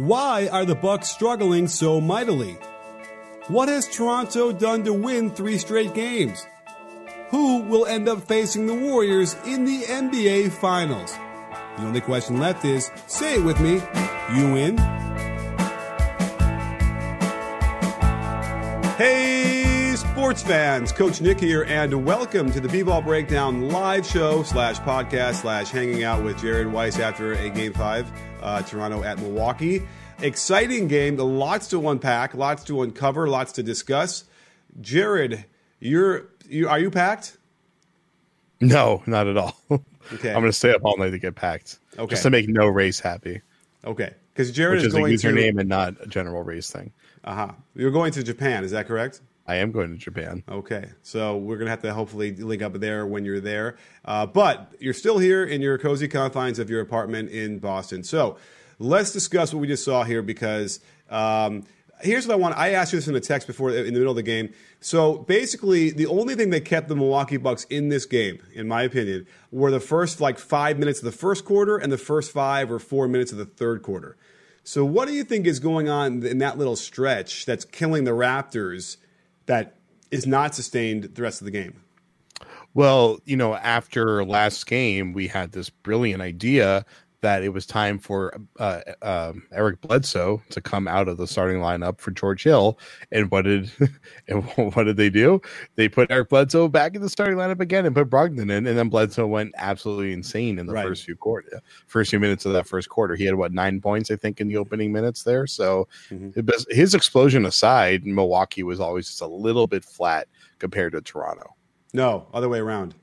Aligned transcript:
Why 0.00 0.48
are 0.48 0.64
the 0.64 0.74
Bucks 0.74 1.10
struggling 1.10 1.68
so 1.68 2.00
mightily? 2.00 2.56
What 3.48 3.68
has 3.68 3.86
Toronto 3.86 4.50
done 4.50 4.82
to 4.84 4.94
win 4.94 5.28
three 5.28 5.58
straight 5.58 5.92
games? 5.92 6.46
Who 7.28 7.64
will 7.64 7.84
end 7.84 8.08
up 8.08 8.26
facing 8.26 8.66
the 8.66 8.74
Warriors 8.74 9.36
in 9.44 9.66
the 9.66 9.82
NBA 9.82 10.52
Finals? 10.52 11.12
The 11.76 11.82
only 11.82 12.00
question 12.00 12.38
left 12.38 12.64
is 12.64 12.90
say 13.08 13.34
it 13.34 13.44
with 13.44 13.60
me, 13.60 13.74
you 14.34 14.50
win. 14.54 14.78
Hey, 18.96 19.92
sports 19.96 20.42
fans, 20.42 20.92
Coach 20.92 21.20
Nick 21.20 21.38
here, 21.38 21.64
and 21.64 22.06
welcome 22.06 22.50
to 22.52 22.60
the 22.60 22.68
B-Ball 22.70 23.02
Breakdown 23.02 23.68
live 23.68 24.06
show 24.06 24.44
slash 24.44 24.78
podcast 24.78 25.42
slash 25.42 25.68
hanging 25.68 26.04
out 26.04 26.24
with 26.24 26.40
Jared 26.40 26.72
Weiss 26.72 26.98
after 26.98 27.34
a 27.34 27.50
Game 27.50 27.74
5, 27.74 28.10
uh, 28.42 28.62
Toronto 28.62 29.02
at 29.02 29.18
Milwaukee. 29.18 29.82
Exciting 30.20 30.86
game, 30.88 31.16
lots 31.16 31.68
to 31.68 31.88
unpack, 31.88 32.34
lots 32.34 32.62
to 32.64 32.82
uncover, 32.82 33.28
lots 33.28 33.52
to 33.52 33.62
discuss. 33.62 34.24
Jared, 34.80 35.44
you're, 35.80 36.28
you, 36.48 36.68
are 36.68 36.78
you 36.78 36.90
packed? 36.90 37.38
No, 38.60 39.02
not 39.06 39.26
at 39.26 39.36
all. 39.36 39.56
Okay. 40.14 40.30
I'm 40.30 40.40
going 40.40 40.46
to 40.46 40.52
stay 40.52 40.72
up 40.74 40.80
all 40.84 40.96
night 40.96 41.10
to 41.10 41.18
get 41.20 41.36
packed. 41.36 41.78
Okay. 41.96 42.10
Just 42.10 42.24
to 42.24 42.30
make 42.30 42.48
no 42.48 42.66
race 42.66 42.98
happy, 42.98 43.42
Okay, 43.84 44.12
because 44.32 44.50
Jared 44.50 44.78
which 44.78 44.86
is 44.86 44.88
is 44.88 44.94
a 44.94 44.98
going 44.98 45.12
username 45.14 45.52
to. 45.52 45.58
and 45.60 45.68
not 45.68 45.94
a 46.00 46.06
general 46.08 46.42
race 46.42 46.68
thing. 46.68 46.90
Uh-huh. 47.22 47.52
You're 47.76 47.92
going 47.92 48.10
to 48.12 48.24
Japan, 48.24 48.64
is 48.64 48.72
that 48.72 48.88
correct? 48.88 49.20
I 49.50 49.56
am 49.56 49.72
going 49.72 49.90
to 49.90 49.96
Japan. 49.96 50.44
Okay, 50.48 50.90
so 51.02 51.36
we're 51.36 51.56
gonna 51.56 51.70
have 51.70 51.82
to 51.82 51.92
hopefully 51.92 52.32
link 52.36 52.62
up 52.62 52.74
there 52.74 53.04
when 53.04 53.24
you're 53.24 53.40
there. 53.40 53.78
Uh, 54.04 54.24
but 54.24 54.72
you're 54.78 54.94
still 54.94 55.18
here 55.18 55.42
in 55.42 55.60
your 55.60 55.76
cozy 55.76 56.06
confines 56.06 56.60
of 56.60 56.70
your 56.70 56.80
apartment 56.80 57.30
in 57.30 57.58
Boston. 57.58 58.04
So 58.04 58.36
let's 58.78 59.10
discuss 59.10 59.52
what 59.52 59.58
we 59.58 59.66
just 59.66 59.84
saw 59.84 60.04
here 60.04 60.22
because 60.22 60.78
um, 61.10 61.64
here's 62.00 62.28
what 62.28 62.34
I 62.34 62.36
want. 62.36 62.56
I 62.58 62.74
asked 62.74 62.92
you 62.92 62.98
this 62.98 63.08
in 63.08 63.16
a 63.16 63.20
text 63.20 63.48
before 63.48 63.70
in 63.72 63.86
the 63.86 63.90
middle 63.90 64.10
of 64.10 64.16
the 64.16 64.22
game. 64.22 64.54
So 64.78 65.18
basically, 65.18 65.90
the 65.90 66.06
only 66.06 66.36
thing 66.36 66.50
that 66.50 66.64
kept 66.64 66.86
the 66.86 66.94
Milwaukee 66.94 67.36
Bucks 67.36 67.64
in 67.64 67.88
this 67.88 68.06
game, 68.06 68.40
in 68.54 68.68
my 68.68 68.82
opinion, 68.82 69.26
were 69.50 69.72
the 69.72 69.80
first 69.80 70.20
like 70.20 70.38
five 70.38 70.78
minutes 70.78 71.00
of 71.00 71.06
the 71.06 71.12
first 71.12 71.44
quarter 71.44 71.76
and 71.76 71.90
the 71.90 71.98
first 71.98 72.30
five 72.30 72.70
or 72.70 72.78
four 72.78 73.08
minutes 73.08 73.32
of 73.32 73.38
the 73.38 73.46
third 73.46 73.82
quarter. 73.82 74.16
So 74.62 74.84
what 74.84 75.08
do 75.08 75.14
you 75.14 75.24
think 75.24 75.48
is 75.48 75.58
going 75.58 75.88
on 75.88 76.24
in 76.24 76.38
that 76.38 76.56
little 76.56 76.76
stretch 76.76 77.46
that's 77.46 77.64
killing 77.64 78.04
the 78.04 78.12
Raptors? 78.12 78.96
That 79.50 79.74
is 80.12 80.28
not 80.28 80.54
sustained 80.54 81.02
the 81.12 81.22
rest 81.22 81.40
of 81.40 81.44
the 81.44 81.50
game. 81.50 81.82
Well, 82.72 83.18
you 83.24 83.36
know, 83.36 83.56
after 83.56 84.24
last 84.24 84.64
game, 84.68 85.12
we 85.12 85.26
had 85.26 85.50
this 85.50 85.70
brilliant 85.70 86.22
idea 86.22 86.86
that 87.22 87.42
it 87.42 87.50
was 87.50 87.66
time 87.66 87.98
for 87.98 88.34
uh, 88.58 88.80
um 89.02 89.42
Eric 89.52 89.80
Bledsoe 89.82 90.42
to 90.50 90.60
come 90.60 90.88
out 90.88 91.08
of 91.08 91.18
the 91.18 91.26
starting 91.26 91.58
lineup 91.60 92.00
for 92.00 92.10
George 92.12 92.42
Hill. 92.42 92.78
And 93.12 93.30
what 93.30 93.42
did 93.42 93.70
and 94.28 94.44
what 94.74 94.84
did 94.84 94.96
they 94.96 95.10
do? 95.10 95.40
They 95.76 95.88
put 95.88 96.10
Eric 96.10 96.30
Bledsoe 96.30 96.68
back 96.68 96.94
in 96.94 97.02
the 97.02 97.08
starting 97.10 97.36
lineup 97.36 97.60
again 97.60 97.84
and 97.86 97.94
put 97.94 98.08
Brogdon 98.08 98.42
in, 98.50 98.66
and 98.66 98.78
then 98.78 98.88
Bledsoe 98.88 99.26
went 99.26 99.52
absolutely 99.56 100.12
insane 100.12 100.58
in 100.58 100.66
the 100.66 100.72
Right. 100.72 100.86
first 100.86 101.04
few 101.04 101.16
quarter, 101.16 101.60
first 101.86 102.10
few 102.10 102.20
minutes 102.20 102.46
of 102.46 102.52
that 102.54 102.66
first 102.66 102.88
quarter. 102.88 103.14
He 103.16 103.24
had 103.24 103.34
what 103.34 103.52
nine 103.52 103.80
points, 103.80 104.10
I 104.10 104.16
think, 104.16 104.40
in 104.40 104.48
the 104.48 104.56
opening 104.56 104.92
minutes 104.92 105.22
there. 105.22 105.46
So 105.46 105.88
Mhm. 106.10 106.36
it 106.36 106.46
was- 106.46 106.66
his 106.70 106.94
explosion 106.94 107.44
aside, 107.44 108.06
Milwaukee 108.06 108.62
was 108.62 108.80
always 108.80 109.06
just 109.06 109.20
a 109.20 109.26
little 109.26 109.66
bit 109.66 109.84
flat 109.84 110.26
compared 110.58 110.92
to 110.92 111.00
Toronto. 111.00 111.54
No, 111.92 112.28
other 112.32 112.48
way 112.48 112.60
around. 112.60 112.94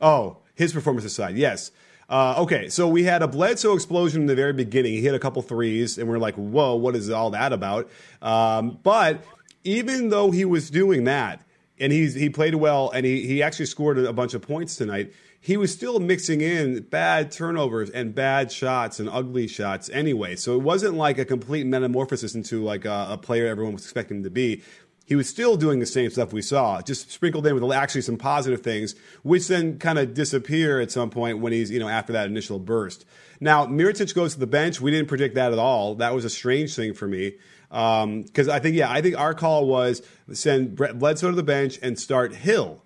Oh, 0.00 0.38
his 0.54 0.72
performance 0.72 1.04
aside, 1.06 1.36
yes. 1.36 1.70
Uh, 2.08 2.34
okay, 2.38 2.68
so 2.68 2.86
we 2.86 3.04
had 3.04 3.22
a 3.22 3.28
Bledsoe 3.28 3.74
explosion 3.74 4.22
in 4.22 4.26
the 4.26 4.34
very 4.34 4.52
beginning. 4.52 4.92
He 4.92 5.00
hit 5.00 5.14
a 5.14 5.18
couple 5.18 5.40
threes, 5.42 5.98
and 5.98 6.08
we're 6.08 6.18
like, 6.18 6.34
whoa, 6.34 6.74
what 6.74 6.94
is 6.94 7.10
all 7.10 7.30
that 7.30 7.52
about? 7.52 7.88
Um, 8.20 8.78
but 8.82 9.24
even 9.64 10.10
though 10.10 10.30
he 10.30 10.44
was 10.44 10.70
doing 10.70 11.04
that, 11.04 11.40
and 11.78 11.92
he's, 11.92 12.14
he 12.14 12.28
played 12.28 12.54
well, 12.54 12.90
and 12.90 13.04
he, 13.06 13.26
he 13.26 13.42
actually 13.42 13.66
scored 13.66 13.98
a 13.98 14.12
bunch 14.12 14.34
of 14.34 14.42
points 14.42 14.76
tonight, 14.76 15.12
he 15.40 15.58
was 15.58 15.70
still 15.70 16.00
mixing 16.00 16.40
in 16.40 16.80
bad 16.84 17.30
turnovers 17.30 17.90
and 17.90 18.14
bad 18.14 18.50
shots 18.50 18.98
and 18.98 19.10
ugly 19.10 19.46
shots 19.46 19.90
anyway. 19.90 20.36
So 20.36 20.54
it 20.54 20.62
wasn't 20.62 20.94
like 20.94 21.18
a 21.18 21.24
complete 21.26 21.66
metamorphosis 21.66 22.34
into 22.34 22.62
like 22.62 22.86
a, 22.86 23.08
a 23.10 23.18
player 23.18 23.46
everyone 23.46 23.74
was 23.74 23.82
expecting 23.82 24.18
him 24.18 24.22
to 24.22 24.30
be 24.30 24.62
he 25.04 25.14
was 25.16 25.28
still 25.28 25.56
doing 25.56 25.80
the 25.80 25.86
same 25.86 26.10
stuff 26.10 26.32
we 26.32 26.40
saw, 26.42 26.80
just 26.80 27.10
sprinkled 27.10 27.46
in 27.46 27.54
with 27.60 27.72
actually 27.72 28.00
some 28.00 28.16
positive 28.16 28.62
things, 28.62 28.94
which 29.22 29.48
then 29.48 29.78
kind 29.78 29.98
of 29.98 30.14
disappear 30.14 30.80
at 30.80 30.90
some 30.90 31.10
point 31.10 31.40
when 31.40 31.52
he's, 31.52 31.70
you 31.70 31.78
know, 31.78 31.88
after 31.88 32.12
that 32.14 32.26
initial 32.26 32.58
burst. 32.58 33.04
Now, 33.40 33.66
Mirotic 33.66 34.14
goes 34.14 34.34
to 34.34 34.40
the 34.40 34.46
bench. 34.46 34.80
We 34.80 34.90
didn't 34.90 35.08
predict 35.08 35.34
that 35.34 35.52
at 35.52 35.58
all. 35.58 35.94
That 35.96 36.14
was 36.14 36.24
a 36.24 36.30
strange 36.30 36.74
thing 36.74 36.94
for 36.94 37.06
me. 37.06 37.34
Because 37.68 38.48
I 38.48 38.60
think, 38.60 38.76
yeah, 38.76 38.90
I 38.90 39.02
think 39.02 39.18
our 39.18 39.34
call 39.34 39.66
was 39.66 40.00
send 40.32 40.76
Brett 40.76 40.98
Bledsoe 40.98 41.30
to 41.30 41.36
the 41.36 41.42
bench 41.42 41.78
and 41.82 41.98
start 41.98 42.34
Hill. 42.34 42.80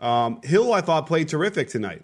Um, 0.00 0.40
Hill, 0.44 0.72
I 0.72 0.82
thought, 0.82 1.06
played 1.06 1.28
terrific 1.28 1.68
tonight 1.68 2.02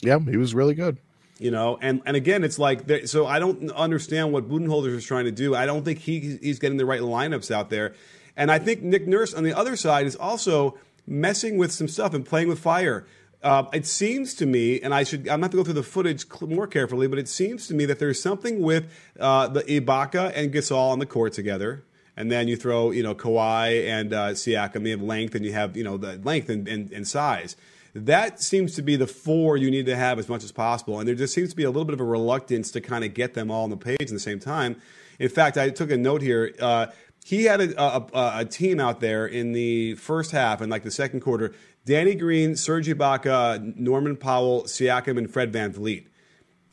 Yeah, 0.00 0.18
he 0.20 0.36
was 0.36 0.54
really 0.54 0.74
good. 0.74 0.98
you 1.38 1.50
know 1.50 1.78
and 1.82 2.00
and 2.06 2.16
again 2.16 2.42
it's 2.44 2.58
like 2.58 2.80
so 3.06 3.26
i 3.26 3.38
don't 3.38 3.70
understand 3.72 4.32
what 4.32 4.48
budenholzer 4.48 4.94
is 4.94 5.04
trying 5.04 5.26
to 5.26 5.30
do 5.30 5.54
i 5.54 5.66
don't 5.66 5.84
think 5.84 5.98
he 5.98 6.38
he's 6.42 6.58
getting 6.58 6.78
the 6.78 6.86
right 6.86 7.02
lineups 7.02 7.50
out 7.50 7.68
there 7.68 7.94
and 8.36 8.50
i 8.50 8.58
think 8.58 8.82
nick 8.82 9.06
nurse 9.06 9.34
on 9.34 9.44
the 9.44 9.56
other 9.56 9.76
side 9.76 10.06
is 10.06 10.16
also 10.16 10.78
messing 11.06 11.56
with 11.56 11.72
some 11.72 11.88
stuff 11.88 12.14
and 12.14 12.24
playing 12.26 12.48
with 12.48 12.58
fire 12.58 13.06
uh, 13.42 13.64
it 13.72 13.86
seems 13.86 14.34
to 14.34 14.46
me, 14.46 14.80
and 14.80 14.92
I 14.92 15.04
should, 15.04 15.28
I'm 15.28 15.40
not 15.40 15.52
to 15.52 15.56
go 15.56 15.62
through 15.62 15.74
the 15.74 15.82
footage 15.84 16.24
more 16.40 16.66
carefully, 16.66 17.06
but 17.06 17.18
it 17.18 17.28
seems 17.28 17.68
to 17.68 17.74
me 17.74 17.84
that 17.84 18.00
there's 18.00 18.20
something 18.20 18.60
with 18.60 18.90
uh, 19.20 19.46
the 19.46 19.62
Ibaka 19.62 20.32
and 20.34 20.52
Gasol 20.52 20.90
on 20.90 20.98
the 20.98 21.06
court 21.06 21.34
together, 21.34 21.84
and 22.16 22.32
then 22.32 22.48
you 22.48 22.56
throw, 22.56 22.90
you 22.90 23.04
know, 23.04 23.14
Kawhi 23.14 23.86
and 23.86 24.12
uh, 24.12 24.30
Siakam. 24.30 24.84
You 24.86 24.92
have 24.92 25.02
length, 25.02 25.36
and 25.36 25.44
you 25.44 25.52
have, 25.52 25.76
you 25.76 25.84
know, 25.84 25.96
the 25.96 26.16
length 26.24 26.48
and, 26.48 26.66
and, 26.66 26.90
and 26.90 27.06
size 27.06 27.54
that 27.96 28.42
seems 28.42 28.74
to 28.74 28.82
be 28.82 28.94
the 28.96 29.06
four 29.06 29.56
you 29.56 29.70
need 29.70 29.86
to 29.86 29.96
have 29.96 30.18
as 30.18 30.28
much 30.28 30.44
as 30.44 30.52
possible. 30.52 30.98
And 30.98 31.08
there 31.08 31.14
just 31.14 31.32
seems 31.32 31.50
to 31.50 31.56
be 31.56 31.64
a 31.64 31.70
little 31.70 31.86
bit 31.86 31.94
of 31.94 32.00
a 32.00 32.04
reluctance 32.04 32.70
to 32.72 32.80
kind 32.82 33.04
of 33.04 33.14
get 33.14 33.32
them 33.32 33.50
all 33.50 33.64
on 33.64 33.70
the 33.70 33.76
page 33.76 34.02
at 34.02 34.08
the 34.08 34.20
same 34.20 34.38
time. 34.38 34.76
In 35.18 35.30
fact, 35.30 35.56
I 35.56 35.70
took 35.70 35.90
a 35.90 35.96
note 35.96 36.20
here. 36.20 36.54
Uh, 36.60 36.88
he 37.26 37.42
had 37.42 37.60
a, 37.60 37.82
a, 37.82 38.38
a, 38.38 38.44
team 38.44 38.78
out 38.78 39.00
there 39.00 39.26
in 39.26 39.50
the 39.50 39.96
first 39.96 40.30
half 40.30 40.60
and 40.60 40.70
like 40.70 40.84
the 40.84 40.92
second 40.92 41.22
quarter. 41.22 41.52
Danny 41.84 42.14
Green, 42.14 42.54
Serge 42.54 42.86
Ibaka, 42.86 43.74
Norman 43.76 44.16
Powell, 44.16 44.62
Siakam, 44.62 45.18
and 45.18 45.28
Fred 45.28 45.52
VanVleet. 45.52 46.06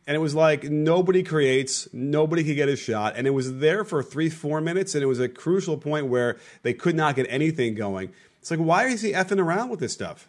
And 0.06 0.16
it 0.16 0.20
was 0.20 0.36
like 0.36 0.66
nobody 0.66 1.24
creates, 1.24 1.88
nobody 1.92 2.44
could 2.44 2.56
get 2.56 2.70
a 2.70 2.76
shot. 2.76 3.16
And 3.16 3.26
it 3.26 3.32
was 3.32 3.58
there 3.58 3.84
for 3.84 4.04
three, 4.04 4.30
four 4.30 4.62
minutes. 4.62 4.94
And 4.94 5.04
it 5.04 5.08
was 5.08 5.20
a 5.20 5.28
crucial 5.28 5.76
point 5.76 6.06
where 6.06 6.38
they 6.62 6.76
could 6.76 6.96
not 6.96 7.16
get 7.16 7.26
anything 7.32 7.74
going. 7.74 8.14
It's 8.40 8.52
like, 8.52 8.60
why 8.60 8.86
is 8.86 9.02
he 9.02 9.14
effing 9.14 9.40
around 9.40 9.70
with 9.70 9.80
this 9.80 9.94
stuff? 9.94 10.28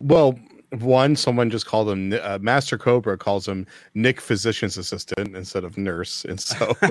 Well, 0.00 0.36
one, 0.78 1.16
someone 1.16 1.50
just 1.50 1.66
called 1.66 1.88
him 1.90 2.12
uh, 2.22 2.38
Master 2.40 2.78
Cobra 2.78 3.18
calls 3.18 3.48
him 3.48 3.66
Nick 3.94 4.20
Physician's 4.20 4.76
Assistant 4.78 5.34
instead 5.36 5.64
of 5.64 5.76
nurse, 5.76 6.24
and 6.24 6.40
so 6.40 6.76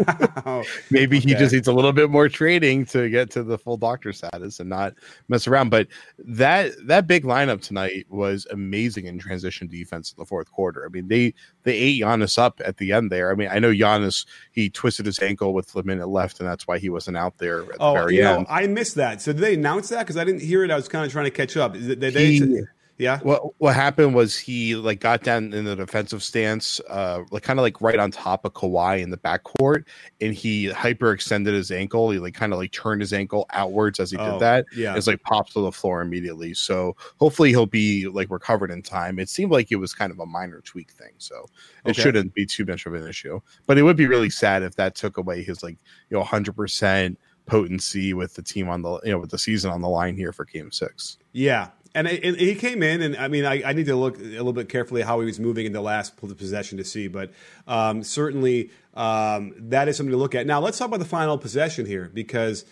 Oh, 0.46 0.64
maybe 0.92 1.20
he 1.20 1.34
just 1.36 1.54
needs 1.54 1.68
a 1.68 1.72
little 1.74 1.94
bit 1.94 2.10
more 2.10 2.28
training 2.28 2.86
to 2.88 3.10
get 3.10 3.30
to 3.32 3.44
the 3.44 3.58
full 3.58 3.78
doctor 3.78 4.12
status 4.12 4.60
and 4.60 4.70
not 4.70 4.94
mess 5.30 5.48
around. 5.48 5.70
But 5.70 5.88
that 6.20 6.72
that 6.88 7.08
big 7.08 7.24
lineup 7.24 7.62
tonight 7.62 8.06
was 8.10 8.46
amazing 8.52 9.06
in 9.06 9.18
transition 9.18 9.68
defense 9.68 10.12
in 10.12 10.22
the 10.22 10.26
fourth 10.26 10.52
quarter. 10.52 10.86
I 10.86 10.90
mean, 10.90 11.08
they 11.08 11.34
they 11.64 11.74
ate 11.78 12.02
Giannis 12.02 12.38
up 12.38 12.60
at 12.66 12.78
the 12.78 12.92
end 12.92 13.12
there. 13.12 13.32
I 13.32 13.36
mean, 13.36 13.48
I 13.50 13.60
know 13.60 13.72
Giannis 13.72 14.26
he 14.52 14.70
twisted 14.70 15.06
his 15.06 15.20
ankle 15.20 15.54
with 15.54 15.74
a 15.76 15.84
minute 15.84 16.08
left, 16.10 16.40
and 16.42 16.50
that's 16.50 16.68
why 16.68 16.80
he 16.80 16.90
wasn't 16.90 17.16
out 17.18 17.38
there 17.38 17.62
at 17.62 17.68
the 17.70 17.78
Oh, 17.80 17.94
very 17.94 18.18
you 18.18 18.24
know, 18.24 18.38
end. 18.40 18.48
I 18.50 18.68
missed 18.68 18.96
that. 18.96 19.22
So 19.22 19.32
did 19.32 19.42
they 19.42 19.54
announce 19.54 19.90
that? 19.90 20.00
Because 20.00 20.18
I 20.18 20.26
didn't 20.26 20.42
hear 20.42 20.64
it. 20.66 20.72
I 20.72 20.76
was 20.76 20.88
kind 20.90 21.06
of 21.06 21.12
trying 21.12 21.26
to 21.26 21.32
catch 21.32 21.56
up. 21.56 21.74
Did 21.74 22.04
He- 22.04 22.40
they, 22.40 22.62
yeah. 23.00 23.20
what 23.24 23.60
what 23.60 23.74
happened 23.74 24.14
was 24.14 24.38
he 24.38 24.76
like 24.76 25.00
got 25.00 25.24
down 25.24 25.52
in 25.54 25.66
the 25.66 25.76
defensive 25.76 26.22
stance, 26.22 26.80
uh, 26.90 27.24
like 27.32 27.42
kind 27.42 27.58
of 27.58 27.64
like 27.64 27.82
right 27.82 27.98
on 27.98 28.12
top 28.12 28.46
of 28.46 28.54
Kawhi 28.54 29.02
in 29.02 29.10
the 29.10 29.18
backcourt, 29.18 29.86
and 30.22 30.36
he 30.36 30.68
hyperextended 30.70 31.48
his 31.54 31.72
ankle. 31.72 32.12
He 32.12 32.20
like 32.20 32.36
kind 32.36 32.54
of 32.54 32.60
like 32.60 32.72
turned 32.72 33.02
his 33.02 33.14
ankle 33.14 33.48
outwards 33.52 34.00
as 34.00 34.12
he 34.12 34.18
Oh, 34.18 34.34
did 34.34 34.42
that. 34.42 34.66
yeah. 34.76 34.96
it's 34.96 35.08
like 35.08 35.22
popped 35.24 35.54
to 35.54 35.62
the 35.62 35.72
floor 35.72 36.02
immediately. 36.02 36.54
So 36.54 36.96
hopefully 37.20 37.50
he'll 37.50 37.66
be 37.66 38.08
like 38.08 38.30
recovered 38.30 38.70
in 38.70 38.84
time. 38.84 39.18
It 39.18 39.30
seemed 39.30 39.52
like 39.52 39.72
it 39.72 39.78
was 39.78 39.94
kind 39.94 40.12
of 40.12 40.20
a 40.20 40.26
minor 40.28 40.62
tweak 40.62 40.92
thing, 40.92 41.14
so 41.18 41.46
it 41.86 41.92
Okay. 41.92 42.02
shouldn't 42.04 42.34
be 42.36 42.46
too 42.46 42.66
much 42.66 42.86
of 42.86 42.94
an 42.94 43.08
issue. 43.08 43.40
But 43.66 43.78
it 43.78 43.84
would 43.84 43.98
be 43.98 44.06
really 44.08 44.30
sad 44.30 44.62
if 44.62 44.76
that 44.76 44.96
took 44.96 45.18
away 45.18 45.42
his 45.42 45.64
like 45.64 45.78
you 46.10 46.18
know 46.18 46.24
hundred 46.24 46.56
percent 46.56 47.18
potency 47.46 48.14
with 48.14 48.36
the 48.36 48.44
team 48.44 48.70
on 48.70 48.84
the 48.84 49.00
you 49.04 49.12
know 49.12 49.18
with 49.18 49.32
the 49.32 49.38
season 49.40 49.72
on 49.72 49.82
the 49.82 49.90
line 49.90 50.16
here 50.16 50.32
for 50.32 50.46
Game 50.46 50.72
Six. 50.72 51.18
Yeah. 51.34 51.70
And, 51.96 52.08
and 52.08 52.38
he 52.38 52.54
came 52.56 52.84
in, 52.84 53.02
and 53.02 53.18
I 53.18 53.28
mean, 53.28 53.46
I, 53.46 53.64
I 53.66 53.74
need 53.74 53.88
to 53.88 53.96
look 53.96 54.18
a 54.20 54.22
little 54.22 54.54
bit 54.54 54.70
carefully 54.70 55.02
how 55.02 55.20
he 55.20 55.26
was 55.26 55.40
moving 55.40 55.66
in 55.66 55.74
the 55.74 55.82
last 55.82 56.16
possession 56.18 56.78
to 56.78 56.84
see, 56.84 57.08
but 57.08 57.32
um, 57.68 58.04
certainly 58.04 58.70
um, 58.94 59.54
that 59.58 59.88
is 59.88 59.98
something 59.98 60.12
to 60.12 60.18
look 60.18 60.36
at. 60.36 60.46
Now, 60.46 60.60
let's 60.60 60.78
talk 60.78 60.88
about 60.88 61.00
the 61.00 61.06
final 61.06 61.38
possession 61.38 61.88
here 61.88 62.12
because 62.14 62.64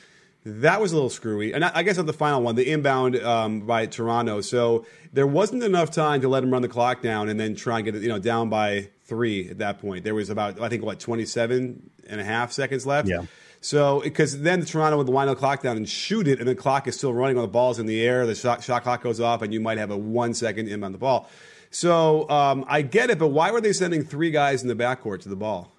That 0.48 0.80
was 0.80 0.94
a 0.94 0.96
little 0.96 1.10
screwy. 1.10 1.52
And 1.54 1.66
I, 1.66 1.84
guess 1.84 1.98
on 1.98 2.06
the 2.06 2.14
final 2.14 2.42
one, 2.42 2.56
the 2.56 2.72
inbound 2.72 3.18
um, 3.18 3.62
by 3.62 3.86
Toronto. 3.86 4.40
So 4.40 4.86
there 5.12 5.28
wasn't 5.28 5.62
enough 5.62 5.92
time 5.92 6.22
to 6.22 6.30
let 6.30 6.42
him 6.42 6.52
run 6.52 6.62
the 6.62 6.70
clock 6.70 7.02
down 7.02 7.28
and 7.28 7.38
then 7.38 7.54
try 7.56 7.78
and 7.78 7.86
get 7.86 7.96
it, 7.96 8.02
you 8.02 8.08
know, 8.08 8.20
down 8.20 8.48
by 8.50 8.90
three 9.04 9.50
at 9.50 9.58
that 9.58 9.80
point. 9.80 10.06
There 10.06 10.16
was 10.16 10.30
about, 10.30 10.62
I 10.62 10.70
think, 10.70 10.84
what, 10.84 11.00
27 11.02 11.90
and 12.08 12.22
a 12.22 12.24
half 12.24 12.54
seconds 12.54 12.86
left? 12.86 13.10
Yeah. 13.10 13.24
So, 13.62 14.01
because 14.01 14.42
then 14.42 14.63
Toronto 14.65 14.98
would 14.98 15.09
wind 15.09 15.30
the 15.30 15.36
clock 15.36 15.62
down 15.62 15.77
and 15.77 15.88
shoot 15.88 16.27
it, 16.27 16.39
and 16.39 16.48
the 16.48 16.56
clock 16.56 16.88
is 16.88 16.95
still 16.95 17.13
running 17.13 17.36
when 17.36 17.44
the 17.44 17.51
ball's 17.51 17.80
in 17.80 17.86
the 17.86 18.06
air, 18.06 18.25
the 18.25 18.36
shot, 18.36 18.63
shot 18.63 18.83
clock 18.83 19.01
goes 19.01 19.19
off, 19.19 19.42
and 19.42 19.54
you 19.54 19.59
might 19.59 19.77
have 19.77 19.92
a 19.92 19.98
one 19.98 20.33
second 20.33 20.68
in 20.68 20.83
on 20.83 20.92
the 20.92 20.98
ball. 20.98 21.30
So, 21.69 22.30
um, 22.30 22.65
I 22.68 22.81
get 22.81 23.09
it, 23.09 23.19
but 23.19 23.27
why 23.30 23.51
were 23.51 23.62
they 23.62 23.74
sending 23.74 24.04
three 24.04 24.31
guys 24.31 24.62
in 24.62 24.68
the 24.68 24.75
backcourt 24.75 25.21
to 25.21 25.30
the 25.30 25.36
ball? 25.36 25.71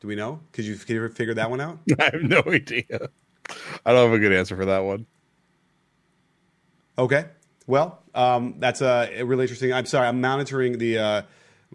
Do 0.00 0.08
we 0.08 0.14
know? 0.14 0.40
Could 0.52 0.64
you, 0.64 0.76
could 0.76 0.90
you 0.90 0.96
ever 0.96 1.08
figure 1.08 1.34
that 1.34 1.50
one 1.50 1.60
out? 1.60 1.78
I 1.98 2.04
have 2.04 2.22
no 2.22 2.42
idea. 2.46 3.08
I 3.84 3.92
don't 3.92 4.10
have 4.10 4.12
a 4.12 4.18
good 4.18 4.32
answer 4.32 4.56
for 4.56 4.64
that 4.66 4.80
one. 4.80 5.06
Okay. 6.98 7.26
Well, 7.66 8.02
um, 8.14 8.56
that's 8.58 8.82
uh, 8.82 9.08
really 9.24 9.44
interesting. 9.44 9.72
I'm 9.72 9.86
sorry. 9.86 10.06
I'm 10.06 10.20
monitoring 10.20 10.78
the, 10.78 10.98
uh, 10.98 11.22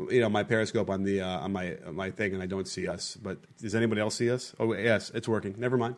you 0.09 0.21
know, 0.21 0.29
my 0.29 0.43
Periscope 0.43 0.89
on 0.89 1.03
the 1.03 1.21
uh, 1.21 1.39
on 1.39 1.51
my 1.51 1.77
my 1.91 2.11
thing, 2.11 2.33
and 2.33 2.43
I 2.43 2.45
don't 2.45 2.67
see 2.67 2.87
us. 2.87 3.17
But 3.21 3.39
does 3.57 3.75
anybody 3.75 4.01
else 4.01 4.15
see 4.15 4.29
us? 4.29 4.53
Oh, 4.59 4.73
yes, 4.73 5.11
it's 5.13 5.27
working. 5.27 5.55
Never 5.57 5.77
mind. 5.77 5.95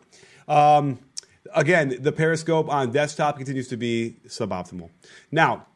Um, 0.48 0.98
again, 1.54 1.96
the 2.00 2.12
Periscope 2.12 2.68
on 2.68 2.92
desktop 2.92 3.36
continues 3.36 3.68
to 3.68 3.76
be 3.76 4.16
suboptimal. 4.26 4.90
Now, 5.30 5.66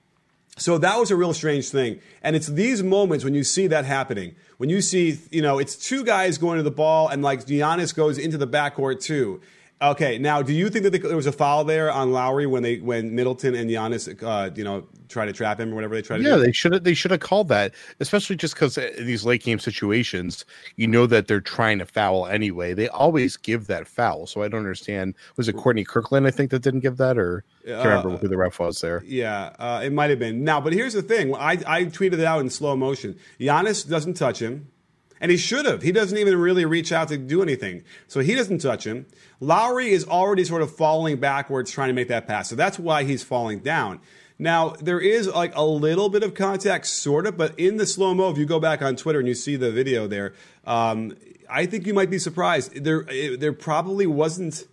so 0.57 0.79
that 0.79 0.99
was 0.99 1.11
a 1.11 1.17
real 1.17 1.35
strange 1.35 1.69
thing. 1.69 2.01
And 2.23 2.37
it's 2.37 2.47
these 2.47 2.83
moments 2.83 3.25
when 3.25 3.35
you 3.35 3.45
see 3.45 3.67
that 3.67 3.85
happening. 3.85 4.37
When 4.59 4.71
you 4.71 4.81
see, 4.81 5.19
you 5.31 5.43
know, 5.43 5.59
it's 5.59 5.77
two 5.77 6.05
guys 6.05 6.39
going 6.39 6.59
to 6.59 6.63
the 6.63 6.71
ball 6.71 7.09
and 7.09 7.23
like 7.23 7.45
Giannis 7.45 7.95
goes 7.95 8.19
into 8.19 8.39
the 8.39 8.47
backcourt 8.47 9.03
too. 9.03 9.41
Okay, 9.83 10.17
now 10.19 10.41
do 10.41 10.53
you 10.53 10.71
think 10.71 10.85
that 10.85 11.03
there 11.03 11.17
was 11.17 11.27
a 11.27 11.33
foul 11.33 11.65
there 11.65 11.91
on 11.91 12.13
Lowry 12.13 12.47
when 12.47 12.63
they 12.63 12.79
when 12.79 13.15
Middleton 13.15 13.57
and 13.57 13.69
Giannis, 13.69 14.23
uh, 14.23 14.51
you 14.55 14.63
know, 14.63 14.87
try 15.09 15.27
to 15.27 15.33
trap 15.33 15.61
him 15.61 15.73
or 15.73 15.75
whatever 15.75 15.95
they 15.95 16.03
try 16.03 16.17
to 16.17 16.23
yeah, 16.23 16.37
do? 16.37 16.43
they 16.43 16.53
should 16.53 16.73
have 16.73 16.85
they 16.85 16.95
should 16.95 17.11
have 17.11 17.21
called 17.21 17.49
that, 17.49 17.75
especially 18.01 18.37
just 18.37 18.55
because 18.55 18.79
in 18.79 19.07
these 19.07 19.25
late 19.25 19.43
game 19.43 19.59
situations, 19.59 20.45
you 20.77 20.87
know 20.87 21.07
that 21.07 21.27
they're 21.29 21.41
trying 21.41 21.79
to 21.79 21.87
foul 21.87 22.27
anyway. 22.27 22.75
They 22.75 22.89
always 22.89 23.37
give 23.37 23.67
that 23.67 23.87
foul, 23.87 24.27
so 24.27 24.43
I 24.43 24.49
don't 24.49 24.61
understand. 24.61 25.15
Was 25.37 25.49
it 25.49 25.57
Courtney 25.57 25.85
Kirkland? 25.85 26.27
I 26.27 26.31
think 26.31 26.51
that 26.51 26.61
didn't 26.61 26.81
give 26.81 26.97
that, 26.99 27.19
or 27.19 27.45
I 27.65 27.69
can't 27.69 27.85
remember 27.87 28.11
Uh, 28.11 28.17
who 28.19 28.29
the 28.29 28.37
ref 28.37 28.59
was 28.59 28.81
there. 28.81 29.03
Yeah, 29.07 29.55
uh, 29.59 29.81
it 29.85 29.93
might 29.93 30.11
have 30.11 30.19
been. 30.19 30.45
Now, 30.45 30.61
but 30.61 30.73
here's 30.73 30.95
the 30.95 31.03
thing. 31.03 31.35
I, 31.35 31.59
I 31.67 31.85
tweeted 31.85 32.15
it 32.15 32.25
out 32.25 32.41
in 32.41 32.51
slow 32.51 32.77
motion. 32.77 33.17
Giannis 33.41 33.89
doesn't 33.89 34.15
touch 34.15 34.41
him, 34.41 34.69
and 35.21 35.31
he 35.31 35.37
should 35.37 35.65
have. 35.67 35.83
He 35.83 35.93
doesn't 35.93 36.17
even 36.19 36.37
really 36.37 36.65
reach 36.65 36.93
out 36.93 37.09
to 37.09 37.17
do 37.17 37.43
anything. 37.43 37.83
So 38.09 38.21
he 38.21 38.35
doesn't 38.35 38.59
touch 38.59 38.87
him. 38.87 39.07
Lowry 39.41 39.91
is 39.91 40.07
already 40.07 40.45
sort 40.45 40.63
of 40.63 40.75
falling 40.75 41.19
backwards 41.19 41.71
trying 41.71 41.89
to 41.89 41.95
make 41.95 42.09
that 42.09 42.27
pass. 42.27 42.49
So 42.49 42.57
that's 42.57 42.79
why 42.79 43.05
he's 43.05 43.23
falling 43.23 43.61
down. 43.61 44.01
Now, 44.39 44.71
there 44.81 45.01
is 45.01 45.29
like 45.29 45.55
a 45.55 45.65
little 45.65 46.09
bit 46.09 46.23
of 46.23 46.35
contact, 46.35 46.87
sort 46.87 47.27
of, 47.27 47.37
but 47.37 47.59
in 47.59 47.77
the 47.77 47.87
slow 47.87 48.15
mo, 48.15 48.31
if 48.31 48.39
you 48.39 48.47
go 48.47 48.59
back 48.59 48.83
on 48.83 48.97
Twitter 48.97 49.21
and 49.21 49.29
you 49.29 49.35
see 49.35 49.57
the 49.57 49.71
video 49.71 50.07
there, 50.09 50.35
um, 50.67 51.17
I 51.49 51.67
think 51.67 51.87
you 51.87 51.95
might 51.95 52.11
be 52.11 52.19
surprised. 52.19 52.83
There, 52.85 53.05
it, 53.09 53.41
there 53.41 53.53
probably 53.53 54.07
wasn't. 54.07 54.65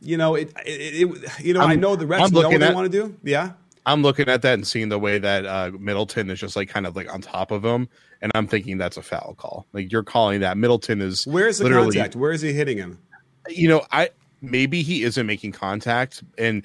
You 0.00 0.16
know, 0.18 0.34
it. 0.34 0.52
it, 0.66 1.08
it 1.10 1.44
you 1.44 1.54
know, 1.54 1.60
i 1.60 1.70
I'm- 1.70 1.80
know 1.80 1.96
the 1.96 2.04
refs 2.06 2.18
know 2.18 2.22
what 2.24 2.32
looking 2.32 2.58
they 2.58 2.66
at- 2.66 2.74
want 2.74 2.90
to 2.90 3.02
do. 3.08 3.16
Yeah. 3.22 3.52
I'm 3.86 4.02
looking 4.02 4.28
at 4.28 4.40
that 4.42 4.54
and 4.54 4.66
seeing 4.66 4.88
the 4.88 4.98
way 4.98 5.18
that 5.18 5.44
uh, 5.44 5.70
Middleton 5.78 6.30
is 6.30 6.40
just 6.40 6.56
like 6.56 6.70
kind 6.70 6.86
of 6.86 6.96
like 6.96 7.12
on 7.12 7.20
top 7.20 7.50
of 7.50 7.62
him, 7.62 7.86
and 8.22 8.32
I'm 8.34 8.46
thinking 8.46 8.78
that's 8.78 8.96
a 8.96 9.02
foul 9.02 9.34
call. 9.36 9.66
Like 9.74 9.92
you're 9.92 10.02
calling 10.02 10.40
that 10.40 10.56
Middleton 10.56 11.02
is 11.02 11.26
Where's 11.26 11.58
the 11.58 11.68
contact? 11.68 12.16
Where 12.16 12.32
is 12.32 12.40
he 12.40 12.54
hitting 12.54 12.78
him? 12.78 12.98
you 13.48 13.68
know, 13.68 13.84
I 13.92 14.08
maybe 14.40 14.82
he 14.82 15.02
isn't 15.02 15.26
making 15.26 15.52
contact, 15.52 16.22
and 16.38 16.62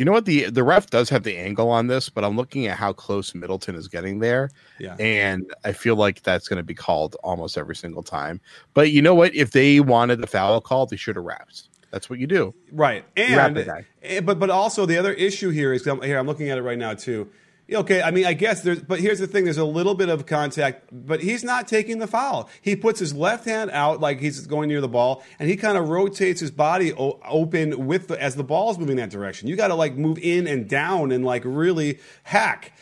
you 0.00 0.06
know 0.06 0.12
what 0.12 0.24
the 0.24 0.48
the 0.48 0.64
ref 0.64 0.88
does 0.88 1.10
have 1.10 1.24
the 1.24 1.36
angle 1.36 1.68
on 1.68 1.86
this, 1.88 2.08
but 2.08 2.24
I'm 2.24 2.34
looking 2.34 2.66
at 2.66 2.78
how 2.78 2.90
close 2.94 3.34
Middleton 3.34 3.74
is 3.74 3.86
getting 3.86 4.18
there, 4.20 4.48
Yeah. 4.78 4.96
and 4.98 5.44
I 5.62 5.72
feel 5.72 5.94
like 5.94 6.22
that's 6.22 6.48
going 6.48 6.56
to 6.56 6.62
be 6.62 6.72
called 6.72 7.16
almost 7.22 7.58
every 7.58 7.76
single 7.76 8.02
time. 8.02 8.40
But 8.72 8.92
you 8.92 9.02
know 9.02 9.14
what? 9.14 9.34
If 9.34 9.50
they 9.50 9.78
wanted 9.80 10.22
the 10.22 10.26
foul 10.26 10.58
call, 10.62 10.86
they 10.86 10.96
should 10.96 11.16
have 11.16 11.24
wrapped. 11.26 11.64
That's 11.90 12.08
what 12.08 12.18
you 12.18 12.26
do. 12.26 12.54
Right. 12.72 13.04
And 13.18 13.56
guy. 13.66 13.84
eh, 14.02 14.20
but 14.20 14.38
but 14.38 14.48
also 14.48 14.86
the 14.86 14.96
other 14.96 15.12
issue 15.12 15.50
here 15.50 15.74
is 15.74 15.84
here 15.84 16.18
I'm 16.18 16.26
looking 16.26 16.48
at 16.48 16.56
it 16.56 16.62
right 16.62 16.78
now 16.78 16.94
too. 16.94 17.28
Okay, 17.72 18.02
I 18.02 18.10
mean 18.10 18.24
I 18.24 18.32
guess 18.32 18.62
there's 18.62 18.82
but 18.82 19.00
here's 19.00 19.20
the 19.20 19.26
thing 19.26 19.44
there's 19.44 19.58
a 19.58 19.64
little 19.64 19.94
bit 19.94 20.08
of 20.08 20.26
contact 20.26 20.88
but 20.90 21.20
he's 21.20 21.44
not 21.44 21.68
taking 21.68 21.98
the 21.98 22.06
foul. 22.06 22.48
He 22.60 22.74
puts 22.74 22.98
his 22.98 23.14
left 23.14 23.44
hand 23.44 23.70
out 23.70 24.00
like 24.00 24.20
he's 24.20 24.46
going 24.46 24.68
near 24.68 24.80
the 24.80 24.88
ball 24.88 25.22
and 25.38 25.48
he 25.48 25.56
kind 25.56 25.78
of 25.78 25.88
rotates 25.88 26.40
his 26.40 26.50
body 26.50 26.92
o- 26.92 27.20
open 27.24 27.86
with 27.86 28.08
the, 28.08 28.20
as 28.20 28.34
the 28.34 28.44
ball's 28.44 28.78
moving 28.78 28.96
that 28.96 29.10
direction. 29.10 29.48
You 29.48 29.56
got 29.56 29.68
to 29.68 29.74
like 29.74 29.94
move 29.94 30.18
in 30.18 30.46
and 30.46 30.68
down 30.68 31.12
and 31.12 31.24
like 31.24 31.42
really 31.44 32.00
hack. 32.24 32.72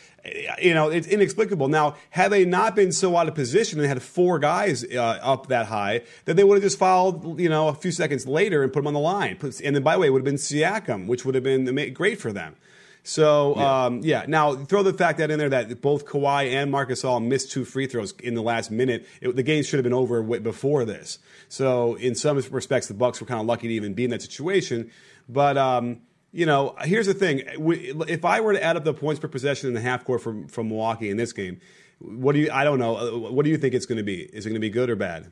You 0.61 0.73
know, 0.73 0.89
it's 0.89 1.07
inexplicable. 1.07 1.69
Now, 1.69 1.95
had 2.09 2.31
they 2.31 2.43
not 2.43 2.75
been 2.75 2.91
so 2.91 3.15
out 3.15 3.27
of 3.27 3.35
position 3.35 3.79
and 3.79 3.87
had 3.87 4.01
four 4.01 4.37
guys 4.37 4.83
uh, 4.83 5.19
up 5.21 5.47
that 5.47 5.67
high, 5.67 6.01
then 6.25 6.35
they 6.35 6.43
would 6.43 6.55
have 6.55 6.63
just 6.63 6.77
fouled, 6.77 7.39
you 7.39 7.47
know, 7.47 7.69
a 7.69 7.73
few 7.73 7.91
seconds 7.91 8.27
later 8.27 8.61
and 8.61 8.71
put 8.71 8.79
them 8.79 8.87
on 8.87 8.93
the 8.93 8.99
line. 8.99 9.37
And 9.63 9.75
then, 9.75 9.81
by 9.81 9.93
the 9.93 10.01
way, 10.01 10.07
it 10.07 10.09
would 10.09 10.19
have 10.19 10.25
been 10.25 10.35
Siakam, 10.35 11.07
which 11.07 11.23
would 11.25 11.35
have 11.35 11.43
been 11.43 11.93
great 11.93 12.19
for 12.19 12.33
them. 12.33 12.57
So, 13.03 13.55
yeah. 13.57 13.85
Um, 13.85 14.01
yeah. 14.03 14.25
Now, 14.27 14.55
throw 14.55 14.83
the 14.83 14.93
fact 14.93 15.17
that 15.19 15.31
in 15.31 15.39
there 15.39 15.49
that 15.49 15.81
both 15.81 16.05
Kawhi 16.05 16.51
and 16.53 16.69
Marc 16.71 16.89
Gasol 16.89 17.25
missed 17.25 17.51
two 17.51 17.65
free 17.65 17.87
throws 17.87 18.13
in 18.21 18.35
the 18.35 18.41
last 18.43 18.71
minute. 18.71 19.07
It, 19.21 19.35
the 19.35 19.43
game 19.43 19.63
should 19.63 19.77
have 19.77 19.83
been 19.83 19.93
over 19.93 20.21
before 20.21 20.85
this. 20.85 21.19
So, 21.47 21.95
in 21.95 22.15
some 22.15 22.37
respects, 22.37 22.87
the 22.87 22.93
Bucks 22.93 23.19
were 23.19 23.27
kind 23.27 23.39
of 23.39 23.47
lucky 23.47 23.67
to 23.67 23.73
even 23.73 23.93
be 23.93 24.03
in 24.03 24.09
that 24.11 24.21
situation. 24.21 24.91
But 25.27 25.57
um, 25.57 26.01
you 26.31 26.45
know, 26.45 26.75
here's 26.81 27.07
the 27.07 27.13
thing: 27.13 27.41
if 27.45 28.25
I 28.25 28.41
were 28.41 28.53
to 28.53 28.63
add 28.63 28.77
up 28.77 28.83
the 28.83 28.93
points 28.93 29.19
per 29.19 29.27
possession 29.27 29.69
in 29.69 29.73
the 29.73 29.81
half 29.81 30.03
court 30.03 30.21
from 30.21 30.47
from 30.47 30.69
Milwaukee 30.69 31.09
in 31.09 31.17
this 31.17 31.33
game, 31.33 31.59
what 31.99 32.33
do 32.33 32.39
you? 32.39 32.51
I 32.51 32.63
don't 32.63 32.79
know. 32.79 32.97
Uh, 32.97 33.31
What 33.31 33.45
do 33.45 33.51
you 33.51 33.57
think 33.57 33.73
it's 33.73 33.85
going 33.85 33.97
to 33.97 34.03
be? 34.03 34.21
Is 34.21 34.45
it 34.45 34.49
going 34.49 34.55
to 34.55 34.59
be 34.59 34.69
good 34.69 34.89
or 34.89 34.95
bad? 34.95 35.31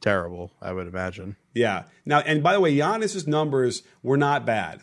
Terrible, 0.00 0.52
I 0.60 0.72
would 0.72 0.86
imagine. 0.86 1.36
Yeah. 1.54 1.84
Now, 2.04 2.20
and 2.20 2.42
by 2.42 2.52
the 2.52 2.60
way, 2.60 2.76
Giannis's 2.76 3.26
numbers 3.26 3.82
were 4.02 4.18
not 4.18 4.44
bad. 4.44 4.82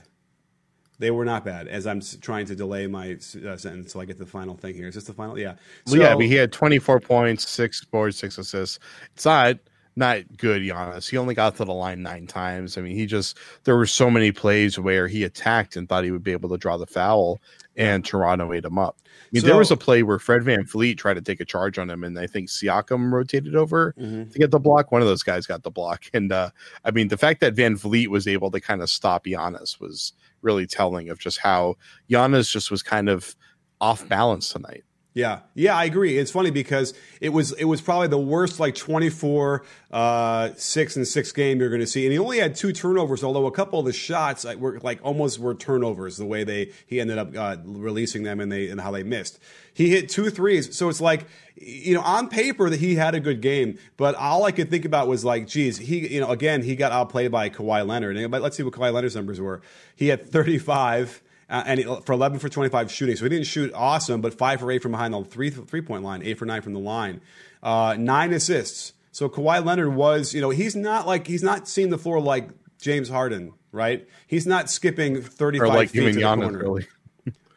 They 1.02 1.12
were 1.12 1.26
not 1.26 1.44
bad. 1.44 1.68
As 1.68 1.88
I'm 1.88 2.00
trying 2.22 2.46
to 2.46 2.56
delay 2.56 2.86
my 2.86 3.14
uh, 3.14 3.18
sentence 3.58 3.66
until 3.66 4.02
I 4.02 4.06
get 4.06 4.18
to 4.18 4.24
the 4.24 4.30
final 4.30 4.56
thing 4.56 4.76
here. 4.76 4.88
Is 4.88 4.94
this 4.94 5.06
the 5.06 5.14
final? 5.14 5.38
Yeah. 5.38 5.56
Well, 5.88 6.00
yeah, 6.00 6.16
mean, 6.16 6.30
he 6.30 6.36
had 6.36 6.52
24 6.52 7.00
points, 7.00 7.50
six 7.50 7.84
boards, 7.84 8.18
six 8.18 8.38
assists. 8.38 8.78
It's 9.16 9.26
not 9.26 9.58
not 9.96 10.20
good, 10.38 10.62
Giannis. 10.62 11.10
He 11.10 11.18
only 11.18 11.34
got 11.34 11.56
to 11.58 11.66
the 11.66 11.74
line 11.74 12.04
nine 12.04 12.28
times. 12.28 12.78
I 12.78 12.82
mean, 12.82 12.96
he 12.96 13.08
just 13.08 13.38
there 13.64 13.76
were 13.76 13.88
so 13.88 14.12
many 14.12 14.32
plays 14.32 14.78
where 14.78 15.08
he 15.08 15.24
attacked 15.24 15.76
and 15.76 15.90
thought 15.90 16.04
he 16.04 16.12
would 16.12 16.24
be 16.24 16.32
able 16.32 16.50
to 16.50 16.58
draw 16.58 16.78
the 16.78 16.86
foul, 16.86 17.42
and 17.76 18.06
Toronto 18.06 18.54
ate 18.54 18.64
him 18.64 18.78
up. 18.78 18.98
I 19.34 19.38
mean, 19.40 19.46
there 19.46 19.58
was 19.58 19.72
a 19.72 19.78
play 19.78 20.04
where 20.04 20.20
Fred 20.20 20.42
VanVleet 20.42 20.98
tried 20.98 21.14
to 21.14 21.22
take 21.22 21.40
a 21.40 21.46
charge 21.46 21.80
on 21.80 21.90
him, 21.90 22.04
and 22.04 22.20
I 22.20 22.28
think 22.28 22.50
Siakam 22.50 23.12
rotated 23.14 23.56
over 23.56 23.94
Mhm. 23.98 24.30
to 24.32 24.40
get 24.40 24.52
the 24.52 24.60
block. 24.60 24.92
One 24.92 25.02
of 25.02 25.08
those 25.08 25.24
guys 25.24 25.46
got 25.48 25.64
the 25.64 25.72
block, 25.72 26.04
and 26.14 26.32
uh, 26.34 26.50
I 26.84 26.92
mean, 26.92 27.08
the 27.08 27.18
fact 27.18 27.40
that 27.40 27.56
VanVleet 27.56 28.08
was 28.08 28.28
able 28.28 28.52
to 28.52 28.60
kind 28.60 28.82
of 28.82 28.90
stop 28.90 29.24
Giannis 29.26 29.80
was 29.80 30.12
really 30.42 30.68
telling 30.68 31.10
of 31.10 31.18
just 31.20 31.38
how 31.40 31.76
Giannis 32.10 32.52
just 32.52 32.72
was 32.72 32.84
kind 32.84 33.08
of 33.08 33.36
off 33.80 34.08
balance 34.10 34.50
tonight. 34.50 34.84
Yeah, 35.14 35.40
yeah, 35.56 35.76
I 35.76 35.84
agree. 35.84 36.18
It's 36.18 36.32
funny 36.32 36.52
because 36.52 36.94
it 37.20 37.30
was 37.30 37.52
it 37.54 37.66
was 37.66 37.82
probably 37.82 38.08
the 38.08 38.18
worst 38.18 38.62
like 38.62 38.76
twenty 38.76 39.10
four 39.10 39.66
uh, 39.92 40.52
six 40.56 40.96
and 40.96 41.06
six 41.06 41.34
game 41.34 41.60
you're 41.60 41.68
going 41.68 41.82
to 41.82 41.88
see, 41.88 42.06
and 42.06 42.14
he 42.14 42.20
only 42.20 42.40
had 42.40 42.56
two 42.56 42.72
turnovers. 42.72 43.22
Although 43.22 43.46
a 43.46 43.52
couple 43.52 43.78
of 43.78 43.86
the 43.86 43.92
shots 43.92 44.46
were 44.56 44.80
like 44.80 45.02
almost 45.04 45.38
were 45.38 45.54
turnovers 45.54 46.16
the 46.16 46.26
way 46.26 46.46
they 46.46 46.72
he 46.88 47.02
ended 47.02 47.18
up 47.18 47.36
uh, 47.36 47.58
releasing 47.66 48.24
them 48.24 48.40
and 48.40 48.50
they 48.50 48.70
and 48.70 48.80
how 48.80 48.92
they 48.92 49.04
missed. 49.04 49.38
He 49.74 49.90
hit 49.90 50.08
two 50.08 50.30
threes, 50.30 50.78
so 50.78 50.88
it's 50.88 51.02
like 51.02 51.26
you 51.58 51.94
know 51.94 52.02
on 52.02 52.30
paper 52.30 52.70
that 52.70 52.80
he 52.80 52.96
had 52.96 53.14
a 53.14 53.20
good 53.20 53.42
game, 53.42 53.80
but 53.98 54.16
all 54.16 54.46
I 54.46 54.54
could 54.54 54.70
think 54.70 54.86
about 54.86 55.10
was 55.10 55.26
like, 55.26 55.46
geez, 55.46 55.78
he 55.78 56.08
you 56.08 56.22
know 56.22 56.30
again 56.30 56.62
he 56.62 56.74
got 56.78 56.94
outplayed 56.94 57.34
by 57.34 57.50
Kawhi 57.50 57.86
Leonard. 57.86 58.32
But 58.32 58.42
let's 58.42 58.56
see 58.56 58.64
what 58.64 58.74
Kawhi 58.74 58.94
Leonard's 58.94 59.18
numbers 59.18 59.42
were. 59.42 59.62
He 59.94 60.08
had 60.08 60.30
thirty 60.30 60.58
five. 60.58 61.22
Uh, 61.52 61.64
and 61.66 61.80
he, 61.80 61.84
for 62.06 62.14
11 62.14 62.40
for 62.40 62.48
25 62.48 62.90
shooting. 62.90 63.16
So 63.18 63.26
he 63.26 63.30
didn't 63.30 63.46
shoot 63.46 63.74
awesome, 63.76 64.22
but 64.22 64.34
5 64.34 64.62
for 64.62 64.72
8 64.72 64.82
from 64.82 64.94
behind 64.94 65.14
the 65.14 65.22
three, 65.26 65.50
three 65.50 65.82
point 65.82 66.02
line, 66.02 66.24
8 66.24 66.40
for 66.40 66.46
9 66.46 66.62
from 66.62 66.74
the 66.74 66.80
line. 66.80 67.20
Uh, 67.62 67.96
nine 68.00 68.32
assists. 68.32 68.94
So 69.12 69.28
Kawhi 69.28 69.64
Leonard 69.64 69.94
was, 69.94 70.34
you 70.34 70.40
know, 70.40 70.50
he's 70.50 70.78
not 70.78 71.06
like, 71.06 71.28
he's 71.28 71.44
not 71.44 71.68
seeing 71.68 71.90
the 71.90 71.98
floor 71.98 72.22
like 72.22 72.50
James 72.80 73.10
Harden, 73.10 73.52
right? 73.74 74.08
He's 74.28 74.48
not 74.48 74.70
skipping 74.70 75.22
35 75.22 75.62
Or 75.62 75.68
like 75.68 75.90
feet 75.90 76.14
to 76.14 76.20
the 76.20 76.22
corner 76.22 76.58
really. 76.58 76.88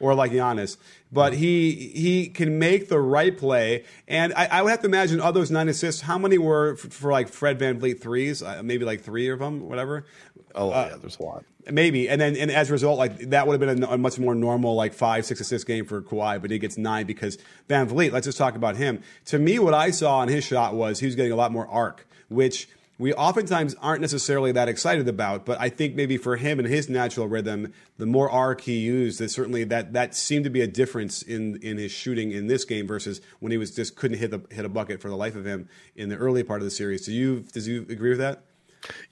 Or 0.04 0.14
like 0.14 0.32
Giannis. 0.32 0.76
But 1.10 1.32
he 1.32 1.72
he 1.94 2.28
can 2.28 2.58
make 2.58 2.90
the 2.90 3.00
right 3.00 3.34
play, 3.36 3.84
and 4.06 4.34
I, 4.34 4.44
I 4.46 4.62
would 4.62 4.70
have 4.70 4.80
to 4.80 4.86
imagine 4.86 5.18
of 5.18 5.32
those 5.32 5.50
nine 5.50 5.70
assists, 5.70 6.02
how 6.02 6.18
many 6.18 6.36
were 6.36 6.76
for, 6.76 6.90
for 6.90 7.10
like 7.10 7.28
Fred 7.28 7.58
VanVleet 7.58 8.02
threes? 8.02 8.42
Uh, 8.42 8.60
maybe 8.62 8.84
like 8.84 9.00
three 9.00 9.30
of 9.30 9.38
them, 9.38 9.60
whatever. 9.66 10.04
Oh, 10.54 10.68
yeah, 10.70 10.96
there's 11.00 11.18
a 11.18 11.22
lot. 11.22 11.44
Maybe, 11.70 12.10
and 12.10 12.20
then 12.20 12.36
and 12.36 12.50
as 12.50 12.68
a 12.68 12.72
result, 12.72 12.98
like 12.98 13.30
that 13.30 13.46
would 13.46 13.58
have 13.58 13.66
been 13.66 13.82
a, 13.82 13.92
a 13.92 13.98
much 13.98 14.18
more 14.18 14.34
normal 14.34 14.74
like 14.74 14.92
five 14.92 15.24
six 15.24 15.40
assist 15.40 15.66
game 15.66 15.86
for 15.86 16.02
Kawhi, 16.02 16.42
but 16.42 16.50
he 16.50 16.58
gets 16.58 16.76
nine 16.76 17.06
because 17.06 17.38
VanVleet. 17.70 18.12
Let's 18.12 18.26
just 18.26 18.36
talk 18.36 18.56
about 18.56 18.76
him. 18.76 19.02
To 19.26 19.38
me, 19.38 19.58
what 19.58 19.72
I 19.72 19.90
saw 19.90 20.18
on 20.18 20.28
his 20.28 20.44
shot 20.44 20.74
was 20.74 21.00
he 21.00 21.06
was 21.06 21.14
getting 21.14 21.32
a 21.32 21.36
lot 21.36 21.50
more 21.50 21.66
arc, 21.66 22.06
which 22.28 22.68
we 22.98 23.12
oftentimes 23.12 23.74
aren't 23.80 24.00
necessarily 24.00 24.52
that 24.52 24.68
excited 24.68 25.08
about. 25.08 25.44
But 25.44 25.60
I 25.60 25.68
think 25.68 25.94
maybe 25.94 26.16
for 26.16 26.36
him 26.36 26.58
and 26.58 26.68
his 26.68 26.88
natural 26.88 27.26
rhythm, 27.26 27.72
the 27.98 28.06
more 28.06 28.30
arc 28.30 28.62
he 28.62 28.78
used, 28.78 29.20
that 29.20 29.30
certainly 29.30 29.64
that 29.64 29.92
that 29.92 30.14
seemed 30.14 30.44
to 30.44 30.50
be 30.50 30.60
a 30.60 30.66
difference 30.66 31.22
in 31.22 31.56
in 31.62 31.78
his 31.78 31.92
shooting 31.92 32.32
in 32.32 32.46
this 32.46 32.64
game 32.64 32.86
versus 32.86 33.20
when 33.40 33.52
he 33.52 33.58
was 33.58 33.74
just 33.74 33.96
couldn't 33.96 34.18
hit 34.18 34.30
the 34.30 34.42
hit 34.54 34.64
a 34.64 34.68
bucket 34.68 35.00
for 35.00 35.08
the 35.08 35.16
life 35.16 35.36
of 35.36 35.44
him 35.44 35.68
in 35.96 36.08
the 36.08 36.16
early 36.16 36.42
part 36.42 36.60
of 36.60 36.64
the 36.64 36.70
series. 36.70 37.06
Do 37.06 37.12
you 37.12 37.40
does 37.52 37.66
you 37.66 37.82
agree 37.88 38.10
with 38.10 38.20
that? 38.20 38.44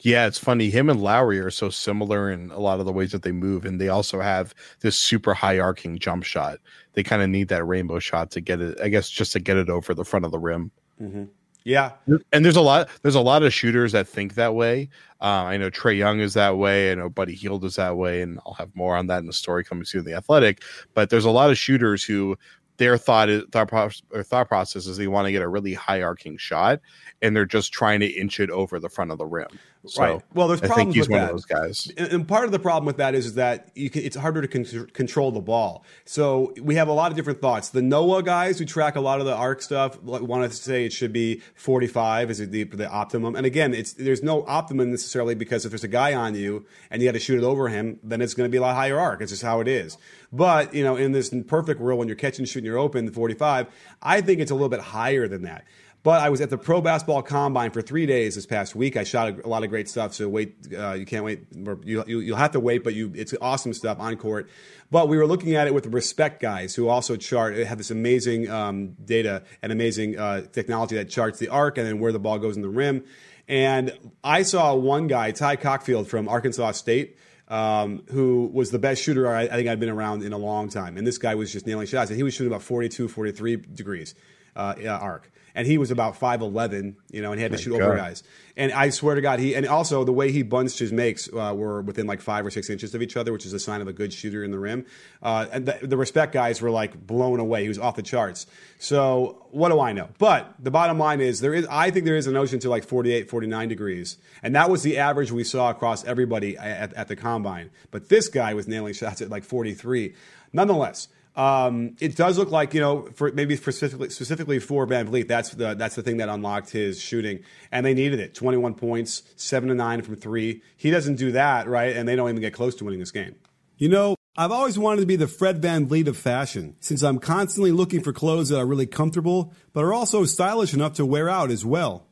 Yeah, 0.01 0.27
it's 0.27 0.39
funny. 0.39 0.69
Him 0.69 0.91
and 0.91 1.01
Lowry 1.01 1.39
are 1.39 1.51
so 1.51 1.71
similar 1.71 2.31
in 2.31 2.51
a 2.51 2.59
lot 2.59 2.79
of 2.79 2.85
the 2.85 2.93
ways 2.93 3.13
that 3.13 3.23
they 3.23 3.33
move, 3.33 3.65
and 3.65 3.81
they 3.81 3.89
also 3.89 4.21
have 4.21 4.55
this 4.81 4.97
super 4.97 5.33
high 5.33 5.59
arcing 5.59 5.99
jump 5.99 6.25
shot. 6.25 6.59
They 6.93 7.03
kind 7.03 7.23
of 7.23 7.31
need 7.31 7.49
that 7.49 7.65
rainbow 7.65 7.99
shot 7.99 8.31
to 8.33 8.43
get 8.43 8.61
it, 8.61 8.79
I 8.83 8.89
guess, 8.89 9.09
just 9.09 9.33
to 9.33 9.41
get 9.41 9.57
it 9.57 9.71
over 9.71 9.95
the 9.95 10.05
front 10.05 10.27
of 10.27 10.31
the 10.31 10.39
rim. 10.39 10.73
Mm-hmm. 11.01 11.25
Yeah, 11.65 11.93
and 12.33 12.45
there's 12.45 12.57
a 12.57 12.61
lot. 12.61 12.89
There's 13.03 13.15
a 13.15 13.21
lot 13.21 13.43
of 13.43 13.53
shooters 13.53 13.93
that 13.93 14.09
think 14.09 14.35
that 14.35 14.55
way. 14.55 14.89
Uh, 15.21 15.45
I 15.45 15.57
know 15.57 15.71
Trae 15.71 15.97
Young 15.97 16.21
is 16.21 16.35
that 16.35 16.59
way. 16.59 16.91
I 16.91 16.95
know 16.97 17.09
Buddy 17.09 17.35
Hield 17.35 17.65
is 17.65 17.77
that 17.77 17.97
way, 17.97 18.23
and 18.23 18.41
I'll 18.45 18.55
have 18.55 18.75
more 18.75 18.97
on 18.97 19.07
that 19.07 19.19
in 19.19 19.27
the 19.27 19.33
story 19.33 19.63
coming 19.63 19.85
soon. 19.85 20.01
in 20.01 20.07
The 20.07 20.15
Athletic, 20.15 20.63
but 20.95 21.11
there's 21.11 21.25
a 21.25 21.31
lot 21.31 21.51
of 21.51 21.59
shooters 21.59 22.03
who 22.03 22.37
their 22.79 22.99
thought 22.99 23.29
is, 23.29 23.45
thought 23.53 23.69
process, 23.69 24.03
or 24.13 24.23
thought 24.23 24.49
process 24.49 24.87
is 24.87 24.97
they 24.97 25.07
want 25.07 25.27
to 25.27 25.33
get 25.33 25.43
a 25.43 25.49
really 25.49 25.75
high 25.75 26.03
arcing 26.03 26.37
shot, 26.37 26.81
and 27.21 27.37
they're 27.37 27.45
just 27.47 27.73
trying 27.73 28.01
to 28.01 28.07
inch 28.07 28.41
it 28.41 28.51
over 28.51 28.81
the 28.81 28.89
front 28.89 29.13
of 29.13 29.19
the 29.19 29.27
rim. 29.27 29.49
So 29.87 30.03
right. 30.03 30.23
Well, 30.33 30.47
there's 30.47 30.61
problems 30.61 30.79
I 30.79 30.85
think 30.85 30.95
he's 30.95 31.09
with 31.09 31.11
one 31.11 31.21
that. 31.21 31.31
of 31.31 31.33
those 31.33 31.45
guys. 31.45 31.91
And, 31.97 32.29
part 32.29 32.45
of 32.45 32.53
the 32.53 32.61
problem 32.61 32.87
with 32.87 32.99
that 32.99 33.15
is, 33.17 33.27
is 33.27 33.35
that 33.35 33.75
can, 33.75 33.91
it's 33.95 34.15
harder 34.15 34.41
to 34.41 34.49
con- 34.49 34.87
control 34.93 35.33
the 35.33 35.41
ball. 35.41 35.85
So 36.05 36.53
we 36.61 36.77
have 36.77 36.87
a 36.87 36.93
lot 36.93 37.11
of 37.11 37.17
different 37.17 37.41
thoughts. 37.41 37.71
The 37.71 37.83
Noah 37.83 38.23
guys 38.23 38.61
who 38.61 38.65
track 38.65 38.95
a 38.95 39.01
lot 39.01 39.19
of 39.19 39.27
the 39.27 39.35
arc 39.35 39.61
stuff 39.61 40.01
want 40.03 40.49
to 40.49 40.57
say 40.57 40.87
it 40.87 40.93
should 40.93 41.13
be 41.13 41.43
45 41.57 42.31
is 42.31 42.39
the, 42.49 42.65
the 42.65 42.89
optimum. 42.89 43.35
And 43.35 43.45
again, 43.45 43.75
it's 43.75 43.95
there's 43.95 44.23
no 44.23 44.45
optimum 44.47 44.93
necessarily 44.93 45.35
because 45.35 45.65
if 45.65 45.73
there's 45.73 45.85
a 45.85 45.89
guy 45.89 46.15
on 46.15 46.37
you 46.37 46.65
and 46.91 47.03
you 47.03 47.09
got 47.09 47.15
to 47.15 47.21
shoot 47.21 47.39
it 47.39 47.45
over 47.45 47.69
him, 47.69 47.99
then 48.05 48.21
it's 48.21 48.35
going 48.35 48.49
to 48.49 48.53
be 48.53 48.59
a 48.59 48.63
lot 48.63 48.77
higher 48.77 49.01
arc. 49.01 49.21
It's 49.21 49.33
just 49.33 49.43
how 49.43 49.61
it 49.61 49.67
is. 49.67 49.99
But 50.33 50.75
you 50.75 50.85
know, 50.85 50.95
in 50.95 51.11
this 51.11 51.35
perfect 51.49 51.81
world, 51.81 51.99
when 51.99 52.07
you're 52.07 52.17
catching, 52.17 52.45
shooting, 52.45 52.67
you're 52.67 52.79
open, 52.79 53.11
45. 53.11 53.67
I 54.01 54.21
think 54.21 54.41
it's 54.41 54.53
a 54.53 54.55
little 54.55 54.69
bit 54.69 54.81
higher 54.81 55.27
than 55.27 55.43
that. 55.43 55.65
But 56.05 56.21
I 56.21 56.31
was 56.31 56.41
at 56.41 56.51
the 56.51 56.59
Pro 56.59 56.81
Basketball 56.81 57.23
Combine 57.23 57.71
for 57.71 57.81
three 57.81 58.07
days 58.07 58.35
this 58.35 58.45
past 58.45 58.75
week. 58.75 58.97
I 58.97 59.05
shot 59.05 59.29
a, 59.29 59.47
a 59.47 59.49
lot 59.49 59.63
of 59.63 59.71
great 59.71 59.89
stuff. 59.89 60.15
So 60.15 60.29
wait, 60.29 60.57
uh, 60.77 60.95
you 60.95 61.07
can't 61.07 61.25
wait. 61.25 61.47
You, 61.55 62.05
you 62.07 62.33
will 62.33 62.37
have 62.37 62.53
to 62.53 62.61
wait, 62.61 62.83
but 62.83 62.95
you 62.95 63.13
it's 63.15 63.33
awesome 63.41 63.73
stuff 63.73 64.01
on 64.01 64.17
court. 64.17 64.51
But 64.91 65.09
we 65.09 65.17
were 65.17 65.27
looking 65.27 65.55
at 65.55 65.69
it 65.69 65.75
with 65.75 65.85
the 65.85 65.91
RSPCT 65.91 66.41
guys, 66.41 66.75
who 66.75 66.89
also 66.89 67.17
chart 67.17 67.57
have 67.57 67.79
this 67.79 67.93
amazing 67.93 68.51
um, 68.51 68.97
data 69.05 69.45
and 69.63 69.71
amazing 69.71 70.19
uh, 70.19 70.43
technology 70.53 70.97
that 70.97 71.09
charts 71.09 71.39
the 71.39 71.49
arc 71.49 71.79
and 71.79 71.87
then 71.87 72.01
where 72.01 72.11
the 72.11 72.19
ball 72.19 72.39
goes 72.39 72.57
in 72.57 72.63
the 72.63 72.69
rim. 72.69 73.05
And 73.47 73.97
I 74.25 74.43
saw 74.43 74.75
one 74.75 75.07
guy, 75.07 75.31
Ty 75.31 75.57
Cockfield 75.57 76.09
from 76.09 76.29
Arkansas 76.29 76.73
State. 76.73 77.17
Um, 77.49 78.05
who 78.11 78.49
was 78.51 78.71
the 78.71 78.79
best 78.79 79.03
shooter 79.03 79.29
I, 79.29 79.43
I, 79.43 79.49
think 79.49 79.69
I'd 79.69 79.79
been 79.79 79.91
around 79.91 80.23
in 80.23 80.33
a 80.33 80.39
long 80.39 80.71
time. 80.71 80.97
And 80.97 81.07
this 81.07 81.19
guy 81.19 81.35
was 81.35 81.53
just 81.53 81.67
nailing 81.67 81.87
shots. 81.87 82.09
And 82.09 82.17
he 82.17 82.23
was 82.23 82.33
shooting 82.33 82.51
about 82.51 82.63
42, 82.63 83.09
43 83.09 83.57
degrees 83.57 84.15
uh, 84.57 84.75
arc 84.89 85.31
and 85.55 85.67
he 85.67 85.79
was 85.79 85.91
about 85.91 86.19
5'11, 86.19 86.95
you 87.11 87.23
know, 87.23 87.33
and 87.33 87.39
he 87.39 87.43
had 87.43 87.53
to 87.53 87.59
shoot 87.59 87.79
God. 87.79 87.83
over 87.83 87.97
guys. 87.97 88.23
And 88.57 88.71
I 88.73 88.91
swear 88.91 89.15
to 89.15 89.21
God, 89.21 89.39
he 89.39 89.55
and 89.55 89.67
also 89.67 90.05
the 90.05 90.13
way 90.13 90.31
he 90.31 90.43
bunched 90.43 90.79
his 90.79 90.93
makes 90.93 91.29
uh, 91.33 91.55
were 91.57 91.81
within 91.81 92.07
like 92.07 92.21
five 92.21 92.45
or 92.45 92.51
six 92.51 92.69
inches 92.69 92.95
of 92.95 93.01
each 93.01 93.17
other, 93.17 93.33
which 93.33 93.47
is 93.47 93.53
a 93.53 93.59
sign 93.59 93.81
of 93.81 93.89
a 93.89 93.93
good 93.93 94.13
shooter 94.13 94.45
in 94.45 94.51
the 94.51 94.59
rim. 94.59 94.85
Uh, 95.23 95.47
and 95.51 95.67
the, 95.67 95.79
the, 95.87 95.97
RSPCT 95.97 96.33
guys 96.33 96.61
were 96.61 96.71
like 96.71 97.07
blown 97.07 97.41
away. 97.41 97.63
He 97.63 97.69
was 97.69 97.79
off 97.79 97.97
the 97.97 98.03
charts. 98.03 98.47
So 98.79 99.47
what 99.51 99.71
do 99.71 99.81
I 99.81 99.93
know? 99.93 100.09
But 100.19 100.55
the 100.59 100.71
bottom 100.71 100.99
line 100.99 101.21
is 101.21 101.41
there 101.41 101.55
is 101.55 101.67
I 101.71 101.91
think 101.91 102.05
there 102.05 102.17
is 102.17 102.27
an 102.27 102.37
ocean 102.37 102.59
to 102.61 102.71
like 102.71 102.85
48, 102.85 103.31
49 103.31 103.69
degrees, 103.69 104.19
and 104.43 104.55
that 104.55 104.69
was 104.69 104.83
the 104.83 104.99
average 104.99 105.33
we 105.33 105.45
saw 105.45 105.71
across 105.71 106.05
everybody 106.05 106.59
at, 106.59 106.93
at 106.93 107.09
the 107.09 107.17
combine. 107.17 107.71
But 107.91 108.11
this 108.11 108.29
guy 108.29 108.53
was 108.53 108.69
nailing 108.69 108.93
shots 108.95 109.23
at 109.23 109.31
like 109.31 109.45
43. 109.45 110.15
Nonetheless. 110.53 111.09
Um, 111.35 111.97
it 111.99 112.15
does 112.15 112.37
look 112.37 112.51
like 112.51 112.75
you 112.75 112.81
know, 112.81 113.09
for 113.15 113.33
maybe 113.33 113.57
specifically 113.57 114.11
specifically 114.11 114.59
for 114.59 114.87
VanVleet, 114.87 115.29
that's 115.29 115.51
the 115.51 115.75
that's 115.75 115.95
the 115.95 116.03
thing 116.03 116.19
that 116.19 116.29
unlocked 116.29 116.71
his 116.71 117.01
shooting, 117.01 117.41
and 117.71 117.87
they 117.87 117.95
needed 117.95 118.21
it. 118.21 118.35
Twenty 118.35 118.59
one 118.59 118.75
points, 118.75 119.23
seven 119.37 119.69
to 119.71 119.75
nine 119.75 120.03
from 120.03 120.17
three. 120.17 120.63
He 120.77 120.91
doesn't 120.91 121.17
do 121.17 121.33
that, 121.33 121.69
right? 121.69 121.97
And 121.97 122.07
they 122.07 122.17
don't 122.17 122.29
even 122.29 122.43
get 122.43 122.53
close 122.53 122.75
to 122.77 122.85
winning 122.85 123.01
this 123.01 123.13
game. 123.13 123.35
You 123.79 123.89
know, 123.89 124.17
I've 124.37 124.53
always 124.53 124.79
wanted 124.79 125.01
to 125.01 125.07
be 125.07 125.17
the 125.17 125.27
Fred 125.27 125.61
VanVleet 125.61 126.07
of 126.07 126.17
fashion, 126.17 126.77
since 126.81 127.03
I'm 127.03 127.19
constantly 127.19 127.73
looking 127.73 128.03
for 128.03 128.13
clothes 128.13 128.51
that 128.51 128.59
are 128.59 128.67
really 128.67 128.87
comfortable, 128.87 129.55
but 129.73 129.85
are 129.85 129.95
also 129.95 130.25
stylish 130.25 130.75
enough 130.75 130.95
to 130.95 131.07
wear 131.07 131.29
out 131.29 131.51
as 131.51 131.65
well. 131.65 132.07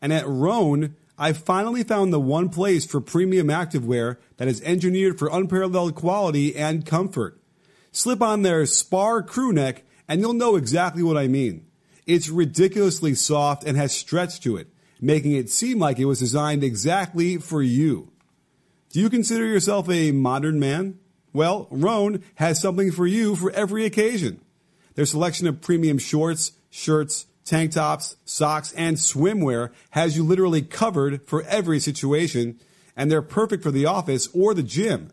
And 0.00 0.12
at 0.12 0.26
Rhone, 0.26 0.96
I 1.18 1.32
finally 1.34 1.84
found 1.84 2.12
the 2.12 2.20
one 2.20 2.48
place 2.48 2.86
for 2.86 3.00
premium 3.00 3.48
activewear 3.48 4.16
that 4.38 4.48
is 4.48 4.62
engineered 4.62 5.18
for 5.18 5.28
unparalleled 5.28 5.94
quality 5.94 6.56
and 6.56 6.84
comfort. 6.86 7.38
Slip 7.92 8.22
on 8.22 8.42
their 8.42 8.64
Spar 8.64 9.22
crew 9.22 9.52
neck 9.52 9.84
and 10.08 10.20
you'll 10.20 10.32
know 10.32 10.56
exactly 10.56 11.02
what 11.02 11.16
I 11.16 11.28
mean. 11.28 11.66
It's 12.06 12.28
ridiculously 12.28 13.14
soft 13.14 13.64
and 13.64 13.76
has 13.76 13.92
stretch 13.92 14.40
to 14.40 14.56
it, 14.56 14.68
making 15.00 15.32
it 15.32 15.50
seem 15.50 15.78
like 15.78 15.98
it 15.98 16.06
was 16.06 16.18
designed 16.18 16.64
exactly 16.64 17.36
for 17.36 17.62
you. 17.62 18.10
Do 18.90 19.00
you 19.00 19.08
consider 19.08 19.46
yourself 19.46 19.88
a 19.88 20.10
modern 20.10 20.58
man? 20.58 20.98
Well, 21.32 21.68
Rhone 21.70 22.22
has 22.36 22.60
something 22.60 22.92
for 22.92 23.06
you 23.06 23.36
for 23.36 23.50
every 23.52 23.84
occasion. 23.84 24.40
Their 24.94 25.06
selection 25.06 25.46
of 25.46 25.60
premium 25.60 25.98
shorts, 25.98 26.52
shirts, 26.70 27.26
tank 27.44 27.72
tops, 27.72 28.16
socks, 28.24 28.72
and 28.72 28.96
swimwear 28.96 29.70
has 29.90 30.16
you 30.16 30.24
literally 30.24 30.62
covered 30.62 31.26
for 31.26 31.42
every 31.44 31.80
situation, 31.80 32.58
and 32.96 33.10
they're 33.10 33.22
perfect 33.22 33.62
for 33.62 33.70
the 33.70 33.86
office 33.86 34.28
or 34.34 34.54
the 34.54 34.62
gym. 34.62 35.10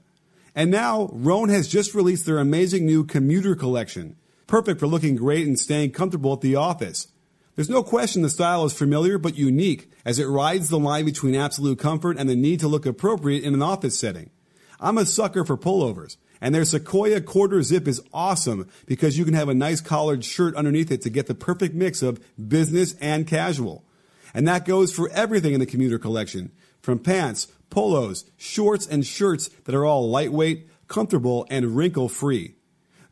And 0.56 0.72
now, 0.72 1.10
Rhone 1.13 1.50
has 1.50 1.68
just 1.68 1.94
released 1.94 2.25
their 2.25 2.39
amazing 2.39 2.86
new 2.86 3.03
commuter 3.03 3.56
collection, 3.56 4.15
perfect 4.48 4.79
for 4.79 4.88
looking 4.88 5.15
great 5.15 5.48
and 5.48 5.60
staying 5.60 5.91
comfortable 5.91 6.34
at 6.34 6.41
the 6.41 6.56
office. 6.56 7.08
There's 7.56 7.70
no 7.70 7.84
question 7.84 8.22
the 8.22 8.29
style 8.29 8.65
is 8.65 8.74
familiar 8.74 9.18
but 9.18 9.38
unique 9.38 9.91
as 10.06 10.18
it 10.18 10.27
rides 10.27 10.70
the 10.70 10.79
line 10.79 11.06
between 11.06 11.36
absolute 11.36 11.77
comfort 11.77 12.18
and 12.18 12.29
the 12.29 12.36
need 12.36 12.62
to 12.62 12.68
look 12.68 12.86
appropriate 12.86 13.44
in 13.44 13.53
an 13.53 13.62
office 13.62 14.00
setting. 14.00 14.29
I'm 14.79 14.98
a 14.98 15.06
sucker 15.06 15.44
for 15.44 15.58
pullovers, 15.58 16.15
and 16.39 16.56
their 16.56 16.63
Sequoia 16.63 17.20
quarter 17.20 17.62
zip 17.62 17.86
is 17.86 18.01
awesome 18.13 18.70
because 18.86 19.18
you 19.18 19.25
can 19.25 19.34
have 19.34 19.50
a 19.50 19.53
nice 19.53 19.82
collared 19.82 20.24
shirt 20.24 20.56
underneath 20.56 20.89
it 20.89 21.01
to 21.01 21.10
get 21.10 21.27
the 21.27 21.36
perfect 21.36 21.75
mix 21.75 22.01
of 22.01 22.22
business 22.48 22.96
and 23.01 23.27
casual. 23.27 23.84
And 24.34 24.48
that 24.48 24.65
goes 24.65 24.94
for 24.94 25.10
everything 25.10 25.53
in 25.53 25.60
the 25.60 25.65
commuter 25.65 26.00
collection, 26.00 26.51
from 26.82 27.00
pants, 27.00 27.48
polos, 27.69 28.25
shorts, 28.38 28.88
and 28.88 29.05
shirts 29.05 29.49
that 29.65 29.75
are 29.75 29.85
all 29.85 30.09
lightweight, 30.09 30.67
comfortable, 30.88 31.45
and 31.49 31.75
wrinkle 31.75 32.09
free. 32.09 32.55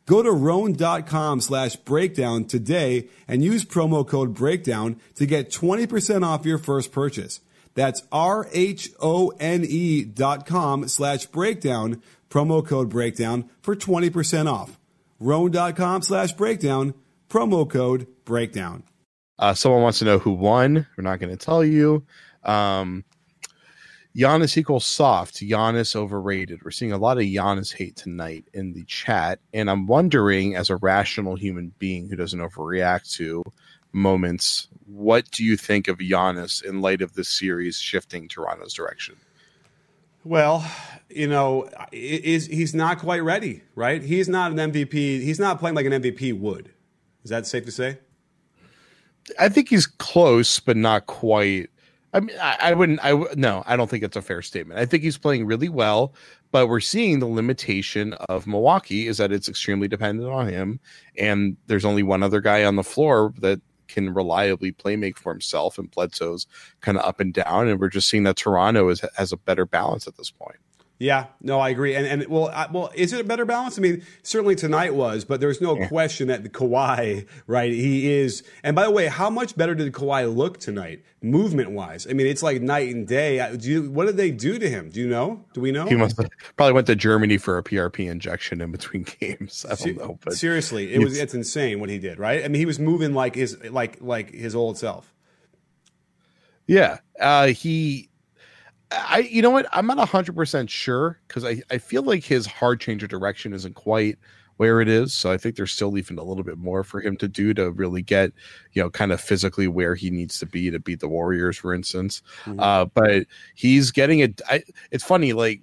Go 0.06 0.22
to 0.22 0.32
rhone.com 0.32 1.42
slash 1.42 1.76
breakdown 1.76 2.44
today 2.46 3.08
and 3.28 3.44
use 3.44 3.64
promo 3.64 4.08
code 4.08 4.32
breakdown 4.32 4.98
to 5.16 5.26
get 5.26 5.50
20% 5.50 6.24
off 6.24 6.46
your 6.46 6.56
first 6.56 6.92
purchase. 6.92 7.40
That's 7.74 8.02
R-H-O-N-E 8.10 10.04
dot 10.04 10.46
com 10.46 10.88
slash 10.88 11.26
breakdown, 11.26 12.02
promo 12.30 12.66
code 12.66 12.88
breakdown 12.88 13.50
for 13.60 13.76
20% 13.76 14.50
off. 14.50 14.78
Rhone.com 15.20 16.02
slash 16.02 16.32
breakdown, 16.32 16.94
promo 17.28 17.68
code 17.68 18.06
breakdown. 18.24 18.84
Uh, 19.38 19.54
someone 19.54 19.82
wants 19.82 19.98
to 20.00 20.06
know 20.06 20.18
who 20.18 20.32
won. 20.32 20.86
We're 20.96 21.04
not 21.04 21.20
going 21.20 21.36
to 21.36 21.36
tell 21.36 21.62
you. 21.62 22.04
Um, 22.42 23.04
Giannis 24.18 24.56
equals 24.56 24.84
soft. 24.84 25.36
Giannis 25.36 25.94
overrated. 25.94 26.64
We're 26.64 26.72
seeing 26.72 26.90
a 26.90 26.98
lot 26.98 27.18
of 27.18 27.22
Giannis 27.22 27.72
hate 27.72 27.94
tonight 27.94 28.46
in 28.52 28.72
the 28.72 28.84
chat, 28.84 29.38
and 29.54 29.70
I'm 29.70 29.86
wondering, 29.86 30.56
as 30.56 30.70
a 30.70 30.76
rational 30.76 31.36
human 31.36 31.72
being 31.78 32.08
who 32.08 32.16
doesn't 32.16 32.40
overreact 32.40 33.14
to 33.16 33.44
moments, 33.92 34.66
what 34.86 35.30
do 35.30 35.44
you 35.44 35.56
think 35.56 35.86
of 35.86 35.98
Giannis 35.98 36.64
in 36.64 36.80
light 36.80 37.00
of 37.00 37.14
this 37.14 37.28
series 37.28 37.78
shifting 37.78 38.26
Toronto's 38.26 38.74
direction? 38.74 39.16
Well, 40.24 40.68
you 41.08 41.28
know, 41.28 41.70
is 41.92 42.46
he's 42.46 42.74
not 42.74 42.98
quite 42.98 43.22
ready, 43.22 43.62
right? 43.76 44.02
He's 44.02 44.28
not 44.28 44.50
an 44.50 44.72
MVP. 44.72 44.92
He's 44.92 45.38
not 45.38 45.60
playing 45.60 45.76
like 45.76 45.86
an 45.86 45.92
MVP 45.92 46.38
would. 46.38 46.72
Is 47.22 47.30
that 47.30 47.46
safe 47.46 47.64
to 47.66 47.72
say? 47.72 47.98
I 49.38 49.48
think 49.48 49.68
he's 49.68 49.86
close, 49.86 50.58
but 50.58 50.76
not 50.76 51.06
quite 51.06 51.70
I 52.12 52.20
mean, 52.20 52.36
I, 52.40 52.56
I 52.60 52.74
wouldn't. 52.74 53.00
I 53.04 53.12
no, 53.36 53.62
I 53.66 53.76
don't 53.76 53.90
think 53.90 54.02
it's 54.02 54.16
a 54.16 54.22
fair 54.22 54.40
statement. 54.40 54.80
I 54.80 54.86
think 54.86 55.02
he's 55.02 55.18
playing 55.18 55.46
really 55.46 55.68
well, 55.68 56.14
but 56.50 56.68
we're 56.68 56.80
seeing 56.80 57.18
the 57.18 57.26
limitation 57.26 58.14
of 58.28 58.46
Milwaukee 58.46 59.06
is 59.06 59.18
that 59.18 59.30
it's 59.30 59.48
extremely 59.48 59.88
dependent 59.88 60.30
on 60.30 60.48
him, 60.48 60.80
and 61.18 61.56
there's 61.66 61.84
only 61.84 62.02
one 62.02 62.22
other 62.22 62.40
guy 62.40 62.64
on 62.64 62.76
the 62.76 62.82
floor 62.82 63.34
that 63.40 63.60
can 63.88 64.12
reliably 64.14 64.72
play 64.72 64.96
make 64.96 65.18
for 65.18 65.32
himself, 65.32 65.78
and 65.78 65.90
Bledsoe's 65.90 66.46
kind 66.80 66.96
of 66.96 67.04
up 67.04 67.20
and 67.20 67.34
down, 67.34 67.68
and 67.68 67.78
we're 67.78 67.88
just 67.88 68.08
seeing 68.08 68.22
that 68.22 68.36
Toronto 68.36 68.88
is 68.88 69.02
has 69.16 69.32
a 69.32 69.36
better 69.36 69.66
balance 69.66 70.06
at 70.06 70.16
this 70.16 70.30
point. 70.30 70.58
Yeah, 71.00 71.26
no, 71.40 71.60
I 71.60 71.68
agree. 71.68 71.94
And 71.94 72.06
and 72.06 72.26
well, 72.26 72.48
I, 72.48 72.66
well, 72.72 72.90
is 72.92 73.12
it 73.12 73.20
a 73.20 73.24
better 73.24 73.44
balance? 73.44 73.78
I 73.78 73.82
mean, 73.82 74.02
certainly 74.24 74.56
tonight 74.56 74.96
was, 74.96 75.24
but 75.24 75.40
there's 75.40 75.60
no 75.60 75.78
yeah. 75.78 75.86
question 75.86 76.26
that 76.26 76.42
the 76.42 76.48
Kawhi, 76.48 77.24
right? 77.46 77.70
He 77.70 78.10
is. 78.10 78.42
And 78.64 78.74
by 78.74 78.82
the 78.82 78.90
way, 78.90 79.06
how 79.06 79.30
much 79.30 79.56
better 79.56 79.76
did 79.76 79.92
Kawhi 79.92 80.34
look 80.34 80.58
tonight, 80.58 81.04
movement 81.22 81.70
wise? 81.70 82.08
I 82.10 82.14
mean, 82.14 82.26
it's 82.26 82.42
like 82.42 82.60
night 82.60 82.92
and 82.92 83.06
day. 83.06 83.56
Do 83.56 83.70
you, 83.70 83.90
what 83.92 84.06
did 84.06 84.16
they 84.16 84.32
do 84.32 84.58
to 84.58 84.68
him? 84.68 84.90
Do 84.90 84.98
you 84.98 85.06
know? 85.06 85.44
Do 85.52 85.60
we 85.60 85.70
know? 85.70 85.86
He 85.86 85.94
must 85.94 86.16
have 86.16 86.28
probably 86.56 86.72
went 86.72 86.88
to 86.88 86.96
Germany 86.96 87.38
for 87.38 87.58
a 87.58 87.62
PRP 87.62 88.10
injection 88.10 88.60
in 88.60 88.72
between 88.72 89.04
games. 89.20 89.64
I 89.66 89.68
don't 89.68 89.78
Se- 89.78 89.92
know, 89.92 90.18
but 90.24 90.34
seriously, 90.34 90.92
it 90.92 90.98
was 90.98 91.16
it's 91.16 91.34
insane 91.34 91.78
what 91.78 91.90
he 91.90 91.98
did. 91.98 92.18
Right? 92.18 92.44
I 92.44 92.48
mean, 92.48 92.58
he 92.58 92.66
was 92.66 92.80
moving 92.80 93.14
like 93.14 93.36
his 93.36 93.56
like 93.70 93.98
like 94.00 94.34
his 94.34 94.56
old 94.56 94.76
self. 94.76 95.14
Yeah, 96.66 96.98
uh, 97.20 97.46
he 97.46 98.07
I 98.90 99.18
you 99.30 99.42
know 99.42 99.50
what 99.50 99.66
I'm 99.72 99.86
not 99.86 100.08
hundred 100.08 100.34
percent 100.34 100.70
sure 100.70 101.18
because 101.28 101.44
I, 101.44 101.62
I 101.70 101.78
feel 101.78 102.02
like 102.02 102.24
his 102.24 102.46
hard 102.46 102.80
change 102.80 103.02
of 103.02 103.10
direction 103.10 103.52
isn't 103.52 103.74
quite 103.74 104.18
where 104.58 104.80
it 104.80 104.88
is. 104.88 105.14
So 105.14 105.30
I 105.32 105.38
think 105.38 105.56
there's 105.56 105.72
still 105.72 105.96
even 105.96 106.18
a 106.18 106.22
little 106.22 106.42
bit 106.42 106.58
more 106.58 106.84
for 106.84 107.00
him 107.00 107.16
to 107.18 107.28
do 107.28 107.54
to 107.54 107.70
really 107.70 108.02
get, 108.02 108.32
you 108.72 108.82
know, 108.82 108.90
kind 108.90 109.12
of 109.12 109.20
physically 109.20 109.68
where 109.68 109.94
he 109.94 110.10
needs 110.10 110.38
to 110.40 110.46
be 110.46 110.70
to 110.70 110.80
beat 110.80 111.00
the 111.00 111.08
Warriors, 111.08 111.56
for 111.56 111.72
instance. 111.72 112.22
Mm-hmm. 112.44 112.60
Uh, 112.60 112.84
but 112.86 113.26
he's 113.54 113.90
getting 113.92 114.18
it. 114.18 114.40
I, 114.50 114.64
it's 114.90 115.04
funny, 115.04 115.32
like 115.32 115.62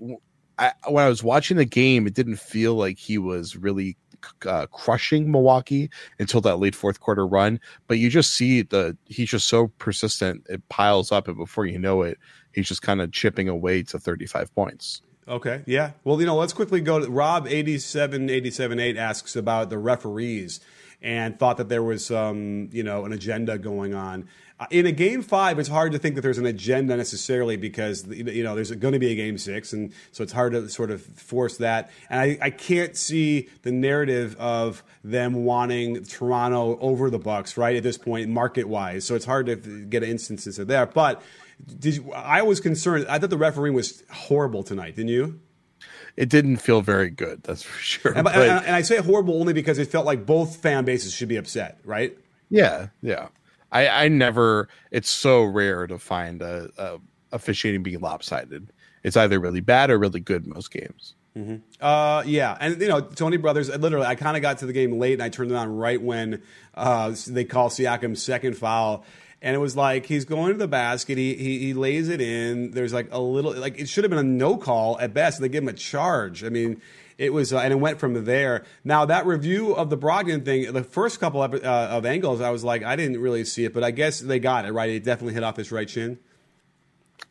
I, 0.58 0.72
when 0.88 1.03
I 1.03 1.10
was 1.10 1.24
watching 1.24 1.58
the 1.58 1.65
game, 1.65 2.08
it 2.08 2.13
didn't 2.13 2.38
feel 2.38 2.75
like 2.75 2.98
he 2.98 3.17
was 3.17 3.58
really 3.58 3.98
uh, 4.46 4.65
crushing 4.67 5.29
Milwaukee 5.29 5.89
until 6.17 6.41
that 6.41 6.58
late 6.58 6.74
fourth 6.74 7.01
quarter 7.01 7.27
run. 7.27 7.60
But 7.88 8.00
you 8.00 8.10
just 8.10 8.34
see 8.34 8.62
the 8.62 8.98
he's 9.05 9.29
just 9.29 9.48
so 9.48 9.67
persistent; 9.77 10.46
it 10.50 10.67
piles 10.70 11.12
up, 11.12 11.27
and 11.27 11.38
before 11.38 11.65
you 11.65 11.77
know 11.77 12.01
it, 12.01 12.17
he's 12.55 12.67
just 12.67 12.81
kind 12.81 13.01
of 13.01 13.12
chipping 13.12 13.50
away 13.50 13.83
to 13.83 14.00
35 14.00 14.55
points. 14.55 15.01
Okay, 15.27 15.62
yeah. 15.65 15.91
Well, 16.03 16.19
you 16.19 16.25
know, 16.25 16.35
let's 16.35 16.53
quickly 16.53 16.81
go 16.81 17.00
to 17.00 17.09
Rob 17.09 17.47
87 17.47 18.29
87 18.29 18.79
8 18.79 18.97
asks 18.97 19.35
about 19.35 19.69
the 19.69 19.77
referees 19.77 20.59
and 21.05 21.38
thought 21.38 21.57
that 21.57 21.69
there 21.69 21.83
was 21.83 22.09
um, 22.09 22.67
you 22.71 22.81
know, 22.81 23.05
an 23.05 23.13
agenda 23.13 23.59
going 23.59 23.93
on. 23.93 24.27
Uh, 24.59 24.65
in 24.71 24.88
a 24.88 24.91
game 24.91 25.21
five, 25.21 25.59
it's 25.59 25.69
hard 25.69 25.91
to 25.91 26.00
think 26.00 26.15
that 26.15 26.21
there's 26.21 26.39
an 26.39 26.47
agenda 26.47 26.97
necessarily 26.97 27.57
because 27.57 28.07
you 28.07 28.43
know 28.43 28.55
there's 28.55 28.71
going 28.71 28.93
to 28.93 29.00
be 29.00 29.12
a 29.12 29.15
game 29.15 29.38
six, 29.38 29.71
and 29.71 29.93
so 30.12 30.24
it's 30.24 30.31
hard 30.33 30.53
to 30.53 30.67
sort 30.67 30.89
of 30.89 31.03
force 31.03 31.57
that. 31.57 31.91
And 32.09 32.19
I, 32.19 32.38
I 32.41 32.50
can't 32.50 32.97
see 32.97 33.50
the 33.62 33.71
narrative 33.71 34.35
of 34.39 34.83
them 35.03 35.45
wanting 35.45 36.03
Toronto 36.05 36.79
over 36.79 37.12
the 37.12 37.19
Bucks 37.19 37.55
right 37.55 37.75
at 37.75 37.83
this 37.83 37.97
point, 37.97 38.29
market 38.29 38.67
wise. 38.67 39.05
So 39.05 39.13
it's 39.13 39.25
hard 39.25 39.45
to 39.45 39.55
get 39.55 40.01
instances 40.01 40.57
of 40.57 40.67
that. 40.67 40.93
But 40.93 41.21
did 41.79 41.97
you, 41.97 42.13
I 42.13 42.41
was 42.41 42.59
concerned. 42.59 43.05
I 43.07 43.19
thought 43.19 43.29
the 43.29 43.38
refereeing 43.38 43.75
was 43.75 44.03
horrible 44.09 44.63
tonight. 44.63 44.95
Didn't 44.95 45.09
you? 45.09 45.39
It 46.17 46.29
didn't 46.29 46.57
feel 46.57 46.81
very 46.81 47.10
good. 47.10 47.43
That's 47.43 47.63
for 47.63 47.77
sure. 47.81 48.13
And, 48.13 48.24
but, 48.24 48.36
and 48.36 48.75
I 48.75 48.81
say 48.81 48.98
horrible 48.98 49.39
only 49.39 49.53
because 49.53 49.77
it 49.77 49.89
felt 49.89 50.05
like 50.05 50.25
both 50.25 50.57
fan 50.57 50.86
bases 50.86 51.13
should 51.13 51.27
be 51.27 51.38
upset, 51.38 51.79
right? 51.84 52.17
Yeah, 52.50 52.88
yeah. 53.01 53.29
I, 53.72 53.88
I 53.88 54.07
never. 54.07 54.69
It's 54.91 55.10
so 55.10 55.43
rare 55.43 55.88
to 55.88 56.00
find 56.00 56.41
a, 56.41 56.69
a 56.77 57.00
officiating 57.31 57.84
being 57.84 58.00
lopsided. 58.00 58.72
It's 59.03 59.17
either 59.17 59.39
really 59.39 59.60
bad 59.60 59.91
or 59.91 60.00
really 60.00 60.19
good 60.19 60.48
most 60.48 60.72
games. 60.72 61.15
Mm-hmm. 61.38 61.55
Uh, 61.81 62.24
yeah, 62.25 62.57
and 62.60 62.79
you 62.81 62.88
know 62.88 63.01
Tony 63.01 63.36
Brothers. 63.36 63.67
Literally, 63.69 64.05
I 64.05 64.15
kind 64.15 64.38
of 64.38 64.41
got 64.41 64.60
to 64.60 64.65
the 64.65 64.74
game 64.74 64.98
late, 64.98 65.13
and 65.13 65.22
I 65.22 65.29
turned 65.29 65.51
it 65.51 65.55
on 65.55 65.75
right 65.75 66.01
when 66.01 66.41
uh, 66.74 67.13
they 67.27 67.43
call 67.43 67.69
Siakam's 67.69 68.24
second 68.24 68.57
foul, 68.57 69.03
and 69.45 69.53
it 69.53 69.59
was 69.59 69.75
like 69.75 70.07
he's 70.07 70.25
going 70.25 70.53
to 70.53 70.57
the 70.57 70.67
basket. 70.67 71.19
He, 71.19 71.35
he, 71.35 71.59
he 71.59 71.73
lays 71.75 72.09
it 72.09 72.19
in. 72.19 72.71
There's 72.71 72.93
like 72.93 73.09
a 73.11 73.19
little 73.19 73.53
like 73.53 73.79
it 73.79 73.87
should 73.87 74.03
have 74.03 74.09
been 74.09 74.19
a 74.19 74.23
no 74.23 74.57
call 74.57 74.99
at 74.99 75.13
best. 75.13 75.39
They 75.39 75.49
give 75.49 75.61
him 75.61 75.69
a 75.69 75.73
charge. 75.73 76.43
I 76.43 76.49
mean, 76.49 76.81
it 77.19 77.31
was 77.31 77.53
uh, 77.53 77.59
and 77.59 77.71
it 77.71 77.75
went 77.75 77.99
from 77.99 78.25
there. 78.25 78.65
Now 78.83 79.05
that 79.05 79.27
review 79.27 79.73
of 79.75 79.91
the 79.91 79.97
Brogdon 79.99 80.43
thing, 80.43 80.73
the 80.73 80.83
first 80.83 81.19
couple 81.19 81.43
of, 81.43 81.53
uh, 81.53 81.57
of 81.91 82.07
angles, 82.07 82.41
I 82.41 82.49
was 82.49 82.63
like, 82.63 82.83
I 82.83 82.95
didn't 82.95 83.21
really 83.21 83.45
see 83.45 83.65
it, 83.65 83.73
but 83.73 83.83
I 83.83 83.91
guess 83.91 84.19
they 84.19 84.39
got 84.39 84.65
it 84.65 84.71
right. 84.73 84.89
It 84.89 85.03
definitely 85.03 85.35
hit 85.35 85.43
off 85.43 85.57
his 85.57 85.71
right 85.71 85.87
shin. 85.87 86.17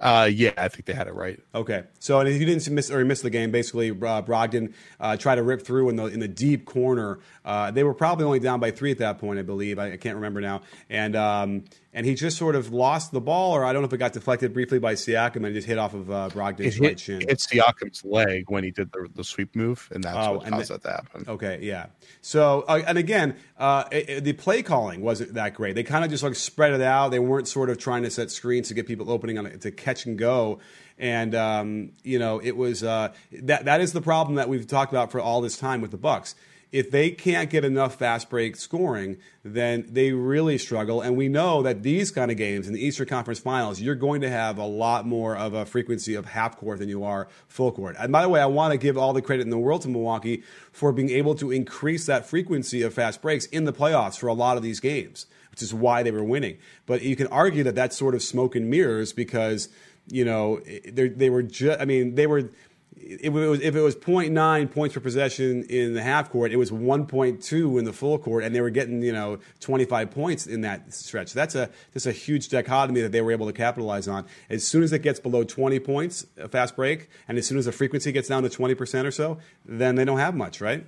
Uh, 0.00 0.28
yeah, 0.32 0.52
I 0.56 0.68
think 0.68 0.86
they 0.86 0.92
had 0.92 1.06
it 1.06 1.14
right. 1.14 1.40
Okay, 1.54 1.84
so 1.98 2.20
and 2.20 2.28
if 2.28 2.38
you 2.38 2.46
didn't 2.46 2.68
miss 2.70 2.90
or 2.90 3.00
you 3.00 3.04
missed 3.06 3.22
the 3.22 3.30
game, 3.30 3.50
basically 3.50 3.90
uh, 3.90 4.22
Brogdon 4.22 4.72
uh, 5.00 5.16
tried 5.16 5.36
to 5.36 5.42
rip 5.42 5.62
through 5.62 5.88
in 5.88 5.96
the 5.96 6.06
in 6.06 6.20
the 6.20 6.28
deep 6.28 6.64
corner. 6.64 7.18
Uh, 7.44 7.70
they 7.70 7.84
were 7.84 7.94
probably 7.94 8.24
only 8.24 8.38
down 8.38 8.60
by 8.60 8.70
three 8.70 8.90
at 8.90 8.98
that 8.98 9.18
point, 9.18 9.38
I 9.38 9.42
believe. 9.42 9.78
I, 9.78 9.92
I 9.92 9.96
can't 9.96 10.16
remember 10.16 10.40
now, 10.40 10.62
and 10.90 11.16
um, 11.16 11.64
and 11.94 12.04
he 12.04 12.14
just 12.14 12.36
sort 12.36 12.56
of 12.56 12.72
lost 12.72 13.12
the 13.12 13.20
ball, 13.20 13.52
or 13.52 13.64
I 13.64 13.72
don't 13.72 13.80
know 13.80 13.86
if 13.86 13.92
it 13.92 13.98
got 13.98 14.12
deflected 14.12 14.52
briefly 14.52 14.80
by 14.80 14.94
Siakam 14.94 15.46
and 15.46 15.54
just 15.54 15.66
hit 15.66 15.78
off 15.78 15.94
of 15.94 16.10
uh, 16.10 16.28
Brogdon's 16.32 16.74
hit, 16.74 16.80
right 16.80 17.00
shin. 17.00 17.22
It 17.22 17.28
hit 17.30 17.38
Siakam's 17.38 18.04
leg 18.04 18.50
when 18.50 18.64
he 18.64 18.72
did 18.72 18.90
the, 18.92 19.08
the 19.14 19.22
sweep 19.22 19.54
move, 19.54 19.88
and 19.94 20.02
that's 20.02 20.16
oh, 20.16 20.38
what 20.38 20.46
caused 20.46 20.72
that 20.72 20.82
to 20.82 20.90
happen. 20.90 21.24
Okay, 21.28 21.60
yeah. 21.62 21.86
So, 22.20 22.64
uh, 22.66 22.82
and 22.84 22.98
again, 22.98 23.36
uh, 23.56 23.84
it, 23.92 24.10
it, 24.10 24.24
the 24.24 24.32
play 24.32 24.64
calling 24.64 25.02
wasn't 25.02 25.34
that 25.34 25.54
great. 25.54 25.76
They 25.76 25.84
kind 25.84 26.04
of 26.04 26.10
just 26.10 26.24
like 26.24 26.34
spread 26.34 26.72
it 26.72 26.80
out. 26.80 27.10
They 27.10 27.20
weren't 27.20 27.46
sort 27.46 27.70
of 27.70 27.78
trying 27.78 28.02
to 28.02 28.10
set 28.10 28.32
screens 28.32 28.68
to 28.68 28.74
get 28.74 28.88
people 28.88 29.08
opening 29.08 29.38
on 29.38 29.46
it 29.46 29.60
to 29.60 29.70
catch 29.70 30.04
and 30.04 30.18
go. 30.18 30.58
And 30.98 31.34
um, 31.36 31.92
you 32.02 32.18
know, 32.18 32.40
it 32.40 32.56
was 32.56 32.82
uh, 32.82 33.12
that 33.32 33.66
that 33.66 33.80
is 33.80 33.92
the 33.92 34.02
problem 34.02 34.34
that 34.34 34.48
we've 34.48 34.66
talked 34.66 34.92
about 34.92 35.12
for 35.12 35.20
all 35.20 35.40
this 35.40 35.56
time 35.56 35.80
with 35.80 35.92
the 35.92 35.96
Bucks 35.96 36.34
if 36.74 36.90
they 36.90 37.08
can't 37.08 37.50
get 37.50 37.64
enough 37.64 37.94
fast 37.94 38.28
break 38.28 38.56
scoring, 38.56 39.16
then 39.44 39.86
they 39.88 40.10
really 40.10 40.58
struggle. 40.58 41.00
And 41.00 41.16
we 41.16 41.28
know 41.28 41.62
that 41.62 41.84
these 41.84 42.10
kind 42.10 42.32
of 42.32 42.36
games 42.36 42.66
in 42.66 42.72
the 42.72 42.84
Eastern 42.84 43.06
Conference 43.06 43.38
Finals, 43.38 43.80
you're 43.80 43.94
going 43.94 44.22
to 44.22 44.28
have 44.28 44.58
a 44.58 44.66
lot 44.66 45.06
more 45.06 45.36
of 45.36 45.54
a 45.54 45.64
frequency 45.64 46.16
of 46.16 46.26
half 46.26 46.56
court 46.56 46.80
than 46.80 46.88
you 46.88 47.04
are 47.04 47.28
full 47.46 47.70
court. 47.70 47.94
And 47.96 48.10
by 48.10 48.22
the 48.22 48.28
way, 48.28 48.40
I 48.40 48.46
want 48.46 48.72
to 48.72 48.76
give 48.76 48.98
all 48.98 49.12
the 49.12 49.22
credit 49.22 49.42
in 49.42 49.50
the 49.50 49.58
world 49.58 49.82
to 49.82 49.88
Milwaukee 49.88 50.42
for 50.72 50.90
being 50.90 51.10
able 51.10 51.36
to 51.36 51.52
increase 51.52 52.06
that 52.06 52.26
frequency 52.26 52.82
of 52.82 52.92
fast 52.92 53.22
breaks 53.22 53.46
in 53.46 53.66
the 53.66 53.72
playoffs 53.72 54.18
for 54.18 54.26
a 54.26 54.34
lot 54.34 54.56
of 54.56 54.64
these 54.64 54.80
games, 54.80 55.26
which 55.52 55.62
is 55.62 55.72
why 55.72 56.02
they 56.02 56.10
were 56.10 56.24
winning. 56.24 56.58
But 56.86 57.02
you 57.02 57.14
can 57.14 57.28
argue 57.28 57.62
that 57.62 57.76
that's 57.76 57.96
sort 57.96 58.16
of 58.16 58.22
smoke 58.22 58.56
and 58.56 58.68
mirrors 58.68 59.12
because 59.12 59.68
you 60.08 60.24
know 60.24 60.58
they 60.90 61.30
were 61.30 61.44
just. 61.44 61.80
I 61.80 61.84
mean, 61.84 62.16
they 62.16 62.26
were 62.26 62.50
if 62.96 63.34
it 63.34 63.48
was 63.48 63.60
if 63.60 63.74
it 63.74 63.80
was 63.80 63.96
0.9 63.96 64.70
points 64.70 64.94
per 64.94 65.00
possession 65.00 65.64
in 65.64 65.94
the 65.94 66.02
half 66.02 66.30
court, 66.30 66.52
it 66.52 66.56
was 66.56 66.70
1.2 66.70 67.78
in 67.78 67.84
the 67.84 67.92
full 67.92 68.18
court, 68.18 68.44
and 68.44 68.54
they 68.54 68.60
were 68.60 68.70
getting 68.70 69.02
you 69.02 69.12
know 69.12 69.38
25 69.60 70.10
points 70.10 70.46
in 70.46 70.62
that 70.62 70.92
stretch. 70.92 71.32
That's 71.32 71.54
a 71.54 71.70
that's 71.92 72.06
a 72.06 72.12
huge 72.12 72.48
dichotomy 72.48 73.00
that 73.02 73.12
they 73.12 73.20
were 73.20 73.32
able 73.32 73.46
to 73.46 73.52
capitalize 73.52 74.08
on. 74.08 74.24
As 74.48 74.66
soon 74.66 74.82
as 74.82 74.92
it 74.92 75.00
gets 75.02 75.20
below 75.20 75.44
20 75.44 75.78
points, 75.80 76.26
a 76.38 76.48
fast 76.48 76.76
break, 76.76 77.08
and 77.28 77.36
as 77.38 77.46
soon 77.46 77.58
as 77.58 77.66
the 77.66 77.72
frequency 77.72 78.12
gets 78.12 78.28
down 78.28 78.42
to 78.42 78.48
20 78.48 78.74
percent 78.74 79.06
or 79.06 79.12
so, 79.12 79.38
then 79.64 79.96
they 79.96 80.04
don't 80.04 80.18
have 80.18 80.34
much, 80.34 80.60
right? 80.60 80.84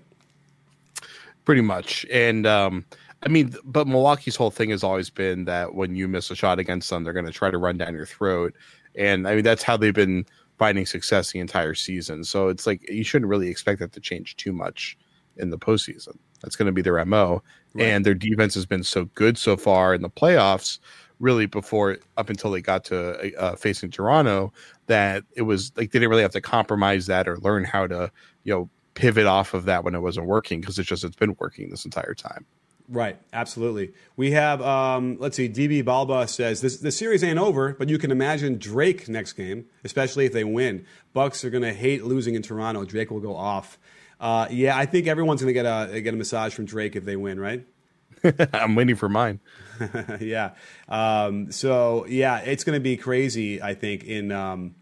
Pretty 1.44 1.62
much, 1.62 2.06
and. 2.10 2.46
Um, 2.46 2.84
I 3.22 3.28
mean, 3.28 3.56
but 3.64 3.88
Milwaukee's 3.88 4.36
whole 4.36 4.50
thing 4.50 4.70
has 4.70 4.84
always 4.84 5.08
been 5.08 5.46
that 5.46 5.74
when 5.74 5.96
you 5.96 6.06
miss 6.06 6.30
a 6.30 6.36
shot 6.36 6.58
against 6.58 6.90
them, 6.90 7.02
they're 7.02 7.14
going 7.14 7.26
to 7.26 7.32
try 7.32 7.50
to 7.50 7.56
run 7.56 7.78
down 7.78 7.94
your 7.94 8.06
throat, 8.06 8.54
and 8.94 9.26
I 9.26 9.34
mean 9.34 9.42
that's 9.42 9.62
how 9.62 9.76
they've 9.76 9.94
been 9.94 10.26
finding 10.58 10.86
success 10.86 11.32
the 11.32 11.38
entire 11.38 11.74
season. 11.74 12.24
So 12.24 12.48
it's 12.48 12.66
like 12.66 12.88
you 12.90 13.04
shouldn't 13.04 13.28
really 13.28 13.48
expect 13.48 13.80
that 13.80 13.92
to 13.92 14.00
change 14.00 14.36
too 14.36 14.52
much 14.52 14.96
in 15.36 15.50
the 15.50 15.58
postseason. 15.58 16.16
That's 16.42 16.56
going 16.56 16.66
to 16.66 16.72
be 16.72 16.82
their 16.82 17.02
mo, 17.04 17.42
right. 17.74 17.84
and 17.84 18.04
their 18.04 18.14
defense 18.14 18.54
has 18.54 18.66
been 18.66 18.82
so 18.82 19.06
good 19.14 19.38
so 19.38 19.56
far 19.56 19.94
in 19.94 20.02
the 20.02 20.10
playoffs. 20.10 20.78
Really, 21.18 21.46
before 21.46 21.96
up 22.18 22.28
until 22.28 22.50
they 22.50 22.60
got 22.60 22.84
to 22.86 23.34
uh, 23.40 23.56
facing 23.56 23.90
Toronto, 23.90 24.52
that 24.86 25.24
it 25.34 25.42
was 25.42 25.72
like 25.76 25.90
they 25.90 25.98
didn't 25.98 26.10
really 26.10 26.22
have 26.22 26.32
to 26.32 26.42
compromise 26.42 27.06
that 27.06 27.26
or 27.26 27.38
learn 27.38 27.64
how 27.64 27.86
to 27.86 28.10
you 28.44 28.52
know 28.52 28.70
pivot 28.92 29.26
off 29.26 29.54
of 29.54 29.64
that 29.64 29.82
when 29.82 29.94
it 29.94 30.00
wasn't 30.00 30.26
working 30.26 30.60
because 30.60 30.78
it's 30.78 30.88
just 30.88 31.04
it's 31.04 31.16
been 31.16 31.34
working 31.38 31.70
this 31.70 31.86
entire 31.86 32.14
time. 32.14 32.44
Right, 32.88 33.18
absolutely. 33.32 33.92
We 34.16 34.30
have, 34.32 34.62
um, 34.62 35.16
let's 35.18 35.36
see, 35.36 35.48
DB 35.48 35.82
Balba 35.82 36.28
says 36.28 36.60
this, 36.60 36.76
the 36.76 36.92
series 36.92 37.24
ain't 37.24 37.38
over, 37.38 37.72
but 37.72 37.88
you 37.88 37.98
can 37.98 38.12
imagine 38.12 38.58
Drake 38.58 39.08
next 39.08 39.32
game, 39.32 39.66
especially 39.82 40.24
if 40.24 40.32
they 40.32 40.44
win. 40.44 40.86
Bucks 41.12 41.44
are 41.44 41.50
going 41.50 41.64
to 41.64 41.72
hate 41.72 42.04
losing 42.04 42.36
in 42.36 42.42
Toronto. 42.42 42.84
Drake 42.84 43.10
will 43.10 43.20
go 43.20 43.36
off. 43.36 43.78
Uh, 44.20 44.46
yeah, 44.50 44.76
I 44.76 44.86
think 44.86 45.08
everyone's 45.08 45.42
going 45.42 45.52
to 45.52 45.62
get 45.62 45.66
a 45.66 46.00
get 46.00 46.14
a 46.14 46.16
massage 46.16 46.54
from 46.54 46.64
Drake 46.64 46.96
if 46.96 47.04
they 47.04 47.16
win, 47.16 47.38
right? 47.38 47.66
I'm 48.52 48.74
waiting 48.74 48.96
for 48.96 49.08
mine. 49.08 49.40
yeah. 50.20 50.52
Um, 50.88 51.52
so 51.52 52.06
yeah, 52.06 52.38
it's 52.38 52.64
going 52.64 52.76
to 52.76 52.82
be 52.82 52.96
crazy. 52.96 53.60
I 53.60 53.74
think 53.74 54.04
in 54.04 54.32
um, 54.32 54.74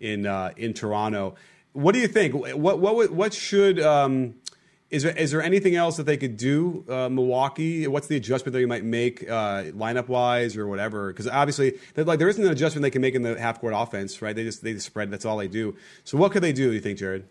in 0.00 0.26
uh, 0.26 0.52
in 0.56 0.74
Toronto. 0.74 1.36
What 1.72 1.92
do 1.92 2.00
you 2.00 2.08
think? 2.08 2.34
What 2.34 2.78
what 2.80 3.12
what 3.12 3.32
should 3.32 3.80
um, 3.80 4.34
is 4.92 5.02
there, 5.02 5.16
is 5.16 5.30
there 5.30 5.42
anything 5.42 5.74
else 5.74 5.96
that 5.96 6.04
they 6.04 6.18
could 6.18 6.36
do, 6.36 6.84
uh, 6.88 7.08
Milwaukee? 7.08 7.86
What's 7.88 8.08
the 8.08 8.16
adjustment 8.16 8.52
that 8.52 8.60
you 8.60 8.68
might 8.68 8.84
make 8.84 9.28
uh, 9.28 9.64
lineup 9.72 10.08
wise 10.08 10.56
or 10.56 10.68
whatever? 10.68 11.12
Because 11.12 11.26
obviously, 11.26 11.78
like 11.96 12.18
there 12.18 12.28
isn't 12.28 12.44
an 12.44 12.52
adjustment 12.52 12.82
they 12.82 12.90
can 12.90 13.00
make 13.00 13.14
in 13.14 13.22
the 13.22 13.40
half 13.40 13.60
court 13.60 13.72
offense, 13.74 14.20
right? 14.20 14.36
They 14.36 14.44
just 14.44 14.62
they 14.62 14.74
just 14.74 14.86
spread. 14.86 15.10
That's 15.10 15.24
all 15.24 15.38
they 15.38 15.48
do. 15.48 15.74
So 16.04 16.18
what 16.18 16.30
could 16.30 16.42
they 16.42 16.52
do? 16.52 16.72
You 16.72 16.80
think, 16.80 16.98
Jared? 16.98 17.24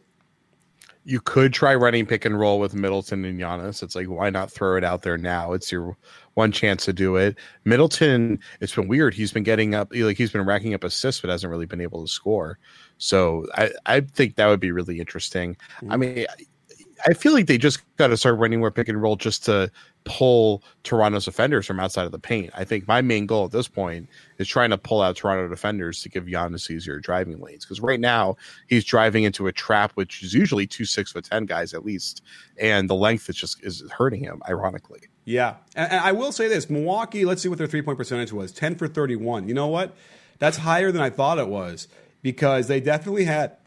you 1.03 1.19
could 1.19 1.51
try 1.51 1.73
running 1.73 2.05
pick 2.05 2.25
and 2.25 2.39
roll 2.39 2.59
with 2.59 2.75
Middleton 2.75 3.25
and 3.25 3.39
Giannis. 3.39 3.81
It's 3.81 3.95
like 3.95 4.07
why 4.07 4.29
not 4.29 4.51
throw 4.51 4.77
it 4.77 4.83
out 4.83 5.01
there 5.01 5.17
now? 5.17 5.53
It's 5.53 5.71
your 5.71 5.97
one 6.35 6.51
chance 6.51 6.85
to 6.85 6.93
do 6.93 7.15
it. 7.15 7.37
Middleton, 7.65 8.39
it's 8.59 8.75
been 8.75 8.87
weird. 8.87 9.13
He's 9.13 9.31
been 9.31 9.43
getting 9.43 9.73
up 9.73 9.89
like 9.93 10.17
he's 10.17 10.31
been 10.31 10.45
racking 10.45 10.73
up 10.73 10.83
assists, 10.83 11.21
but 11.21 11.29
hasn't 11.29 11.49
really 11.49 11.65
been 11.65 11.81
able 11.81 12.05
to 12.05 12.11
score. 12.11 12.59
So 12.97 13.47
I, 13.55 13.71
I 13.85 14.01
think 14.01 14.35
that 14.35 14.47
would 14.47 14.59
be 14.59 14.71
really 14.71 14.99
interesting. 14.99 15.55
Mm-hmm. 15.77 15.91
I 15.91 15.97
mean, 15.97 16.25
I 17.07 17.13
feel 17.13 17.33
like 17.33 17.47
they 17.47 17.57
just 17.57 17.79
got 17.97 18.07
to 18.07 18.17
start 18.17 18.37
running 18.37 18.59
more 18.59 18.71
pick 18.71 18.87
and 18.87 19.01
roll 19.01 19.15
just 19.15 19.45
to 19.45 19.71
pull 20.03 20.63
Toronto's 20.83 21.25
defenders 21.25 21.65
from 21.65 21.79
outside 21.79 22.05
of 22.05 22.11
the 22.11 22.19
paint. 22.19 22.51
I 22.55 22.63
think 22.63 22.87
my 22.87 23.01
main 23.01 23.25
goal 23.25 23.45
at 23.45 23.51
this 23.51 23.67
point 23.67 24.09
is 24.37 24.47
trying 24.47 24.71
to 24.71 24.77
pull 24.77 25.01
out 25.01 25.15
Toronto 25.15 25.47
defenders 25.47 26.01
to 26.01 26.09
give 26.09 26.25
Giannis 26.25 26.69
easier 26.69 26.99
driving 26.99 27.39
lanes. 27.39 27.65
Because 27.65 27.81
right 27.81 27.99
now 27.99 28.35
he's 28.67 28.83
driving 28.83 29.23
into 29.23 29.47
a 29.47 29.51
trap, 29.51 29.91
which 29.93 30.23
is 30.23 30.33
usually 30.33 30.65
two 30.65 30.85
six 30.85 31.11
foot 31.11 31.25
ten 31.25 31.45
guys 31.45 31.73
at 31.73 31.85
least, 31.85 32.23
and 32.59 32.89
the 32.89 32.95
length 32.95 33.29
is 33.29 33.35
just 33.35 33.63
is 33.63 33.83
hurting 33.91 34.23
him. 34.23 34.41
Ironically, 34.49 35.01
yeah. 35.25 35.55
And, 35.75 35.91
and 35.91 36.01
I 36.01 36.11
will 36.11 36.31
say 36.31 36.47
this: 36.47 36.69
Milwaukee. 36.69 37.25
Let's 37.25 37.41
see 37.41 37.49
what 37.49 37.57
their 37.57 37.67
three 37.67 37.81
point 37.81 37.97
percentage 37.97 38.31
was. 38.31 38.51
Ten 38.51 38.75
for 38.75 38.87
thirty 38.87 39.15
one. 39.15 39.47
You 39.47 39.53
know 39.53 39.67
what? 39.67 39.95
That's 40.39 40.57
higher 40.57 40.91
than 40.91 41.01
I 41.01 41.11
thought 41.11 41.37
it 41.37 41.47
was 41.47 41.87
because 42.23 42.67
they 42.67 42.79
definitely 42.79 43.25
had 43.25 43.57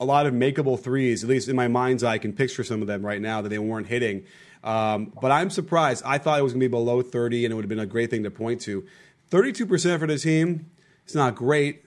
a 0.00 0.04
lot 0.04 0.26
of 0.26 0.34
makeable 0.34 0.80
threes. 0.80 1.22
At 1.22 1.30
least 1.30 1.48
in 1.48 1.54
my 1.54 1.68
mind's 1.68 2.02
eye, 2.02 2.14
I 2.14 2.18
can 2.18 2.32
picture 2.32 2.64
some 2.64 2.80
of 2.80 2.88
them 2.88 3.04
right 3.04 3.20
now 3.20 3.42
that 3.42 3.50
they 3.50 3.58
weren't 3.58 3.86
hitting. 3.86 4.24
Um, 4.64 5.12
but 5.20 5.30
I'm 5.30 5.50
surprised. 5.50 6.02
I 6.04 6.18
thought 6.18 6.38
it 6.38 6.42
was 6.42 6.52
going 6.52 6.60
to 6.60 6.68
be 6.68 6.70
below 6.70 7.02
30, 7.02 7.44
and 7.44 7.52
it 7.52 7.54
would 7.54 7.64
have 7.64 7.68
been 7.68 7.78
a 7.78 7.86
great 7.86 8.10
thing 8.10 8.24
to 8.24 8.30
point 8.30 8.62
to. 8.62 8.84
32% 9.30 9.98
for 9.98 10.06
the 10.06 10.18
team. 10.18 10.70
It's 11.04 11.14
not 11.14 11.34
great, 11.34 11.84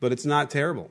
but 0.00 0.12
it's 0.12 0.26
not 0.26 0.50
terrible. 0.50 0.90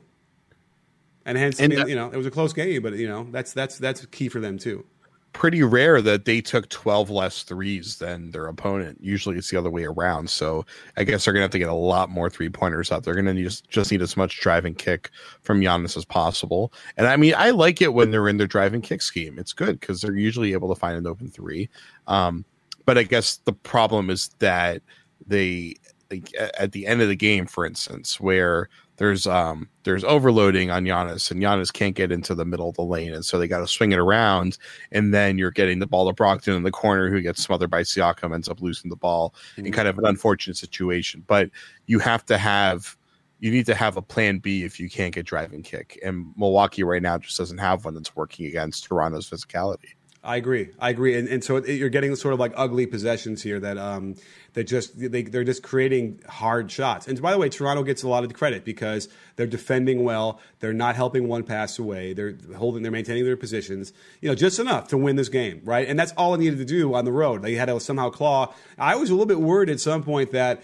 And 1.25 1.38
hence, 1.38 1.60
and, 1.60 1.71
I 1.73 1.75
mean, 1.75 1.89
you 1.89 1.95
know, 1.95 2.10
it 2.10 2.17
was 2.17 2.25
a 2.25 2.31
close 2.31 2.53
game, 2.53 2.81
but 2.81 2.93
you 2.93 3.07
know, 3.07 3.27
that's 3.29 3.53
that's 3.53 3.77
that's 3.77 4.03
key 4.07 4.27
for 4.27 4.39
them 4.39 4.57
too 4.57 4.86
pretty 5.34 5.63
rare 5.63 6.02
that 6.02 6.26
they 6.26 6.41
took 6.41 6.67
12 6.70 7.10
less 7.10 7.44
threes 7.44 7.98
than 7.98 8.32
their 8.32 8.48
opponent. 8.48 8.98
Usually 9.02 9.38
it's 9.38 9.50
the 9.50 9.58
other 9.58 9.70
way 9.70 9.86
around. 9.86 10.30
So 10.30 10.65
I 10.98 11.04
guess 11.04 11.24
they're 11.24 11.34
going 11.34 11.41
to 11.41 11.46
have 11.46 11.52
to 11.52 11.60
get 11.60 11.70
a 11.70 11.74
lot 11.74 12.10
more 12.10 12.30
three 12.30 12.50
pointers 12.50 12.91
out. 12.91 13.04
They're 13.04 13.15
going 13.15 13.34
to 13.34 13.44
just, 13.44 13.70
just 13.70 13.91
need 13.91 14.02
as 14.02 14.17
much 14.17 14.41
driving 14.41 14.76
kick 14.76 15.10
from 15.41 15.62
Giannis 15.62 15.96
as 15.96 16.06
possible. 16.06 16.74
And 16.98 17.08
I 17.08 17.15
mean, 17.15 17.34
I 17.38 17.52
like 17.52 17.82
it 17.82 17.94
when 17.94 18.12
they're 18.12 18.28
in 18.28 18.38
their 18.38 18.48
driving 18.48 18.82
kick 18.82 19.02
scheme. 19.02 19.39
It's 19.39 19.54
good 19.54 19.80
because 19.80 20.02
they're 20.02 20.15
usually 20.15 20.54
able 20.54 20.74
to 20.74 20.80
find 20.80 20.98
an 20.98 21.08
open 21.08 21.30
three. 21.30 21.70
Um, 22.08 22.46
but 22.86 22.98
I 22.98 23.04
guess 23.04 23.38
the 23.38 23.54
problem 23.54 24.10
is 24.10 24.30
that 24.39 24.82
they, 25.26 25.76
like, 26.10 26.34
at 26.58 26.74
the 26.74 26.88
end 26.88 27.02
of 27.02 27.08
the 27.08 27.15
game, 27.15 27.46
for 27.46 27.65
instance, 27.65 28.20
where 28.20 28.70
there's 28.97 29.25
um 29.25 29.69
there's 29.84 30.04
overloading 30.04 30.69
on 30.69 30.86
Giannis, 30.86 31.32
and 31.32 31.41
Giannis 31.41 31.73
can't 31.73 31.95
get 31.95 32.12
into 32.12 32.36
the 32.36 32.45
middle 32.45 32.69
of 32.69 32.75
the 32.75 32.84
lane, 32.84 33.13
and 33.13 33.25
so 33.25 33.38
they 33.39 33.47
got 33.47 33.60
to 33.60 33.67
swing 33.67 33.91
it 33.91 33.99
around, 33.99 34.58
and 34.91 35.13
then 35.13 35.38
you're 35.38 35.51
getting 35.51 35.80
the 35.80 35.88
ball 35.88 36.08
to 36.08 36.13
Brogdon 36.13 36.56
in 36.56 36.63
the 36.63 36.71
corner, 36.71 37.10
who 37.10 37.21
gets 37.21 37.41
smothered 37.41 37.71
by 37.71 37.82
Siakam, 37.82 38.34
ends 38.34 38.49
up 38.49 38.62
losing 38.62 38.89
the 38.89 38.95
ball, 38.95 39.34
mm-hmm. 39.54 39.67
in 39.67 39.71
kind 39.73 39.88
of 39.88 39.97
an 39.97 40.06
unfortunate 40.06 40.58
situation. 40.58 41.23
But 41.25 41.49
you 41.88 41.99
have 41.99 42.25
to 42.25 42.38
have 42.38 42.97
you 43.39 43.49
need 43.49 43.65
to 43.65 43.75
have 43.75 43.97
a 43.97 44.04
plan 44.04 44.38
B 44.38 44.63
if 44.63 44.80
you 44.80 44.88
can't 44.88 45.15
get 45.15 45.25
driving 45.25 45.63
kick, 45.63 45.99
and 46.04 46.34
Milwaukee 46.38 46.84
right 46.84 47.01
now 47.01 47.17
just 47.17 47.38
doesn't 47.38 47.58
have 47.58 47.86
one 47.86 47.95
that's 47.95 48.15
working 48.15 48.45
against 48.45 48.84
Toronto's 48.86 49.30
physicality. 49.30 49.95
I 50.23 50.36
agree. 50.36 50.69
I 50.79 50.91
agree, 50.91 51.17
and, 51.17 51.27
and 51.27 51.43
so 51.43 51.55
it, 51.55 51.67
you're 51.67 51.89
getting 51.89 52.15
sort 52.15 52.36
of 52.36 52.39
like 52.39 52.53
ugly 52.55 52.86
possessions 52.86 53.41
here 53.41 53.60
that 53.60 53.79
um, 53.79 54.15
that 54.53 54.65
just 54.65 54.99
they, 54.99 55.23
they're 55.23 55.43
just 55.43 55.63
creating 55.63 56.21
hard 56.29 56.69
shots. 56.69 57.07
And 57.07 57.19
by 57.19 57.31
the 57.31 57.39
way, 57.39 57.49
Toronto 57.49 57.81
gets 57.81 58.03
a 58.03 58.07
lot 58.07 58.23
of 58.23 58.31
credit 58.34 58.63
because 58.63 59.10
they're 59.36 59.47
defending 59.47 60.03
well. 60.03 60.39
They're 60.60 60.73
not 60.73 60.95
helping 60.95 61.27
one 61.27 61.43
pass 61.43 61.79
away. 61.79 62.13
They're 62.13 62.38
holding. 62.55 62.84
They're 62.84 62.91
maintaining 62.91 63.25
their 63.25 63.36
positions. 63.36 63.93
You 64.21 64.29
know, 64.29 64.36
just 64.36 64.60
enough 64.60 64.89
to 64.89 64.97
win 64.97 65.15
this 65.15 65.29
game, 65.29 65.62
right? 65.63 65.88
And 65.88 65.97
that's 65.97 66.12
all 66.12 66.34
they 66.34 66.43
needed 66.43 66.60
to 66.60 66.65
do 66.65 66.93
on 66.93 67.03
the 67.03 67.12
road. 67.12 67.41
They 67.41 67.55
had 67.55 67.65
to 67.65 67.79
somehow 67.79 68.12
claw. 68.12 68.53
I 68.77 68.95
was 68.97 69.10
a 69.10 69.13
little 69.13 69.25
bit 69.25 69.41
worried 69.41 69.71
at 69.71 69.79
some 69.79 70.03
point 70.03 70.34
that 70.34 70.62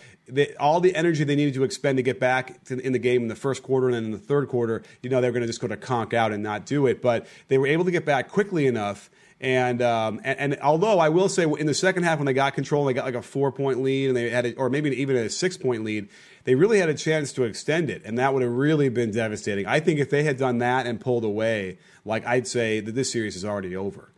all 0.60 0.82
the 0.82 0.94
energy 0.96 1.24
they 1.24 1.36
needed 1.36 1.56
to 1.56 1.64
expend 1.64 1.98
to 1.98 2.04
get 2.04 2.20
back 2.20 2.64
to, 2.66 2.78
in 2.80 2.94
the 2.94 3.00
game 3.00 3.24
in 3.24 3.28
the 3.28 3.36
first 3.36 3.64
quarter 3.64 3.88
and 3.88 3.96
then 3.96 4.06
in 4.06 4.12
the 4.12 4.20
third 4.20 4.50
quarter, 4.50 4.84
you 5.02 5.10
know, 5.10 5.20
they 5.20 5.28
were 5.28 5.32
going 5.32 5.42
to 5.42 5.48
just 5.48 5.62
go 5.62 5.68
to 5.68 5.78
conk 5.78 6.14
out 6.14 6.32
and 6.32 6.44
not 6.44 6.66
do 6.66 6.86
it. 6.86 7.02
But 7.02 7.26
they 7.48 7.58
were 7.58 7.68
able 7.68 7.86
to 7.86 7.92
get 7.92 8.06
back 8.06 8.30
quickly 8.30 8.68
enough 8.68 9.10
and, 9.40 9.84
um, 9.84 10.20
and, 10.24 10.40
and 10.40 10.58
although 10.62 11.00
I 11.00 11.10
will 11.10 11.30
say 11.30 11.44
in 11.44 11.68
the 11.68 11.74
second 11.74 12.04
half 12.04 12.18
when 12.18 12.26
they 12.26 12.34
got 12.34 12.56
control, 12.56 12.86
they 12.86 12.94
got 12.94 13.06
like 13.06 13.16
a 13.16 13.22
four 13.22 13.52
point 13.52 13.82
lead, 13.82 14.08
and 14.08 14.18
they 14.18 14.30
had, 14.30 14.46
a, 14.46 14.56
or 14.56 14.70
maybe 14.70 14.90
even 15.00 15.16
a 15.16 15.30
six 15.30 15.58
point 15.58 15.84
lead. 15.84 16.10
They 16.46 16.56
really 16.56 16.80
had 16.80 16.90
a 16.90 16.96
chance 16.96 17.34
to 17.34 17.44
extend 17.44 17.90
it, 17.90 18.02
and 18.06 18.18
that 18.18 18.34
would 18.34 18.42
have 18.42 18.52
really 18.52 18.90
been 18.90 19.12
devastating. 19.12 19.68
I 19.68 19.80
think 19.80 20.00
if 20.00 20.10
they 20.10 20.24
had 20.24 20.38
done 20.38 20.60
that 20.60 20.88
and 20.88 21.00
pulled 21.00 21.24
away, 21.24 21.78
like 22.04 22.26
I'd 22.26 22.48
say 22.48 22.80
that 22.80 22.94
this 22.94 23.12
series 23.12 23.36
is 23.36 23.46
already 23.46 23.76
over. 23.76 24.12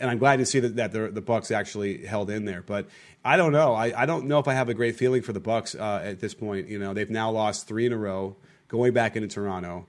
And 0.00 0.10
I'm 0.10 0.18
glad 0.18 0.38
to 0.38 0.46
see 0.46 0.60
that, 0.60 0.76
that 0.76 0.92
the, 0.92 1.08
the 1.08 1.20
Bucks 1.20 1.50
actually 1.50 2.04
held 2.04 2.30
in 2.30 2.46
there. 2.46 2.62
But 2.62 2.88
I 3.24 3.36
don't 3.36 3.52
know. 3.52 3.74
I, 3.74 4.02
I 4.02 4.06
don't 4.06 4.26
know 4.26 4.38
if 4.38 4.48
I 4.48 4.54
have 4.54 4.68
a 4.68 4.74
great 4.74 4.96
feeling 4.96 5.22
for 5.22 5.32
the 5.32 5.40
Bucks 5.40 5.74
uh, 5.74 6.00
at 6.02 6.20
this 6.20 6.34
point. 6.34 6.68
You 6.68 6.78
know, 6.78 6.94
they've 6.94 7.10
now 7.10 7.30
lost 7.30 7.68
three 7.68 7.86
in 7.86 7.92
a 7.92 7.96
row, 7.96 8.36
going 8.68 8.92
back 8.92 9.14
into 9.14 9.28
Toronto, 9.28 9.86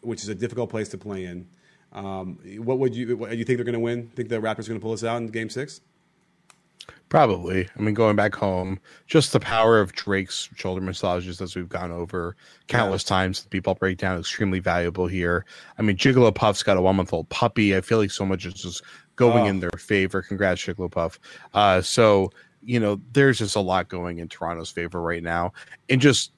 which 0.00 0.22
is 0.22 0.28
a 0.28 0.34
difficult 0.34 0.70
place 0.70 0.88
to 0.90 0.98
play 0.98 1.24
in. 1.24 1.48
Um, 1.92 2.38
what 2.58 2.78
would 2.78 2.94
you? 2.94 3.16
What, 3.16 3.36
you 3.36 3.44
think 3.44 3.58
they're 3.58 3.64
going 3.64 3.74
to 3.74 3.80
win? 3.80 4.08
Think 4.14 4.28
the 4.28 4.36
Raptors 4.36 4.66
are 4.66 4.68
going 4.68 4.80
to 4.80 4.84
pull 4.84 4.92
us 4.92 5.04
out 5.04 5.18
in 5.18 5.26
Game 5.28 5.50
Six? 5.50 5.80
Probably. 7.08 7.68
I 7.76 7.82
mean, 7.82 7.92
going 7.92 8.16
back 8.16 8.34
home, 8.34 8.80
just 9.06 9.34
the 9.34 9.40
power 9.40 9.78
of 9.78 9.92
Drake's 9.92 10.48
shoulder 10.56 10.80
massages, 10.80 11.42
as 11.42 11.54
we've 11.54 11.68
gone 11.68 11.92
over 11.92 12.36
countless 12.68 13.04
yeah. 13.04 13.08
times. 13.10 13.42
The 13.42 13.50
people 13.50 13.74
breakdown 13.74 14.18
extremely 14.18 14.60
valuable 14.60 15.06
here. 15.06 15.44
I 15.78 15.82
mean, 15.82 15.96
Jigglypuff's 15.96 16.62
got 16.62 16.78
a 16.78 16.80
one 16.80 16.96
month 16.96 17.12
old 17.12 17.28
puppy. 17.28 17.76
I 17.76 17.82
feel 17.82 17.98
like 17.98 18.10
so 18.10 18.24
much 18.24 18.46
is 18.46 18.54
just 18.54 18.82
going 19.16 19.44
oh. 19.44 19.48
in 19.48 19.60
their 19.60 19.70
favor. 19.78 20.22
Congrats, 20.22 20.62
Jigglypuff. 20.62 21.18
Uh, 21.52 21.82
so 21.82 22.30
you 22.64 22.80
know, 22.80 23.00
there's 23.12 23.38
just 23.38 23.56
a 23.56 23.60
lot 23.60 23.88
going 23.88 24.18
in 24.18 24.28
Toronto's 24.28 24.70
favor 24.70 25.00
right 25.00 25.22
now, 25.22 25.52
and 25.90 26.00
just 26.00 26.32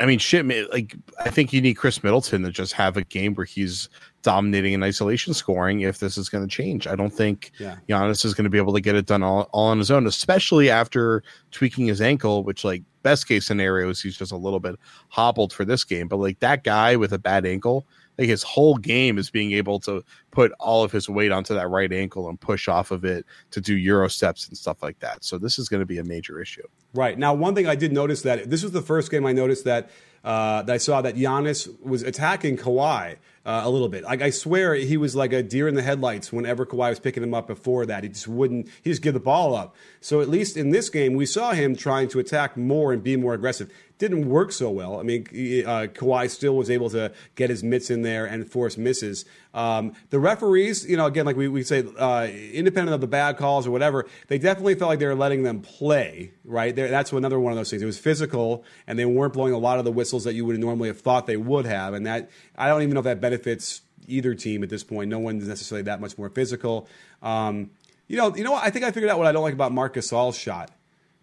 I 0.00 0.06
mean, 0.06 0.18
shit, 0.18 0.46
like 0.72 0.96
I 1.20 1.30
think 1.30 1.52
you 1.52 1.60
need 1.60 1.74
Khris 1.74 2.02
Middleton 2.02 2.42
to 2.42 2.50
just 2.50 2.72
have 2.74 2.96
a 2.96 3.04
game 3.04 3.34
where 3.34 3.46
he's 3.46 3.88
dominating 4.24 4.72
in 4.72 4.82
isolation 4.82 5.32
scoring 5.34 5.82
if 5.82 6.00
this 6.00 6.18
is 6.18 6.28
going 6.28 6.42
to 6.42 6.50
change. 6.50 6.88
I 6.88 6.96
don't 6.96 7.12
think 7.12 7.52
yeah. 7.60 7.76
Giannis 7.88 8.24
is 8.24 8.34
going 8.34 8.44
to 8.44 8.50
be 8.50 8.58
able 8.58 8.72
to 8.72 8.80
get 8.80 8.96
it 8.96 9.06
done 9.06 9.22
all, 9.22 9.48
all 9.52 9.68
on 9.68 9.78
his 9.78 9.90
own, 9.90 10.06
especially 10.06 10.68
after 10.68 11.22
tweaking 11.52 11.86
his 11.86 12.00
ankle, 12.00 12.42
which 12.42 12.64
like 12.64 12.82
best 13.02 13.28
case 13.28 13.46
scenario 13.46 13.90
is 13.90 14.02
he's 14.02 14.16
just 14.16 14.32
a 14.32 14.36
little 14.36 14.58
bit 14.58 14.74
hobbled 15.08 15.52
for 15.52 15.64
this 15.64 15.84
game. 15.84 16.08
But 16.08 16.16
like 16.16 16.40
that 16.40 16.64
guy 16.64 16.96
with 16.96 17.12
a 17.12 17.18
bad 17.18 17.46
ankle, 17.46 17.86
like 18.18 18.28
his 18.28 18.42
whole 18.42 18.76
game 18.76 19.18
is 19.18 19.30
being 19.30 19.52
able 19.52 19.80
to 19.80 20.04
put 20.30 20.52
all 20.60 20.84
of 20.84 20.92
his 20.92 21.08
weight 21.08 21.32
onto 21.32 21.54
that 21.54 21.68
right 21.68 21.92
ankle 21.92 22.28
and 22.28 22.40
push 22.40 22.68
off 22.68 22.90
of 22.90 23.04
it 23.04 23.24
to 23.50 23.60
do 23.60 23.76
euro 23.76 24.08
steps 24.08 24.48
and 24.48 24.56
stuff 24.56 24.82
like 24.82 24.98
that. 25.00 25.24
So 25.24 25.38
this 25.38 25.58
is 25.58 25.68
going 25.68 25.80
to 25.80 25.86
be 25.86 25.98
a 25.98 26.04
major 26.04 26.40
issue. 26.40 26.66
Right 26.94 27.18
now, 27.18 27.34
one 27.34 27.54
thing 27.54 27.66
I 27.66 27.74
did 27.74 27.92
notice 27.92 28.22
that 28.22 28.50
this 28.50 28.62
was 28.62 28.72
the 28.72 28.82
first 28.82 29.10
game 29.10 29.26
I 29.26 29.32
noticed 29.32 29.64
that 29.64 29.90
uh, 30.24 30.62
that 30.62 30.72
I 30.72 30.78
saw 30.78 31.02
that 31.02 31.16
Giannis 31.16 31.68
was 31.82 32.02
attacking 32.02 32.56
Kawhi 32.56 33.16
uh, 33.44 33.60
a 33.62 33.68
little 33.68 33.90
bit. 33.90 34.04
Like 34.04 34.22
I 34.22 34.30
swear 34.30 34.74
he 34.74 34.96
was 34.96 35.14
like 35.14 35.34
a 35.34 35.42
deer 35.42 35.68
in 35.68 35.74
the 35.74 35.82
headlights 35.82 36.32
whenever 36.32 36.64
Kawhi 36.64 36.88
was 36.88 36.98
picking 36.98 37.22
him 37.22 37.34
up 37.34 37.46
before 37.46 37.84
that. 37.86 38.04
He 38.04 38.08
just 38.08 38.26
wouldn't. 38.26 38.68
He 38.82 38.90
just 38.90 39.02
give 39.02 39.12
the 39.12 39.20
ball 39.20 39.54
up. 39.54 39.76
So 40.00 40.22
at 40.22 40.28
least 40.30 40.56
in 40.56 40.70
this 40.70 40.88
game, 40.88 41.14
we 41.14 41.26
saw 41.26 41.52
him 41.52 41.76
trying 41.76 42.08
to 42.08 42.18
attack 42.20 42.56
more 42.56 42.92
and 42.92 43.02
be 43.02 43.16
more 43.16 43.34
aggressive 43.34 43.70
didn't 44.08 44.28
work 44.28 44.52
so 44.52 44.70
well. 44.70 45.00
I 45.00 45.02
mean, 45.02 45.22
uh, 45.22 45.88
Kawhi 45.88 46.28
still 46.28 46.56
was 46.56 46.68
able 46.68 46.90
to 46.90 47.12
get 47.36 47.48
his 47.48 47.62
mitts 47.62 47.88
in 47.88 48.02
there 48.02 48.26
and 48.26 48.50
force 48.50 48.76
misses. 48.76 49.24
Um, 49.54 49.94
the 50.10 50.18
referees, 50.18 50.84
you 50.86 50.96
know, 50.96 51.06
again, 51.06 51.24
like 51.24 51.36
we, 51.36 51.48
we 51.48 51.62
say, 51.62 51.84
uh, 51.98 52.26
independent 52.26 52.94
of 52.94 53.00
the 53.00 53.06
bad 53.06 53.38
calls 53.38 53.66
or 53.66 53.70
whatever, 53.70 54.06
they 54.28 54.36
definitely 54.36 54.74
felt 54.74 54.90
like 54.90 54.98
they 54.98 55.06
were 55.06 55.14
letting 55.14 55.42
them 55.42 55.60
play, 55.60 56.32
right? 56.44 56.76
They're, 56.76 56.88
that's 56.88 57.12
another 57.12 57.40
one 57.40 57.52
of 57.52 57.56
those 57.56 57.70
things. 57.70 57.82
It 57.82 57.86
was 57.86 57.98
physical, 57.98 58.64
and 58.86 58.98
they 58.98 59.06
weren't 59.06 59.32
blowing 59.32 59.54
a 59.54 59.58
lot 59.58 59.78
of 59.78 59.84
the 59.84 59.92
whistles 59.92 60.24
that 60.24 60.34
you 60.34 60.44
would 60.44 60.58
normally 60.58 60.88
have 60.88 61.00
thought 61.00 61.26
they 61.26 61.36
would 61.36 61.64
have. 61.64 61.94
And 61.94 62.06
that, 62.06 62.30
I 62.56 62.68
don't 62.68 62.82
even 62.82 62.94
know 62.94 63.00
if 63.00 63.04
that 63.04 63.20
benefits 63.20 63.80
either 64.06 64.34
team 64.34 64.62
at 64.62 64.68
this 64.68 64.84
point. 64.84 65.08
No 65.08 65.18
one's 65.18 65.48
necessarily 65.48 65.84
that 65.84 66.00
much 66.00 66.18
more 66.18 66.28
physical. 66.28 66.88
Um, 67.22 67.70
you 68.06 68.18
know, 68.18 68.36
you 68.36 68.44
know 68.44 68.52
what? 68.52 68.64
I 68.64 68.70
think 68.70 68.84
I 68.84 68.90
figured 68.90 69.10
out 69.10 69.18
what 69.18 69.26
I 69.26 69.32
don't 69.32 69.42
like 69.42 69.54
about 69.54 69.72
Marc 69.72 69.94
Gasol's 69.94 70.36
shot. 70.36 70.70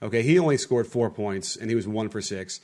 Okay, 0.01 0.23
he 0.23 0.39
only 0.39 0.57
scored 0.57 0.87
four 0.87 1.09
points 1.09 1.55
and 1.55 1.69
he 1.69 1.75
was 1.75 1.87
one 1.87 2.09
for 2.09 2.21
six. 2.21 2.59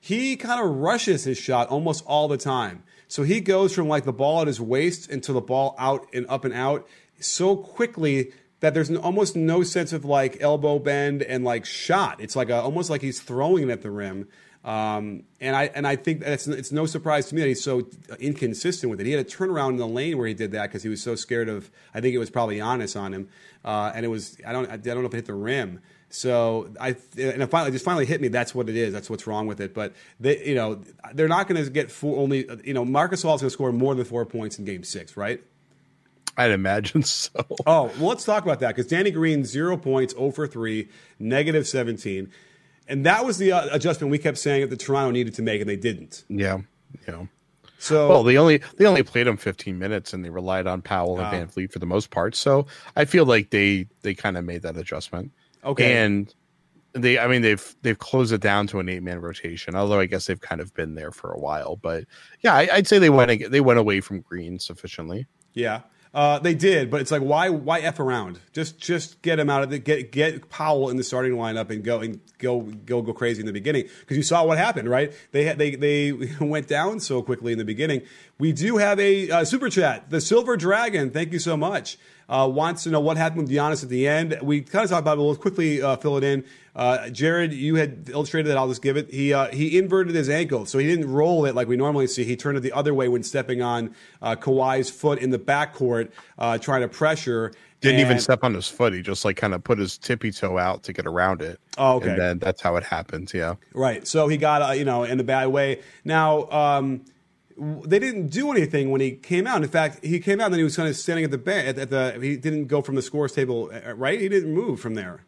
He 0.00 0.36
kind 0.36 0.60
of 0.60 0.76
rushes 0.76 1.24
his 1.24 1.38
shot 1.38 1.68
almost 1.68 2.04
all 2.06 2.28
the 2.28 2.36
time. 2.36 2.82
So 3.08 3.22
he 3.22 3.40
goes 3.40 3.74
from 3.74 3.88
like 3.88 4.04
the 4.04 4.12
ball 4.12 4.40
at 4.40 4.46
his 4.46 4.60
waist 4.60 5.10
into 5.10 5.32
the 5.32 5.40
ball 5.40 5.74
out 5.78 6.06
and 6.12 6.26
up 6.28 6.44
and 6.44 6.54
out 6.54 6.86
so 7.20 7.56
quickly 7.56 8.32
that 8.60 8.74
there's 8.74 8.90
almost 8.90 9.36
no 9.36 9.62
sense 9.62 9.92
of 9.92 10.04
like 10.04 10.40
elbow 10.40 10.78
bend 10.78 11.22
and 11.22 11.44
like 11.44 11.64
shot. 11.64 12.20
It's 12.20 12.36
like 12.36 12.48
a, 12.48 12.60
almost 12.60 12.90
like 12.90 13.00
he's 13.00 13.20
throwing 13.20 13.68
it 13.68 13.72
at 13.72 13.82
the 13.82 13.90
rim. 13.90 14.28
Um, 14.64 15.24
and 15.40 15.56
I 15.56 15.64
and 15.74 15.86
I 15.86 15.96
think 15.96 16.20
that's 16.20 16.46
it's 16.46 16.70
no 16.70 16.86
surprise 16.86 17.26
to 17.28 17.34
me 17.34 17.40
that 17.40 17.48
he's 17.48 17.64
so 17.64 17.88
inconsistent 18.20 18.90
with 18.90 19.00
it. 19.00 19.06
He 19.06 19.12
had 19.12 19.26
a 19.26 19.28
turnaround 19.28 19.70
in 19.70 19.76
the 19.76 19.88
lane 19.88 20.16
where 20.16 20.28
he 20.28 20.34
did 20.34 20.52
that 20.52 20.68
because 20.68 20.84
he 20.84 20.88
was 20.88 21.02
so 21.02 21.16
scared 21.16 21.48
of. 21.48 21.70
I 21.92 22.00
think 22.00 22.14
it 22.14 22.18
was 22.18 22.30
probably 22.30 22.58
Giannis 22.58 22.98
on 22.98 23.12
him, 23.12 23.28
uh, 23.64 23.90
and 23.92 24.04
it 24.04 24.08
was 24.08 24.36
I 24.46 24.52
don't 24.52 24.70
I 24.70 24.76
don't 24.76 25.00
know 25.00 25.06
if 25.06 25.14
it 25.14 25.16
hit 25.16 25.26
the 25.26 25.34
rim. 25.34 25.80
So 26.12 26.68
I 26.78 26.88
and 27.16 27.42
it 27.42 27.50
finally 27.50 27.72
just 27.72 27.84
finally 27.84 28.04
hit 28.04 28.20
me. 28.20 28.28
That's 28.28 28.54
what 28.54 28.68
it 28.68 28.76
is. 28.76 28.92
That's 28.92 29.08
what's 29.08 29.26
wrong 29.26 29.46
with 29.46 29.60
it. 29.60 29.72
But 29.72 29.94
they, 30.20 30.44
you 30.46 30.54
know, 30.54 30.82
they're 31.14 31.26
not 31.26 31.48
going 31.48 31.62
to 31.64 31.70
get 31.70 31.90
four, 31.90 32.18
only. 32.18 32.46
You 32.64 32.74
know, 32.74 32.84
Marcus 32.84 33.20
is 33.20 33.24
going 33.24 33.38
to 33.38 33.50
score 33.50 33.72
more 33.72 33.94
than 33.94 34.04
four 34.04 34.26
points 34.26 34.58
in 34.58 34.66
Game 34.66 34.84
Six, 34.84 35.16
right? 35.16 35.42
I'd 36.36 36.50
imagine 36.50 37.02
so. 37.02 37.30
Oh, 37.66 37.90
well, 37.98 38.10
let's 38.10 38.24
talk 38.24 38.44
about 38.44 38.60
that 38.60 38.68
because 38.68 38.86
Danny 38.86 39.10
Green, 39.10 39.44
zero 39.44 39.76
points, 39.76 40.14
0 40.14 40.30
for 40.32 40.46
3, 40.46 40.88
negative 41.18 41.66
17. 41.66 42.30
And 42.88 43.06
that 43.06 43.24
was 43.24 43.38
the 43.38 43.52
uh, 43.52 43.68
adjustment 43.72 44.10
we 44.10 44.18
kept 44.18 44.36
saying 44.38 44.60
that 44.62 44.70
the 44.70 44.76
Toronto 44.76 45.12
needed 45.12 45.34
to 45.34 45.42
make, 45.42 45.60
and 45.60 45.70
they 45.70 45.76
didn't. 45.76 46.24
Yeah. 46.28 46.58
Yeah. 47.08 47.26
So, 47.78 48.08
well, 48.08 48.22
they 48.22 48.36
only 48.36 48.60
they 48.76 48.84
only 48.84 49.02
played 49.02 49.26
him 49.26 49.36
15 49.36 49.78
minutes, 49.78 50.12
and 50.12 50.24
they 50.24 50.30
relied 50.30 50.66
on 50.66 50.82
Powell 50.82 51.18
and. 51.18 51.50
VanVleet 51.50 51.72
for 51.72 51.78
the 51.78 51.86
most 51.86 52.10
part. 52.10 52.36
So 52.36 52.66
I 52.96 53.06
feel 53.06 53.24
like 53.24 53.50
they 53.50 53.88
they 54.02 54.14
kind 54.14 54.36
of 54.36 54.44
made 54.44 54.62
that 54.62 54.76
adjustment. 54.76 55.32
Okay. 55.64 56.04
And 56.04 56.32
they, 56.92 57.18
I 57.18 57.26
mean, 57.26 57.42
they've 57.42 57.76
they've 57.82 57.98
closed 57.98 58.32
it 58.32 58.40
down 58.40 58.66
to 58.68 58.80
an 58.80 58.88
eight 58.88 59.02
man 59.02 59.20
rotation. 59.20 59.74
Although 59.74 59.98
I 59.98 60.06
guess 60.06 60.26
they've 60.26 60.40
kind 60.40 60.60
of 60.60 60.74
been 60.74 60.94
there 60.94 61.10
for 61.10 61.32
a 61.32 61.38
while. 61.38 61.76
But 61.76 62.04
yeah, 62.40 62.54
I, 62.54 62.68
I'd 62.72 62.86
say 62.86 62.98
they 62.98 63.10
went 63.10 63.50
they 63.50 63.60
went 63.60 63.78
away 63.78 64.00
from 64.00 64.20
Green 64.20 64.58
sufficiently. 64.58 65.26
Yeah, 65.54 65.82
uh, 66.14 66.38
they 66.38 66.54
did, 66.54 66.90
but 66.90 67.00
it's 67.00 67.10
like 67.10 67.22
why 67.22 67.48
why 67.48 67.80
f 67.80 67.98
around? 67.98 68.38
Just 68.52 68.78
just 68.78 69.22
get 69.22 69.38
him 69.38 69.48
out 69.48 69.62
of 69.62 69.70
the 69.70 69.78
get 69.78 70.12
get 70.12 70.50
Powell 70.50 70.90
in 70.90 70.98
the 70.98 71.04
starting 71.04 71.32
lineup 71.32 71.70
and 71.70 71.82
go 71.82 72.00
and 72.00 72.20
go 72.36 72.60
go 72.60 73.00
go 73.00 73.14
crazy 73.14 73.40
in 73.40 73.46
the 73.46 73.52
beginning 73.52 73.88
because 74.00 74.18
you 74.18 74.22
saw 74.22 74.44
what 74.44 74.58
happened, 74.58 74.90
right? 74.90 75.12
They 75.30 75.44
had 75.44 75.56
they 75.56 75.74
they 75.74 76.12
went 76.40 76.68
down 76.68 77.00
so 77.00 77.22
quickly 77.22 77.52
in 77.52 77.58
the 77.58 77.64
beginning. 77.64 78.02
We 78.38 78.52
do 78.52 78.76
have 78.76 79.00
a 79.00 79.30
uh, 79.30 79.44
super 79.44 79.70
chat. 79.70 80.10
The 80.10 80.20
Silver 80.20 80.58
Dragon, 80.58 81.10
thank 81.10 81.32
you 81.32 81.38
so 81.38 81.56
much. 81.56 81.96
Uh, 82.32 82.48
wants 82.48 82.84
to 82.84 82.88
know 82.88 82.98
what 82.98 83.18
happened 83.18 83.42
with 83.42 83.50
Giannis 83.50 83.82
at 83.82 83.90
the 83.90 84.08
end. 84.08 84.38
We 84.40 84.62
kind 84.62 84.84
of 84.84 84.90
talked 84.90 85.02
about 85.02 85.18
it. 85.18 85.20
We'll 85.20 85.36
quickly 85.36 85.82
uh, 85.82 85.96
fill 85.96 86.16
it 86.16 86.24
in. 86.24 86.44
Uh, 86.74 87.10
Jared, 87.10 87.52
you 87.52 87.74
had 87.74 88.08
illustrated 88.08 88.48
that. 88.48 88.56
I'll 88.56 88.68
just 88.68 88.80
give 88.80 88.96
it. 88.96 89.10
He 89.10 89.34
uh, 89.34 89.48
he 89.48 89.76
inverted 89.76 90.14
his 90.14 90.30
ankle, 90.30 90.64
so 90.64 90.78
he 90.78 90.86
didn't 90.86 91.12
roll 91.12 91.44
it 91.44 91.54
like 91.54 91.68
we 91.68 91.76
normally 91.76 92.06
see. 92.06 92.24
He 92.24 92.34
turned 92.34 92.56
it 92.56 92.62
the 92.62 92.72
other 92.72 92.94
way 92.94 93.08
when 93.08 93.22
stepping 93.22 93.60
on 93.60 93.94
uh, 94.22 94.34
Kawhi's 94.36 94.90
foot 94.90 95.18
in 95.18 95.28
the 95.28 95.38
backcourt, 95.38 96.10
uh, 96.38 96.56
trying 96.56 96.80
to 96.80 96.88
pressure. 96.88 97.52
Didn't 97.82 98.00
even 98.00 98.18
step 98.18 98.44
on 98.44 98.54
his 98.54 98.68
foot. 98.68 98.94
He 98.94 99.02
just 99.02 99.26
like 99.26 99.36
kind 99.36 99.52
of 99.52 99.62
put 99.62 99.78
his 99.78 99.98
tippy 99.98 100.30
toe 100.30 100.56
out 100.56 100.84
to 100.84 100.94
get 100.94 101.04
around 101.04 101.42
it. 101.42 101.60
Oh, 101.76 101.96
okay. 101.96 102.10
And 102.10 102.18
then 102.18 102.38
that's 102.38 102.62
how 102.62 102.76
it 102.76 102.84
happened. 102.84 103.30
Yeah. 103.34 103.56
Right. 103.74 104.06
So 104.06 104.28
he 104.28 104.38
got, 104.38 104.62
uh, 104.62 104.72
you 104.72 104.84
know, 104.84 105.02
in 105.02 105.20
a 105.20 105.24
bad 105.24 105.48
way. 105.48 105.82
Now, 106.04 106.48
um, 106.50 107.04
they 107.58 107.98
didn't 107.98 108.28
do 108.28 108.50
anything 108.50 108.90
when 108.90 109.00
he 109.00 109.12
came 109.12 109.46
out. 109.46 109.62
In 109.62 109.68
fact, 109.68 110.04
he 110.04 110.18
came 110.20 110.40
out 110.40 110.46
and 110.46 110.54
then 110.54 110.58
he 110.60 110.64
was 110.64 110.76
kind 110.76 110.88
of 110.88 110.96
standing 110.96 111.24
at 111.24 111.30
the 111.30 111.38
bench. 111.38 111.68
At, 111.68 111.78
at 111.78 111.90
the, 111.90 112.18
he 112.20 112.36
didn't 112.36 112.66
go 112.66 112.82
from 112.82 112.94
the 112.94 113.02
scores 113.02 113.32
table, 113.32 113.70
uh, 113.72 113.94
right? 113.94 114.20
He 114.20 114.28
didn't 114.28 114.52
move 114.54 114.80
from 114.80 114.94
there. 114.94 115.24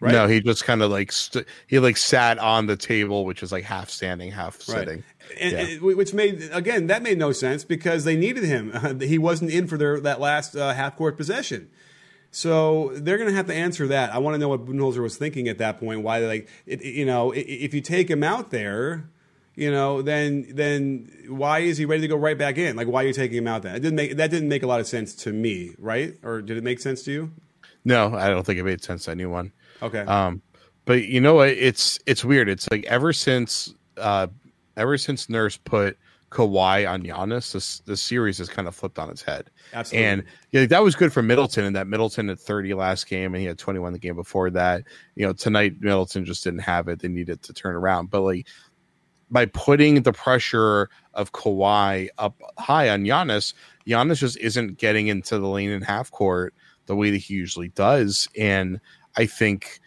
Right. 0.00 0.12
No, 0.12 0.26
he 0.26 0.40
just 0.40 0.64
kind 0.64 0.80
of 0.80 0.90
like 0.90 1.12
st- 1.12 1.44
he 1.66 1.78
like 1.78 1.98
sat 1.98 2.38
on 2.38 2.66
the 2.66 2.76
table, 2.76 3.26
which 3.26 3.42
is 3.42 3.52
like 3.52 3.64
half 3.64 3.90
standing, 3.90 4.30
half 4.30 4.58
sitting. 4.60 5.04
And, 5.38 5.52
Yeah. 5.52 5.58
and- 5.58 5.82
which 5.82 6.14
made 6.14 6.48
again 6.52 6.86
that 6.86 7.02
made 7.02 7.18
no 7.18 7.32
sense 7.32 7.64
because 7.64 8.04
they 8.04 8.16
needed 8.16 8.44
him. 8.44 8.98
he 9.00 9.18
wasn't 9.18 9.50
in 9.50 9.66
for 9.66 9.76
their 9.76 10.00
that 10.00 10.18
last 10.18 10.56
uh, 10.56 10.72
half 10.72 10.96
court 10.96 11.18
possession. 11.18 11.68
So 12.30 12.92
they're 12.94 13.18
going 13.18 13.28
to 13.28 13.34
have 13.36 13.48
to 13.48 13.54
answer 13.54 13.88
that. 13.88 14.14
I 14.14 14.18
want 14.18 14.34
to 14.34 14.38
know 14.38 14.48
what 14.48 14.64
Budenholzer 14.64 15.02
was 15.02 15.16
thinking 15.16 15.48
at 15.48 15.58
that 15.58 15.80
point. 15.80 16.02
Why, 16.02 16.20
they 16.20 16.26
like, 16.26 16.48
it, 16.64 16.80
it- 16.80 16.94
you 16.94 17.04
know, 17.04 17.32
if 17.32 17.74
you 17.74 17.80
take 17.80 18.08
him 18.08 18.22
out 18.22 18.50
there, 18.50 19.10
you 19.54 19.70
know, 19.70 20.02
then 20.02 20.46
then 20.52 21.10
why 21.28 21.60
is 21.60 21.76
he 21.76 21.84
ready 21.84 22.02
to 22.02 22.08
go 22.08 22.16
right 22.16 22.38
back 22.38 22.58
in? 22.58 22.76
Like, 22.76 22.88
why 22.88 23.04
are 23.04 23.06
you 23.06 23.12
taking 23.12 23.38
him 23.38 23.46
out 23.46 23.62
then? 23.62 23.74
It 23.74 23.80
didn't 23.80 23.96
make 23.96 24.16
that 24.16 24.30
didn't 24.30 24.48
make 24.48 24.62
a 24.62 24.66
lot 24.66 24.80
of 24.80 24.86
sense 24.86 25.14
to 25.16 25.32
me, 25.32 25.74
right? 25.78 26.14
Or 26.22 26.40
did 26.42 26.56
it 26.56 26.64
make 26.64 26.80
sense 26.80 27.02
to 27.04 27.12
you? 27.12 27.32
No, 27.84 28.14
I 28.14 28.28
don't 28.28 28.44
think 28.44 28.58
it 28.58 28.64
made 28.64 28.82
sense 28.82 29.04
to 29.04 29.10
anyone. 29.10 29.52
Okay. 29.82 30.00
Um, 30.00 30.42
but 30.84 31.04
you 31.04 31.20
know 31.20 31.34
what? 31.34 31.50
It's 31.50 31.98
it's 32.06 32.24
weird. 32.24 32.48
It's 32.48 32.70
like 32.70 32.84
ever 32.84 33.12
since 33.12 33.74
uh, 33.96 34.28
ever 34.76 34.98
since 34.98 35.28
Nurse 35.28 35.56
put 35.56 35.98
Kawhi 36.30 36.88
on 36.88 37.02
Giannis, 37.02 37.52
this 37.52 37.80
this 37.80 38.00
series 38.00 38.38
has 38.38 38.48
kind 38.48 38.68
of 38.68 38.74
flipped 38.74 38.98
on 38.98 39.10
its 39.10 39.22
head. 39.22 39.50
Absolutely. 39.72 40.06
And 40.06 40.24
yeah, 40.52 40.66
that 40.66 40.82
was 40.82 40.94
good 40.94 41.12
for 41.12 41.22
Middleton, 41.22 41.64
and 41.64 41.76
that 41.76 41.86
Middleton 41.86 42.28
had 42.28 42.38
30 42.38 42.74
last 42.74 43.08
game, 43.08 43.34
and 43.34 43.40
he 43.40 43.46
had 43.46 43.58
21 43.58 43.92
the 43.92 43.98
game 43.98 44.14
before 44.14 44.50
that. 44.50 44.84
You 45.16 45.26
know, 45.26 45.32
tonight 45.32 45.80
Middleton 45.80 46.24
just 46.24 46.44
didn't 46.44 46.60
have 46.60 46.88
it; 46.88 47.00
they 47.00 47.08
needed 47.08 47.42
to 47.42 47.52
turn 47.52 47.74
around. 47.74 48.10
But 48.10 48.22
like 48.22 48.46
by 49.30 49.46
putting 49.46 50.02
the 50.02 50.12
pressure 50.12 50.90
of 51.14 51.32
Kawhi 51.32 52.08
up 52.18 52.40
high 52.58 52.88
on 52.88 53.04
Giannis, 53.04 53.54
Giannis 53.86 54.18
just 54.18 54.36
isn't 54.38 54.78
getting 54.78 55.08
into 55.08 55.38
the 55.38 55.48
lane 55.48 55.70
in 55.70 55.82
half 55.82 56.10
court 56.10 56.54
the 56.86 56.96
way 56.96 57.10
that 57.10 57.18
he 57.18 57.34
usually 57.34 57.68
does. 57.68 58.28
And 58.36 58.80
I 59.16 59.26
think, 59.26 59.80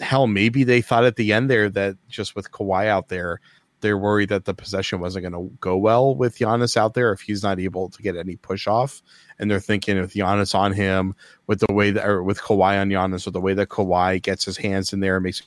hell, 0.00 0.26
maybe 0.26 0.64
they 0.64 0.80
thought 0.80 1.04
at 1.04 1.16
the 1.16 1.32
end 1.32 1.50
there 1.50 1.68
that 1.70 1.96
just 2.08 2.34
with 2.34 2.50
Kawhi 2.50 2.86
out 2.86 3.08
there, 3.08 3.40
they're 3.80 3.98
worried 3.98 4.30
that 4.30 4.44
the 4.44 4.54
possession 4.54 4.98
wasn't 5.00 5.22
going 5.22 5.50
to 5.50 5.56
go 5.60 5.76
well 5.76 6.14
with 6.16 6.38
Giannis 6.38 6.76
out 6.76 6.94
there 6.94 7.12
if 7.12 7.20
he's 7.20 7.42
not 7.42 7.60
able 7.60 7.88
to 7.90 8.02
get 8.02 8.16
any 8.16 8.36
push 8.36 8.66
off. 8.66 9.02
And 9.38 9.50
they're 9.50 9.60
thinking 9.60 10.00
with 10.00 10.14
Giannis 10.14 10.54
on 10.54 10.72
him, 10.72 11.14
with 11.46 11.60
the 11.60 11.72
way 11.72 11.90
that, 11.92 12.04
or 12.04 12.22
with 12.22 12.40
Kawhi 12.40 12.80
on 12.80 12.88
Giannis, 12.88 13.24
with 13.24 13.34
the 13.34 13.40
way 13.40 13.54
that 13.54 13.68
Kawhi 13.68 14.20
gets 14.20 14.44
his 14.44 14.56
hands 14.56 14.92
in 14.92 15.00
there, 15.00 15.16
and 15.16 15.24
makes 15.24 15.40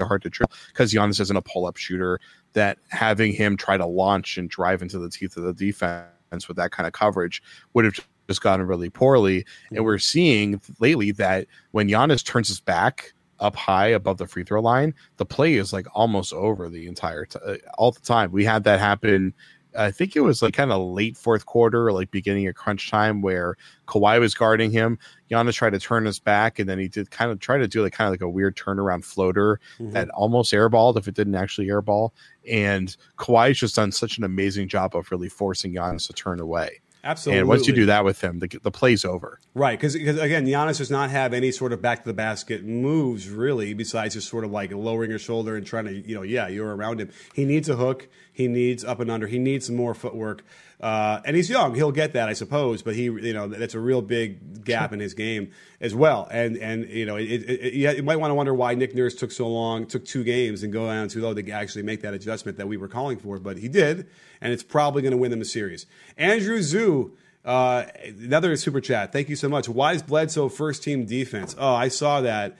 it 0.00 0.04
hard 0.04 0.22
to 0.22 0.30
trip 0.30 0.50
because 0.68 0.92
Giannis 0.92 1.20
isn't 1.20 1.36
a 1.36 1.42
pull 1.42 1.66
up 1.66 1.76
shooter. 1.76 2.18
That 2.54 2.78
having 2.88 3.32
him 3.32 3.56
try 3.56 3.76
to 3.76 3.86
launch 3.86 4.36
and 4.36 4.48
drive 4.50 4.82
into 4.82 4.98
the 4.98 5.08
teeth 5.08 5.36
of 5.36 5.44
the 5.44 5.54
defense 5.54 6.48
with 6.48 6.56
that 6.56 6.72
kind 6.72 6.86
of 6.86 6.92
coverage 6.92 7.42
would 7.74 7.84
have 7.84 7.94
just 8.28 8.42
gotten 8.42 8.66
really 8.66 8.90
poorly. 8.90 9.44
And 9.72 9.84
we're 9.84 9.98
seeing 9.98 10.60
lately 10.78 11.12
that 11.12 11.46
when 11.72 11.88
Giannis 11.88 12.24
turns 12.24 12.48
his 12.48 12.60
back 12.60 13.12
up 13.40 13.56
high 13.56 13.88
above 13.88 14.18
the 14.18 14.26
free 14.26 14.44
throw 14.44 14.60
line, 14.60 14.94
the 15.16 15.24
play 15.24 15.54
is 15.54 15.72
like 15.72 15.86
almost 15.94 16.32
over 16.32 16.68
the 16.68 16.86
entire 16.86 17.24
t- 17.24 17.38
uh, 17.44 17.56
all 17.78 17.90
the 17.90 18.00
time. 18.00 18.30
We 18.30 18.44
had 18.44 18.64
that 18.64 18.78
happen. 18.78 19.34
I 19.78 19.90
think 19.90 20.16
it 20.16 20.20
was 20.20 20.42
like 20.42 20.54
kind 20.54 20.72
of 20.72 20.82
late 20.82 21.16
fourth 21.16 21.46
quarter, 21.46 21.92
like 21.92 22.10
beginning 22.10 22.46
of 22.48 22.54
crunch 22.54 22.90
time, 22.90 23.22
where 23.22 23.56
Kawhi 23.86 24.18
was 24.18 24.34
guarding 24.34 24.70
him. 24.70 24.98
Giannis 25.30 25.54
tried 25.54 25.70
to 25.74 25.78
turn 25.78 26.04
his 26.06 26.18
back, 26.18 26.58
and 26.58 26.68
then 26.68 26.78
he 26.78 26.88
did 26.88 27.10
kind 27.10 27.30
of 27.30 27.38
try 27.38 27.56
to 27.58 27.68
do 27.68 27.82
like 27.82 27.92
kind 27.92 28.06
of 28.08 28.12
like 28.12 28.20
a 28.20 28.28
weird 28.28 28.56
turnaround 28.56 29.04
floater 29.04 29.60
Mhm. 29.78 29.92
that 29.92 30.08
almost 30.10 30.52
airballed 30.52 30.96
if 30.96 31.06
it 31.06 31.14
didn't 31.14 31.36
actually 31.36 31.68
airball. 31.68 32.10
And 32.50 32.96
Kawhi's 33.16 33.58
just 33.58 33.76
done 33.76 33.92
such 33.92 34.18
an 34.18 34.24
amazing 34.24 34.68
job 34.68 34.96
of 34.96 35.10
really 35.10 35.28
forcing 35.28 35.72
Giannis 35.74 36.06
to 36.08 36.12
turn 36.12 36.40
away. 36.40 36.80
Absolutely. 37.02 37.40
And 37.40 37.48
once 37.48 37.66
you 37.66 37.72
do 37.72 37.86
that 37.86 38.04
with 38.04 38.22
him, 38.22 38.40
the, 38.40 38.48
the 38.62 38.70
play's 38.70 39.04
over. 39.04 39.40
Right, 39.54 39.78
because 39.78 39.94
again, 39.94 40.46
Giannis 40.46 40.78
does 40.78 40.90
not 40.90 41.10
have 41.10 41.32
any 41.32 41.50
sort 41.50 41.72
of 41.72 41.80
back 41.80 42.02
to 42.02 42.08
the 42.08 42.14
basket 42.14 42.64
moves 42.64 43.28
really, 43.28 43.72
besides 43.74 44.14
just 44.14 44.28
sort 44.28 44.44
of 44.44 44.50
like 44.50 44.70
lowering 44.72 45.10
your 45.10 45.18
shoulder 45.18 45.56
and 45.56 45.66
trying 45.66 45.86
to, 45.86 45.92
you 45.92 46.14
know, 46.14 46.22
yeah, 46.22 46.48
you're 46.48 46.74
around 46.74 47.00
him. 47.00 47.10
He 47.34 47.44
needs 47.44 47.68
a 47.68 47.76
hook. 47.76 48.08
He 48.32 48.48
needs 48.48 48.84
up 48.84 49.00
and 49.00 49.10
under. 49.10 49.26
He 49.26 49.38
needs 49.38 49.66
some 49.66 49.76
more 49.76 49.94
footwork. 49.94 50.44
Uh, 50.80 51.20
and 51.26 51.36
he's 51.36 51.50
young. 51.50 51.74
He'll 51.74 51.92
get 51.92 52.14
that, 52.14 52.28
I 52.28 52.32
suppose. 52.32 52.82
But 52.82 52.94
he, 52.94 53.04
you 53.04 53.34
know, 53.34 53.48
that's 53.48 53.74
a 53.74 53.80
real 53.80 54.00
big 54.00 54.64
gap 54.64 54.92
in 54.92 55.00
his 55.00 55.12
game 55.12 55.50
as 55.80 55.94
well. 55.94 56.26
And 56.30 56.56
and 56.56 56.88
you 56.88 57.04
know, 57.04 57.16
it, 57.16 57.24
it, 57.24 57.74
it, 57.74 57.96
you 57.96 58.02
might 58.02 58.16
want 58.16 58.30
to 58.30 58.34
wonder 58.34 58.54
why 58.54 58.74
Nick 58.74 58.94
Nurse 58.94 59.14
took 59.14 59.30
so 59.30 59.46
long, 59.46 59.86
took 59.86 60.04
two 60.04 60.24
games 60.24 60.62
and 60.62 60.72
go 60.72 60.86
down 60.86 61.08
too 61.08 61.20
low 61.20 61.34
to 61.34 61.50
actually 61.50 61.82
make 61.82 62.00
that 62.02 62.14
adjustment 62.14 62.56
that 62.58 62.66
we 62.66 62.76
were 62.76 62.88
calling 62.88 63.18
for. 63.18 63.38
But 63.38 63.58
he 63.58 63.68
did, 63.68 64.06
and 64.40 64.52
it's 64.52 64.62
probably 64.62 65.02
going 65.02 65.12
to 65.12 65.18
win 65.18 65.30
them 65.30 65.40
the 65.40 65.44
series. 65.44 65.86
Andrew 66.16 66.62
Zoo. 66.62 67.16
Uh, 67.42 67.86
another 68.04 68.54
super 68.54 68.82
chat. 68.82 69.14
Thank 69.14 69.30
you 69.30 69.34
so 69.34 69.48
much. 69.48 69.66
Why 69.66 69.94
is 69.94 70.02
Bledsoe 70.02 70.50
first 70.50 70.82
team 70.82 71.06
defense? 71.06 71.56
Oh, 71.58 71.72
I 71.72 71.88
saw 71.88 72.20
that. 72.20 72.58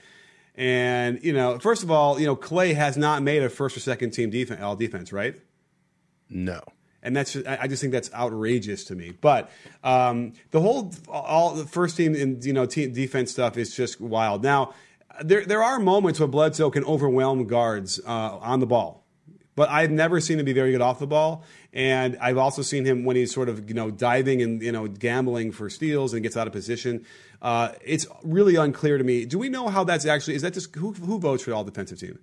And, 0.55 1.23
you 1.23 1.33
know, 1.33 1.59
first 1.59 1.83
of 1.83 1.91
all, 1.91 2.19
you 2.19 2.25
know, 2.25 2.35
Klay 2.35 2.73
has 2.73 2.97
not 2.97 3.21
made 3.21 3.43
a 3.43 3.49
first 3.49 3.77
or 3.77 3.79
second 3.79 4.09
team 4.09 4.31
defense, 4.31 4.59
all 4.59 4.75
defense, 4.75 5.13
right? 5.13 5.35
No. 6.31 6.61
And 7.03 7.15
that's 7.15 7.35
I 7.35 7.59
I 7.61 7.67
just 7.67 7.81
think 7.81 7.93
that's 7.93 8.13
outrageous 8.13 8.83
to 8.85 8.95
me. 8.95 9.13
But 9.19 9.49
um, 9.83 10.33
the 10.51 10.61
whole 10.61 10.93
all 11.07 11.53
the 11.55 11.65
first 11.65 11.97
team 11.97 12.15
and 12.15 12.43
you 12.43 12.53
know 12.53 12.65
team 12.65 12.93
defense 12.93 13.31
stuff 13.31 13.57
is 13.57 13.75
just 13.75 13.99
wild. 13.99 14.43
Now 14.43 14.73
there 15.23 15.45
there 15.45 15.63
are 15.63 15.79
moments 15.79 16.19
where 16.19 16.27
Bledsoe 16.27 16.69
can 16.69 16.83
overwhelm 16.85 17.47
guards 17.47 17.99
uh, 18.05 18.37
on 18.37 18.59
the 18.59 18.67
ball, 18.67 19.03
but 19.55 19.69
I've 19.69 19.91
never 19.91 20.19
seen 20.19 20.39
him 20.39 20.45
be 20.45 20.53
very 20.53 20.71
good 20.71 20.81
off 20.81 20.99
the 20.99 21.07
ball. 21.07 21.43
And 21.73 22.17
I've 22.19 22.37
also 22.37 22.61
seen 22.61 22.85
him 22.85 23.05
when 23.05 23.15
he's 23.15 23.33
sort 23.33 23.49
of 23.49 23.67
you 23.67 23.73
know 23.73 23.91
diving 23.91 24.41
and 24.41 24.61
you 24.61 24.71
know 24.71 24.87
gambling 24.87 25.51
for 25.51 25.69
steals 25.69 26.13
and 26.13 26.21
gets 26.21 26.37
out 26.37 26.47
of 26.47 26.53
position. 26.53 27.05
Uh, 27.41 27.71
it's 27.83 28.05
really 28.23 28.55
unclear 28.55 28.97
to 28.97 29.03
me. 29.03 29.25
Do 29.25 29.39
we 29.39 29.49
know 29.49 29.69
how 29.69 29.83
that's 29.83 30.05
actually? 30.05 30.35
Is 30.35 30.41
that 30.43 30.53
just 30.53 30.75
who 30.75 30.93
who 30.93 31.19
votes 31.19 31.43
for 31.43 31.53
all 31.53 31.63
defensive 31.63 31.99
team? 31.99 32.19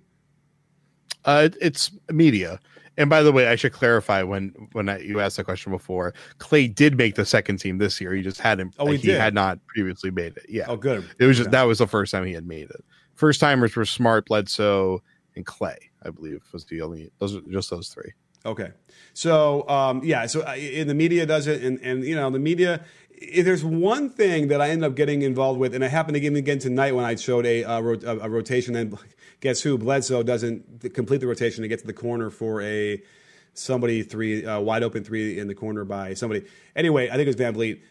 Uh, 1.25 1.49
it's 1.59 1.91
media. 2.09 2.59
And 2.97 3.09
by 3.09 3.23
the 3.23 3.31
way, 3.31 3.47
I 3.47 3.55
should 3.55 3.73
clarify 3.73 4.23
when 4.23 4.53
when 4.73 4.89
I, 4.89 4.99
you 4.99 5.19
asked 5.19 5.37
the 5.37 5.43
question 5.43 5.71
before. 5.71 6.13
Klay 6.39 6.73
did 6.73 6.97
make 6.97 7.15
the 7.15 7.25
second 7.25 7.57
team 7.57 7.77
this 7.77 7.99
year. 8.01 8.13
He 8.13 8.21
just 8.21 8.39
hadn't. 8.39 8.75
Oh, 8.79 8.87
he 8.91 8.97
he 8.97 9.09
had 9.11 9.33
not 9.33 9.59
previously 9.67 10.11
made 10.11 10.35
it. 10.37 10.45
Yeah. 10.49 10.65
Oh, 10.67 10.75
good. 10.75 11.07
It 11.19 11.25
was 11.25 11.37
just 11.37 11.47
Okay. 11.47 11.57
that 11.57 11.63
was 11.63 11.79
the 11.79 11.87
first 11.87 12.11
time 12.11 12.25
he 12.25 12.33
had 12.33 12.47
made 12.47 12.69
it. 12.69 12.83
First 13.15 13.39
timers 13.39 13.75
were 13.75 13.85
Smart, 13.85 14.27
Bledsoe, 14.27 15.01
and 15.35 15.45
Klay. 15.45 15.77
I 16.03 16.09
believe 16.09 16.41
was 16.53 16.65
the 16.65 16.81
only. 16.81 17.11
Those 17.19 17.35
are 17.35 17.41
just 17.49 17.69
those 17.69 17.89
three. 17.89 18.11
Okay. 18.45 18.71
So, 19.13 19.67
um, 19.67 20.01
yeah, 20.03 20.25
so 20.27 20.41
uh, 20.41 20.55
in 20.55 20.87
the 20.87 20.93
media 20.93 21.25
does 21.25 21.47
it, 21.47 21.61
and, 21.61 21.79
and 21.81 22.03
you 22.05 22.15
know, 22.15 22.29
the 22.29 22.39
media, 22.39 22.85
if 23.11 23.43
there's 23.43 23.65
one 23.65 24.09
thing 24.09 24.47
that 24.47 24.61
I 24.61 24.69
end 24.69 24.83
up 24.85 24.95
getting 24.95 25.23
involved 25.23 25.59
with, 25.59 25.75
and 25.75 25.83
it 25.83 25.91
happened 25.91 26.15
again 26.15 26.35
again 26.37 26.59
tonight 26.59 26.93
when 26.95 27.03
I 27.03 27.15
showed 27.15 27.45
a, 27.45 27.63
a, 27.63 27.83
a 27.83 28.29
rotation, 28.29 28.75
and 28.77 28.97
guess 29.41 29.61
who? 29.61 29.77
Bledsoe 29.77 30.23
doesn't 30.23 30.93
complete 30.93 31.19
the 31.19 31.27
rotation 31.27 31.63
to 31.63 31.67
get 31.67 31.79
to 31.79 31.87
the 31.87 31.93
corner 31.93 32.29
for 32.29 32.61
a 32.61 33.01
somebody 33.53 34.03
three, 34.03 34.45
uh, 34.45 34.61
wide 34.61 34.83
open 34.83 35.03
three 35.03 35.37
in 35.37 35.47
the 35.47 35.55
corner 35.55 35.83
by 35.83 36.13
somebody. 36.13 36.45
Anyway, 36.75 37.09
I 37.09 37.15
think 37.17 37.27
it 37.27 37.35
was 37.35 37.35
VanVleet. 37.35 37.81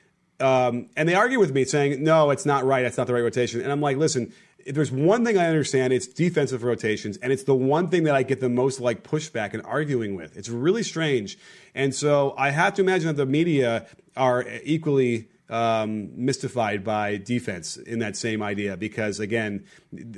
um, 0.40 0.88
and 0.96 1.08
they 1.08 1.14
argue 1.14 1.38
with 1.38 1.52
me 1.52 1.64
saying, 1.64 2.02
no, 2.02 2.30
it's 2.30 2.46
not 2.46 2.64
right. 2.64 2.82
That's 2.82 2.96
not 2.96 3.06
the 3.06 3.14
right 3.14 3.22
rotation. 3.22 3.60
And 3.60 3.72
I'm 3.72 3.80
like, 3.80 3.96
listen, 3.96 4.32
if 4.68 4.74
there's 4.74 4.92
one 4.92 5.24
thing 5.24 5.38
I 5.38 5.46
understand, 5.46 5.94
it's 5.94 6.06
defensive 6.06 6.62
rotations, 6.62 7.16
and 7.16 7.32
it's 7.32 7.44
the 7.44 7.54
one 7.54 7.88
thing 7.88 8.04
that 8.04 8.14
I 8.14 8.22
get 8.22 8.40
the 8.40 8.50
most 8.50 8.80
like 8.80 9.02
pushback 9.02 9.54
and 9.54 9.64
arguing 9.64 10.14
with. 10.14 10.36
It's 10.36 10.50
really 10.50 10.82
strange, 10.82 11.38
and 11.74 11.94
so 11.94 12.34
I 12.36 12.50
have 12.50 12.74
to 12.74 12.82
imagine 12.82 13.06
that 13.06 13.16
the 13.16 13.24
media 13.24 13.86
are 14.14 14.44
equally 14.62 15.30
um, 15.48 16.10
mystified 16.22 16.84
by 16.84 17.16
defense 17.16 17.78
in 17.78 18.00
that 18.00 18.14
same 18.14 18.42
idea 18.42 18.76
because 18.76 19.20
again, 19.20 19.64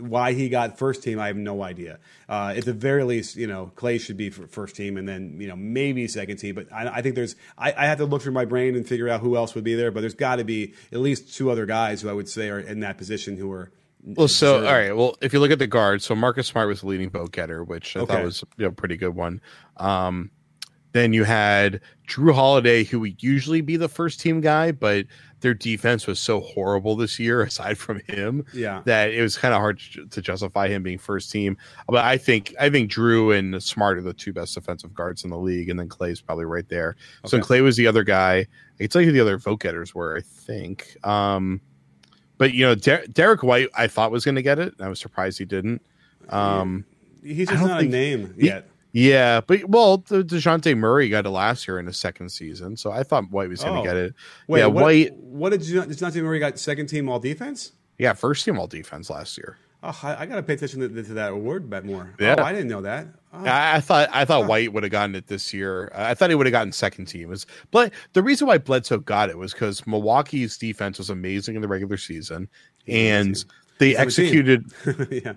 why 0.01 0.33
he 0.33 0.49
got 0.49 0.79
first 0.79 1.05
team, 1.05 1.21
I 1.21 1.29
have 1.29 1.37
no 1.37 1.63
idea. 1.63 2.01
Uh, 2.29 2.55
at 2.57 2.65
the 2.65 2.73
very 2.73 3.05
least, 3.05 3.37
you 3.37 3.47
know, 3.47 3.71
Klay 3.77 4.01
should 4.01 4.17
be 4.17 4.31
first 4.31 4.75
team, 4.75 4.97
and 4.97 5.09
then 5.09 5.37
you 5.41 5.47
know 5.47 5.55
maybe 5.55 6.09
second 6.09 6.39
team. 6.39 6.57
But 6.57 6.73
I, 6.73 6.89
I 6.89 7.03
think 7.03 7.15
there's 7.15 7.37
I, 7.57 7.73
I, 7.73 7.87
have 7.87 7.99
to 7.99 8.05
look 8.05 8.23
through 8.23 8.33
my 8.33 8.47
brain 8.47 8.75
and 8.75 8.85
figure 8.85 9.09
out 9.09 9.21
who 9.21 9.37
else 9.37 9.55
would 9.55 9.63
be 9.63 9.77
there. 9.77 9.93
But 9.93 10.01
there's 10.01 10.15
got 10.15 10.37
to 10.37 10.45
be 10.45 10.75
at 10.91 10.99
least 10.99 11.37
two 11.37 11.53
other 11.53 11.67
guys 11.67 12.03
who 12.03 12.09
I 12.09 12.15
would 12.15 12.29
say 12.29 12.49
are 12.49 12.59
in 12.59 12.81
that 12.81 12.99
position 12.99 13.37
who 13.37 13.53
are 13.53 13.71
well, 14.03 14.29
so 14.29 14.59
all 14.67 14.73
right. 14.73 14.97
Well, 14.97 15.17
if 15.21 15.33
you 15.33 15.41
look 15.41 15.51
at 15.51 15.59
the 15.59 15.67
guards, 15.67 16.05
so 16.05 16.15
Marcus 16.15 16.47
Smart 16.47 16.69
was 16.69 16.81
the 16.81 16.87
leading 16.87 17.11
vote 17.11 17.33
getter, 17.33 17.65
which 17.65 17.97
I 17.97 18.01
okay. 18.01 18.15
thought 18.15 18.25
was 18.25 18.45
you 18.57 18.65
know, 18.65 18.69
a 18.69 18.73
pretty 18.73 18.97
good 18.97 19.15
one. 19.15 19.41
Um, 19.77 20.31
then 20.93 21.13
you 21.13 21.25
had 21.25 21.81
Jrue 22.09 22.35
Holiday, 22.35 22.83
who 22.85 23.01
would 23.01 23.23
usually 23.23 23.61
be 23.61 23.77
the 23.77 23.89
first 23.89 24.21
team 24.21 24.41
guy, 24.41 24.73
but 24.73 25.07
their 25.41 25.55
defense 25.55 26.07
was 26.07 26.19
so 26.19 26.41
horrible 26.41 26.97
this 26.97 27.19
year, 27.19 27.43
aside 27.45 27.79
from 27.79 28.01
him, 28.07 28.45
yeah, 28.53 28.83
that 28.87 29.13
it 29.13 29.23
was 29.23 29.37
kind 29.37 29.55
of 29.55 29.61
hard 29.61 29.81
to 30.11 30.23
justify 30.23 30.69
him 30.69 30.83
being 30.83 30.99
first 30.99 31.31
team. 31.31 31.57
But 31.87 32.05
I 32.05 32.17
think 32.17 32.55
I 32.59 32.71
think 32.71 32.91
Jrue 32.91 33.39
and 33.39 33.63
Smart 33.63 33.99
are 33.99 34.03
the 34.03 34.15
two 34.15 34.33
best 34.33 34.55
defensive 34.55 34.95
guards 34.95 35.25
in 35.25 35.31
the 35.31 35.39
league, 35.39 35.69
and 35.69 35.79
then 35.79 35.89
Klay's 35.89 36.21
probably 36.21 36.47
right 36.47 36.69
there. 36.69 36.97
Okay. 37.25 37.29
So 37.29 37.39
Klay 37.39 37.63
was 37.63 37.77
the 37.77 37.87
other 37.87 38.05
guy. 38.05 38.39
I 38.39 38.79
can 38.79 38.89
tell 38.89 39.03
you 39.03 39.09
who 39.09 39.13
the 39.13 39.21
other 39.21 39.39
vote 39.39 39.61
getters 39.61 39.95
were. 39.95 40.17
I 40.17 40.23
think. 40.23 40.97
Um, 41.05 41.61
but 42.41 42.55
you 42.55 42.65
know, 42.65 42.75
Der- 42.75 43.05
Derrick 43.13 43.43
White, 43.43 43.69
I 43.75 43.87
thought 43.87 44.11
was 44.11 44.25
going 44.25 44.37
to 44.37 44.43
get 44.43 44.59
it. 44.59 44.73
I 44.81 44.89
was 44.89 44.99
surprised 44.99 45.39
he 45.39 45.45
didn't. 45.45 45.83
Um, 46.31 46.87
He's 47.23 47.51
just 47.51 47.63
not 47.63 47.83
a 47.83 47.85
name 47.85 48.33
he, 48.39 48.47
yet. 48.47 48.67
Yeah, 48.93 49.43
but 49.47 49.67
well, 49.69 49.99
the 49.99 50.25
Dejounte 50.25 50.75
Murray 50.75 51.11
got 51.11 51.27
it 51.27 51.31
last 51.31 51.69
year 51.69 51.79
in 51.79 51.85
his 51.85 51.99
second 51.99 52.31
season, 52.31 52.79
so 52.79 52.91
I 52.91 53.03
thought 53.03 53.31
White 53.31 53.51
was 53.51 53.63
going 53.63 53.75
to 53.75 53.81
oh. 53.81 53.85
get 53.85 53.95
it. 53.95 54.15
Wait, 54.49 54.61
yeah, 54.61 54.67
what, 54.67 54.85
White. 54.85 55.15
What 55.17 55.51
did 55.51 55.61
Dejounte 55.61 56.23
Murray 56.23 56.39
got? 56.39 56.59
Second 56.59 56.87
team 56.87 57.11
all 57.11 57.19
defense. 57.19 57.73
Yeah, 57.99 58.15
first 58.15 58.47
team 58.47 58.59
all 58.59 58.67
defense 58.67 59.11
last 59.11 59.37
year. 59.37 59.59
Oh, 59.83 59.99
I, 60.03 60.23
I 60.23 60.27
got 60.27 60.37
to 60.37 60.43
pay 60.43 60.55
attention 60.55 60.81
to, 60.81 60.89
to, 60.89 61.15
that 61.15 61.33
award 61.33 61.71
bet 61.71 61.87
more. 61.87 62.11
Oh, 62.13 62.23
yeah, 62.23 62.35
oh, 62.39 62.43
I 62.43 62.53
didn't 62.53 62.69
know 62.69 62.83
that. 62.83 63.07
Oh. 63.33 63.45
I, 63.45 63.77
I, 63.77 63.81
thought 63.81 64.09
I 64.13 64.25
thought 64.27 64.47
White 64.47 64.73
would 64.73 64.83
have 64.83 64.93
gotten 64.93 65.15
it 65.15 65.27
this 65.27 65.55
year. 65.55 65.91
I 65.95 66.15
thought 66.15 66.29
he 66.29 66.37
would 66.37 66.47
have 66.47 66.53
gotten 66.53 66.73
second 66.73 67.07
team. 67.07 67.29
Was 67.29 67.47
but 67.71 67.93
the 68.13 68.23
reason 68.23 68.47
why 68.47 68.59
Bledsoe 68.59 68.99
got 68.99 69.31
it 69.31 69.39
was 69.39 69.53
because 69.53 69.87
Milwaukee's 69.87 70.59
defense 70.59 70.99
was 70.99 71.09
amazing 71.09 71.55
in 71.55 71.63
the 71.63 71.69
regular 71.69 71.97
season, 71.97 72.49
and 72.87 73.43
they 73.79 73.97
executed. 73.97 74.71
yeah. 75.11 75.35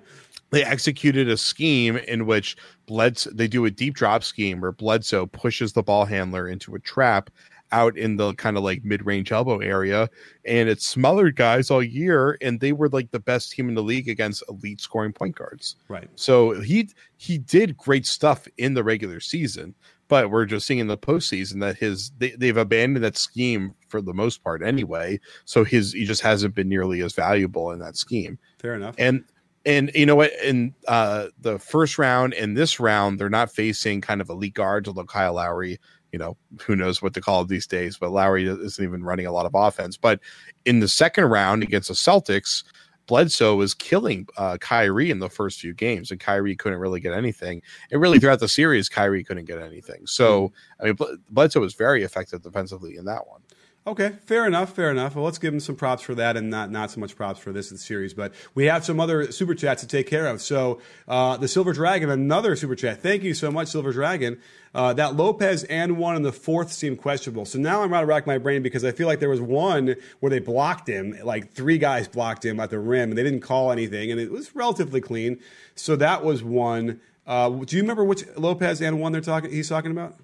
They 0.49 0.63
executed 0.63 1.29
a 1.29 1.37
scheme 1.37 1.97
in 1.97 2.27
which 2.27 2.57
Bledsoe 2.85 3.31
they 3.33 3.47
do 3.47 3.65
a 3.65 3.71
deep 3.71 3.95
drop 3.95 4.23
scheme 4.23 4.61
where 4.61 4.71
Bledsoe 4.71 5.25
pushes 5.25 5.73
the 5.73 5.81
ball 5.81 6.05
handler 6.05 6.47
into 6.47 6.75
a 6.75 6.79
trap 6.79 7.31
out 7.73 7.97
in 7.97 8.15
the 8.17 8.33
kind 8.35 8.55
of 8.55 8.63
like 8.63 8.85
mid-range 8.85 9.31
elbow 9.31 9.57
area 9.59 10.07
and 10.45 10.69
it 10.69 10.81
smothered 10.81 11.35
guys 11.35 11.71
all 11.71 11.83
year 11.83 12.37
and 12.41 12.59
they 12.59 12.71
were 12.71 12.87
like 12.89 13.11
the 13.11 13.19
best 13.19 13.51
team 13.51 13.67
in 13.67 13.75
the 13.75 13.83
league 13.83 14.07
against 14.07 14.43
elite 14.47 14.79
scoring 14.79 15.11
point 15.11 15.35
guards. 15.35 15.75
Right. 15.89 16.07
So 16.15 16.61
he 16.61 16.89
he 17.17 17.37
did 17.37 17.75
great 17.75 18.05
stuff 18.05 18.47
in 18.57 18.75
the 18.75 18.83
regular 18.83 19.19
season 19.19 19.75
but 20.07 20.29
we're 20.29 20.45
just 20.45 20.67
seeing 20.67 20.79
in 20.79 20.87
the 20.87 20.97
postseason 20.97 21.59
that 21.61 21.77
his 21.77 22.11
they, 22.19 22.31
they've 22.31 22.57
abandoned 22.57 23.03
that 23.03 23.17
scheme 23.17 23.73
for 23.87 24.01
the 24.01 24.13
most 24.13 24.43
part 24.43 24.61
anyway 24.61 25.19
so 25.45 25.63
his 25.63 25.93
he 25.93 26.05
just 26.05 26.21
hasn't 26.21 26.53
been 26.53 26.69
nearly 26.69 27.01
as 27.01 27.13
valuable 27.13 27.71
in 27.71 27.79
that 27.79 27.97
scheme. 27.97 28.37
Fair 28.59 28.75
enough. 28.75 28.95
And 28.97 29.23
and 29.65 29.91
you 29.95 30.05
know 30.05 30.15
what 30.15 30.31
in 30.43 30.73
uh 30.87 31.27
the 31.39 31.57
first 31.57 31.97
round 31.97 32.33
and 32.33 32.55
this 32.55 32.79
round 32.79 33.19
they're 33.19 33.29
not 33.29 33.51
facing 33.51 34.01
kind 34.01 34.21
of 34.21 34.29
elite 34.29 34.53
guards 34.53 34.87
although 34.87 35.05
kyle 35.05 35.33
lowry 35.33 35.79
you 36.13 36.19
know, 36.19 36.37
who 36.61 36.75
knows 36.75 37.01
what 37.01 37.13
to 37.15 37.21
call 37.21 37.43
these 37.43 37.67
days, 37.67 37.97
but 37.97 38.11
Lowry 38.11 38.47
isn't 38.47 38.83
even 38.83 39.03
running 39.03 39.25
a 39.25 39.31
lot 39.31 39.45
of 39.45 39.53
offense. 39.53 39.97
But 39.97 40.21
in 40.63 40.79
the 40.79 40.87
second 40.87 41.25
round 41.25 41.63
against 41.63 41.89
the 41.89 41.95
Celtics, 41.95 42.63
Bledsoe 43.07 43.55
was 43.55 43.73
killing 43.73 44.27
uh, 44.37 44.57
Kyrie 44.61 45.11
in 45.11 45.19
the 45.19 45.29
first 45.29 45.59
few 45.59 45.73
games, 45.73 46.11
and 46.11 46.19
Kyrie 46.21 46.55
couldn't 46.55 46.79
really 46.79 47.01
get 47.01 47.13
anything. 47.13 47.61
And 47.91 47.99
really, 47.99 48.19
throughout 48.19 48.39
the 48.39 48.47
series, 48.47 48.87
Kyrie 48.87 49.25
couldn't 49.25 49.45
get 49.45 49.59
anything. 49.59 50.05
So. 50.05 50.53
I 50.79 50.85
mean, 50.85 50.97
Bledsoe 51.29 51.59
was 51.59 51.73
very 51.75 52.03
effective 52.03 52.41
defensively 52.41 52.95
in 52.97 53.05
that 53.05 53.27
one. 53.27 53.41
Okay, 53.85 54.13
fair 54.25 54.47
enough, 54.47 54.73
fair 54.73 54.89
enough. 54.89 55.13
Well, 55.13 55.25
let's 55.25 55.37
give 55.37 55.53
him 55.53 55.59
some 55.59 55.75
props 55.75 56.03
for 56.03 56.15
that, 56.15 56.37
and 56.37 56.49
not 56.49 56.71
not 56.71 56.89
so 56.89 57.01
much 57.01 57.17
props 57.17 57.41
for 57.41 57.51
this 57.51 57.67
series. 57.81 58.13
But 58.13 58.33
we 58.55 58.65
have 58.65 58.85
some 58.85 58.97
other 58.97 59.29
super 59.33 59.53
chats 59.53 59.81
to 59.81 59.87
take 59.87 60.07
care 60.07 60.25
of. 60.27 60.41
So 60.41 60.79
uh, 61.05 61.35
the 61.35 61.49
Silver 61.49 61.73
Dragon, 61.73 62.09
another 62.09 62.55
super 62.55 62.75
chat. 62.75 63.01
Thank 63.01 63.23
you 63.23 63.33
so 63.33 63.51
much, 63.51 63.67
Silver 63.67 63.91
Dragon. 63.91 64.39
Uh, 64.73 64.93
that 64.93 65.17
Lopez 65.17 65.65
and 65.65 65.97
one 65.97 66.15
in 66.15 66.21
the 66.21 66.31
fourth 66.31 66.71
seemed 66.71 66.99
questionable. 66.99 67.43
So 67.45 67.59
now 67.59 67.81
I'm 67.81 67.89
trying 67.89 68.03
to 68.03 68.07
rack 68.07 68.25
my 68.25 68.37
brain 68.37 68.63
because 68.63 68.85
I 68.85 68.93
feel 68.93 69.05
like 69.05 69.19
there 69.19 69.29
was 69.29 69.41
one 69.41 69.95
where 70.21 70.29
they 70.29 70.39
blocked 70.39 70.87
him, 70.87 71.17
like 71.21 71.51
three 71.51 71.77
guys 71.77 72.07
blocked 72.07 72.45
him 72.45 72.61
at 72.61 72.69
the 72.69 72.79
rim, 72.79 73.09
and 73.09 73.17
they 73.17 73.23
didn't 73.23 73.41
call 73.41 73.69
anything, 73.69 74.11
and 74.11 74.19
it 74.19 74.31
was 74.31 74.55
relatively 74.55 75.01
clean. 75.01 75.39
So 75.75 75.97
that 75.97 76.23
was 76.23 76.41
one. 76.41 77.01
Uh, 77.27 77.49
do 77.49 77.75
you 77.75 77.81
remember 77.81 78.05
which 78.05 78.23
Lopez 78.37 78.81
and 78.81 79.01
one 79.01 79.11
they're 79.11 79.19
talking? 79.19 79.51
He's 79.51 79.67
talking 79.67 79.91
about. 79.91 80.15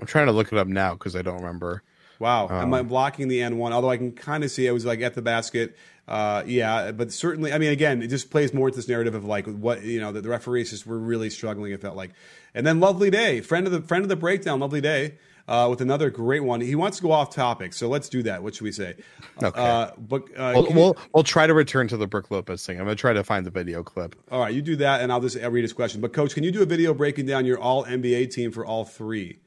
I'm 0.00 0.06
trying 0.06 0.26
to 0.26 0.32
look 0.32 0.52
it 0.52 0.58
up 0.58 0.66
now 0.66 0.94
because 0.94 1.14
I 1.14 1.22
don't 1.22 1.36
remember. 1.36 1.84
Wow. 2.18 2.48
Um, 2.48 2.54
Am 2.54 2.74
I 2.74 2.82
blocking 2.82 3.28
the 3.28 3.40
N1? 3.40 3.72
Although 3.72 3.90
I 3.90 3.96
can 3.96 4.12
kind 4.12 4.44
of 4.44 4.50
see 4.50 4.68
I 4.68 4.72
was 4.72 4.84
like 4.84 5.00
at 5.00 5.14
the 5.14 5.22
basket. 5.22 5.76
Uh, 6.06 6.42
yeah, 6.46 6.92
but 6.92 7.10
certainly, 7.12 7.52
I 7.52 7.58
mean, 7.58 7.70
again, 7.70 8.02
it 8.02 8.08
just 8.08 8.30
plays 8.30 8.52
more 8.52 8.70
to 8.70 8.76
this 8.76 8.88
narrative 8.88 9.14
of 9.14 9.24
like 9.24 9.46
what 9.46 9.82
you 9.82 10.00
know 10.00 10.12
the, 10.12 10.20
the 10.20 10.28
referees 10.28 10.70
just 10.70 10.86
were 10.86 10.98
really 10.98 11.30
struggling. 11.30 11.72
It 11.72 11.80
felt 11.80 11.96
like, 11.96 12.10
and 12.54 12.66
then 12.66 12.78
Lovely 12.78 13.10
Day, 13.10 13.40
friend 13.40 13.66
of 13.66 13.72
the 13.72 13.80
friend 13.80 14.04
of 14.04 14.10
the 14.10 14.16
breakdown, 14.16 14.60
Lovely 14.60 14.82
Day, 14.82 15.14
uh, 15.48 15.66
with 15.70 15.80
another 15.80 16.10
great 16.10 16.44
one. 16.44 16.60
He 16.60 16.74
wants 16.74 16.98
to 16.98 17.02
go 17.02 17.10
off 17.10 17.34
topic, 17.34 17.72
so 17.72 17.88
let's 17.88 18.10
do 18.10 18.22
that. 18.24 18.42
What 18.42 18.54
should 18.54 18.64
we 18.64 18.72
say? 18.72 18.96
Okay. 19.42 19.60
Uh, 19.60 19.92
but 19.96 20.24
uh, 20.36 20.52
we'll, 20.54 20.72
we'll, 20.72 20.96
we'll 21.14 21.24
try 21.24 21.46
to 21.46 21.54
return 21.54 21.88
to 21.88 21.96
the 21.96 22.06
Brook 22.06 22.30
Lopez 22.30 22.66
thing. 22.66 22.78
I'm 22.78 22.84
gonna 22.84 22.96
try 22.96 23.14
to 23.14 23.24
find 23.24 23.46
the 23.46 23.50
video 23.50 23.82
clip. 23.82 24.14
All 24.30 24.40
right, 24.40 24.52
you 24.52 24.60
do 24.60 24.76
that, 24.76 25.00
and 25.00 25.10
I'll 25.10 25.22
just 25.22 25.36
read 25.36 25.62
his 25.62 25.72
question. 25.72 26.02
But 26.02 26.12
coach, 26.12 26.34
can 26.34 26.44
you 26.44 26.52
do 26.52 26.62
a 26.62 26.66
video 26.66 26.92
breaking 26.92 27.24
down 27.24 27.46
your 27.46 27.58
All 27.58 27.84
NBA 27.84 28.30
team 28.30 28.52
for 28.52 28.66
all 28.66 28.84
three? 28.84 29.38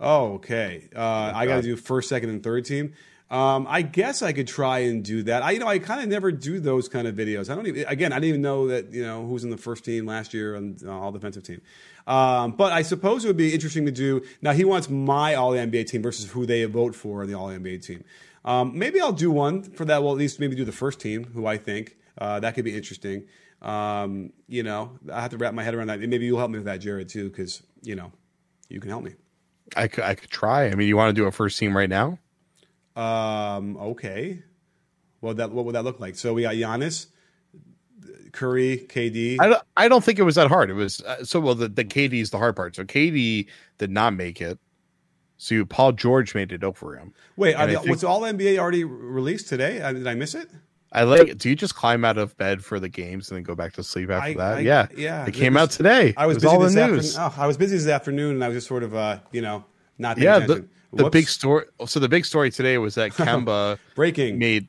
Oh, 0.00 0.34
okay. 0.34 0.88
Uh, 0.96 1.32
I 1.34 1.46
got 1.46 1.56
to 1.56 1.62
do 1.62 1.76
first, 1.76 2.08
second, 2.08 2.30
and 2.30 2.42
third 2.42 2.64
team. 2.64 2.94
Um, 3.30 3.66
I 3.68 3.82
guess 3.82 4.22
I 4.22 4.32
could 4.32 4.48
try 4.48 4.80
and 4.80 5.04
do 5.04 5.22
that. 5.24 5.44
I, 5.44 5.52
you 5.52 5.60
know, 5.60 5.68
I 5.68 5.78
kind 5.78 6.02
of 6.02 6.08
never 6.08 6.32
do 6.32 6.58
those 6.58 6.88
kind 6.88 7.06
of 7.06 7.14
videos. 7.14 7.48
I 7.48 7.54
don't 7.54 7.66
even. 7.68 7.86
Again, 7.86 8.12
I 8.12 8.16
didn't 8.16 8.30
even 8.30 8.42
know 8.42 8.66
that 8.68 8.92
you 8.92 9.04
know 9.04 9.24
who's 9.24 9.44
in 9.44 9.50
the 9.50 9.56
first 9.56 9.84
team 9.84 10.04
last 10.04 10.34
year 10.34 10.56
on 10.56 10.76
uh, 10.84 10.90
all 10.90 11.12
defensive 11.12 11.44
team. 11.44 11.60
Um, 12.08 12.52
but 12.52 12.72
I 12.72 12.82
suppose 12.82 13.24
it 13.24 13.28
would 13.28 13.36
be 13.36 13.54
interesting 13.54 13.86
to 13.86 13.92
do. 13.92 14.22
Now 14.42 14.52
he 14.52 14.64
wants 14.64 14.90
my 14.90 15.34
All 15.34 15.52
NBA 15.52 15.86
team 15.86 16.02
versus 16.02 16.28
who 16.28 16.44
they 16.44 16.64
vote 16.64 16.96
for 16.96 17.22
in 17.22 17.30
the 17.30 17.38
All 17.38 17.48
NBA 17.48 17.84
team. 17.86 18.02
Um, 18.44 18.76
maybe 18.76 19.00
I'll 19.00 19.12
do 19.12 19.30
one 19.30 19.62
for 19.62 19.84
that. 19.84 20.02
Well, 20.02 20.12
at 20.12 20.18
least 20.18 20.40
maybe 20.40 20.56
do 20.56 20.64
the 20.64 20.72
first 20.72 20.98
team, 20.98 21.24
who 21.32 21.46
I 21.46 21.56
think 21.56 21.96
uh, 22.18 22.40
that 22.40 22.56
could 22.56 22.64
be 22.64 22.74
interesting. 22.74 23.26
Um, 23.62 24.32
you 24.48 24.64
know, 24.64 24.98
I 25.12 25.20
have 25.20 25.30
to 25.30 25.36
wrap 25.36 25.54
my 25.54 25.62
head 25.62 25.74
around 25.74 25.86
that. 25.86 26.00
maybe 26.00 26.24
you'll 26.24 26.38
help 26.38 26.50
me 26.50 26.58
with 26.58 26.64
that, 26.64 26.78
Jared, 26.78 27.08
too, 27.08 27.28
because 27.28 27.62
you 27.82 27.94
know, 27.94 28.10
you 28.68 28.80
can 28.80 28.90
help 28.90 29.04
me. 29.04 29.14
I 29.76 29.88
could, 29.88 30.04
I 30.04 30.14
could 30.14 30.30
try. 30.30 30.66
I 30.66 30.74
mean, 30.74 30.88
you 30.88 30.96
want 30.96 31.14
to 31.14 31.20
do 31.20 31.26
a 31.26 31.32
first 31.32 31.58
team 31.58 31.76
right 31.76 31.88
now? 31.88 32.18
Um. 32.96 33.76
Okay. 33.76 34.42
Well, 35.20 35.34
that 35.34 35.52
what 35.52 35.64
would 35.64 35.74
that 35.74 35.84
look 35.84 36.00
like? 36.00 36.16
So 36.16 36.34
we 36.34 36.42
got 36.42 36.54
Giannis, 36.54 37.06
Curry, 38.32 38.86
KD. 38.88 39.36
I 39.40 39.48
don't. 39.48 39.62
I 39.76 39.88
don't 39.88 40.02
think 40.02 40.18
it 40.18 40.22
was 40.22 40.34
that 40.34 40.48
hard. 40.48 40.70
It 40.70 40.74
was 40.74 41.00
uh, 41.02 41.24
so 41.24 41.40
well. 41.40 41.54
The 41.54 41.68
the 41.68 41.84
KD 41.84 42.20
is 42.20 42.30
the 42.30 42.38
hard 42.38 42.56
part. 42.56 42.76
So 42.76 42.84
KD 42.84 43.46
did 43.78 43.90
not 43.90 44.14
make 44.14 44.40
it. 44.40 44.58
So 45.36 45.54
you, 45.54 45.66
Paul 45.66 45.92
George 45.92 46.34
made 46.34 46.52
it 46.52 46.62
over 46.62 46.96
him. 46.96 47.14
Wait, 47.36 47.56
the, 47.56 47.78
think, 47.78 47.86
was 47.86 48.04
all 48.04 48.20
NBA 48.22 48.58
already 48.58 48.84
released 48.84 49.48
today? 49.48 49.78
Did 49.92 50.06
I 50.06 50.14
miss 50.14 50.34
it? 50.34 50.50
I 50.92 51.04
like. 51.04 51.38
Do 51.38 51.48
you 51.48 51.54
just 51.54 51.74
climb 51.74 52.04
out 52.04 52.18
of 52.18 52.36
bed 52.36 52.64
for 52.64 52.80
the 52.80 52.88
games 52.88 53.30
and 53.30 53.36
then 53.36 53.44
go 53.44 53.54
back 53.54 53.74
to 53.74 53.84
sleep 53.84 54.10
after 54.10 54.30
I, 54.30 54.34
that? 54.34 54.58
I, 54.58 54.60
yeah, 54.60 54.86
yeah. 54.96 55.26
It 55.26 55.34
came 55.34 55.56
out 55.56 55.70
today. 55.70 56.14
I 56.16 56.26
was, 56.26 56.36
was 56.36 56.42
busy 56.42 56.54
all 56.54 56.60
this 56.60 56.74
the 56.74 56.86
news. 56.86 57.16
Oh, 57.16 57.34
I 57.36 57.46
was 57.46 57.56
busy 57.56 57.76
this 57.76 57.86
afternoon, 57.86 58.34
and 58.34 58.44
I 58.44 58.48
was 58.48 58.56
just 58.56 58.66
sort 58.66 58.82
of, 58.82 58.94
uh, 58.94 59.20
you 59.30 59.40
know, 59.40 59.64
not. 59.98 60.18
Yeah, 60.18 60.40
the, 60.40 60.66
the 60.92 61.08
big 61.08 61.28
story. 61.28 61.66
So 61.86 62.00
the 62.00 62.08
big 62.08 62.24
story 62.24 62.50
today 62.50 62.78
was 62.78 62.96
that 62.96 63.10
Kemba 63.12 63.78
breaking 63.94 64.38
made 64.38 64.66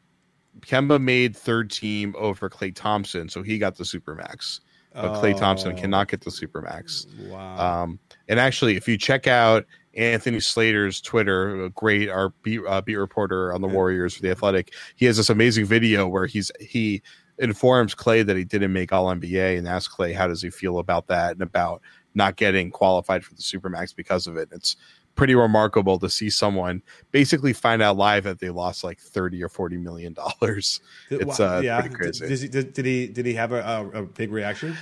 Kemba 0.61 1.01
made 1.01 1.35
third 1.35 1.71
team 1.71 2.15
over 2.17 2.49
Klay 2.49 2.73
Thompson, 2.73 3.29
so 3.29 3.41
he 3.41 3.57
got 3.57 3.77
the 3.77 3.83
supermax. 3.83 4.59
But 4.93 5.05
oh. 5.05 5.21
Klay 5.21 5.37
Thompson 5.37 5.75
cannot 5.75 6.09
get 6.09 6.21
the 6.21 6.29
supermax. 6.29 7.07
Wow. 7.29 7.83
Um, 7.83 7.99
and 8.27 8.39
actually, 8.39 8.75
if 8.75 8.87
you 8.87 8.97
check 8.97 9.25
out 9.25 9.65
Anthony 9.95 10.39
Slater's 10.39 11.01
Twitter, 11.01 11.69
great 11.69 12.09
our 12.09 12.29
beat, 12.43 12.61
uh, 12.67 12.81
beat 12.81 12.95
reporter 12.95 13.53
on 13.53 13.61
the 13.61 13.67
Warriors 13.67 14.15
for 14.15 14.21
the 14.21 14.31
Athletic. 14.31 14.73
He 14.95 15.05
has 15.05 15.17
this 15.17 15.29
amazing 15.29 15.65
video 15.65 16.07
where 16.07 16.25
he's 16.25 16.51
he 16.59 17.01
informs 17.39 17.95
Klay 17.95 18.25
that 18.25 18.37
he 18.37 18.43
didn't 18.43 18.71
make 18.71 18.93
All 18.93 19.07
NBA 19.07 19.57
and 19.57 19.67
asks 19.67 19.93
Klay 19.93 20.13
how 20.13 20.27
does 20.27 20.41
he 20.41 20.49
feel 20.49 20.79
about 20.79 21.07
that 21.07 21.33
and 21.33 21.41
about 21.41 21.81
not 22.13 22.35
getting 22.35 22.71
qualified 22.71 23.23
for 23.23 23.33
the 23.33 23.41
Supermax 23.41 23.95
because 23.95 24.27
of 24.27 24.37
it. 24.37 24.49
It's 24.51 24.75
pretty 25.15 25.35
remarkable 25.35 25.99
to 25.99 26.09
see 26.09 26.29
someone 26.29 26.81
basically 27.11 27.53
find 27.53 27.81
out 27.81 27.97
live 27.97 28.23
that 28.23 28.39
they 28.39 28.49
lost 28.49 28.83
like 28.83 28.99
30 28.99 29.43
or 29.43 29.49
40 29.49 29.77
million 29.77 30.13
dollars. 30.13 30.79
It's 31.09 31.39
uh, 31.39 31.61
yeah. 31.63 31.81
pretty 31.81 31.95
crazy. 31.95 32.27
Did, 32.27 32.51
did, 32.51 32.73
did, 32.73 32.85
he 32.85 33.07
did 33.07 33.25
he 33.25 33.33
have 33.33 33.51
a, 33.51 33.61
a, 33.61 34.01
a 34.01 34.03
big 34.03 34.31
reaction? 34.31 34.77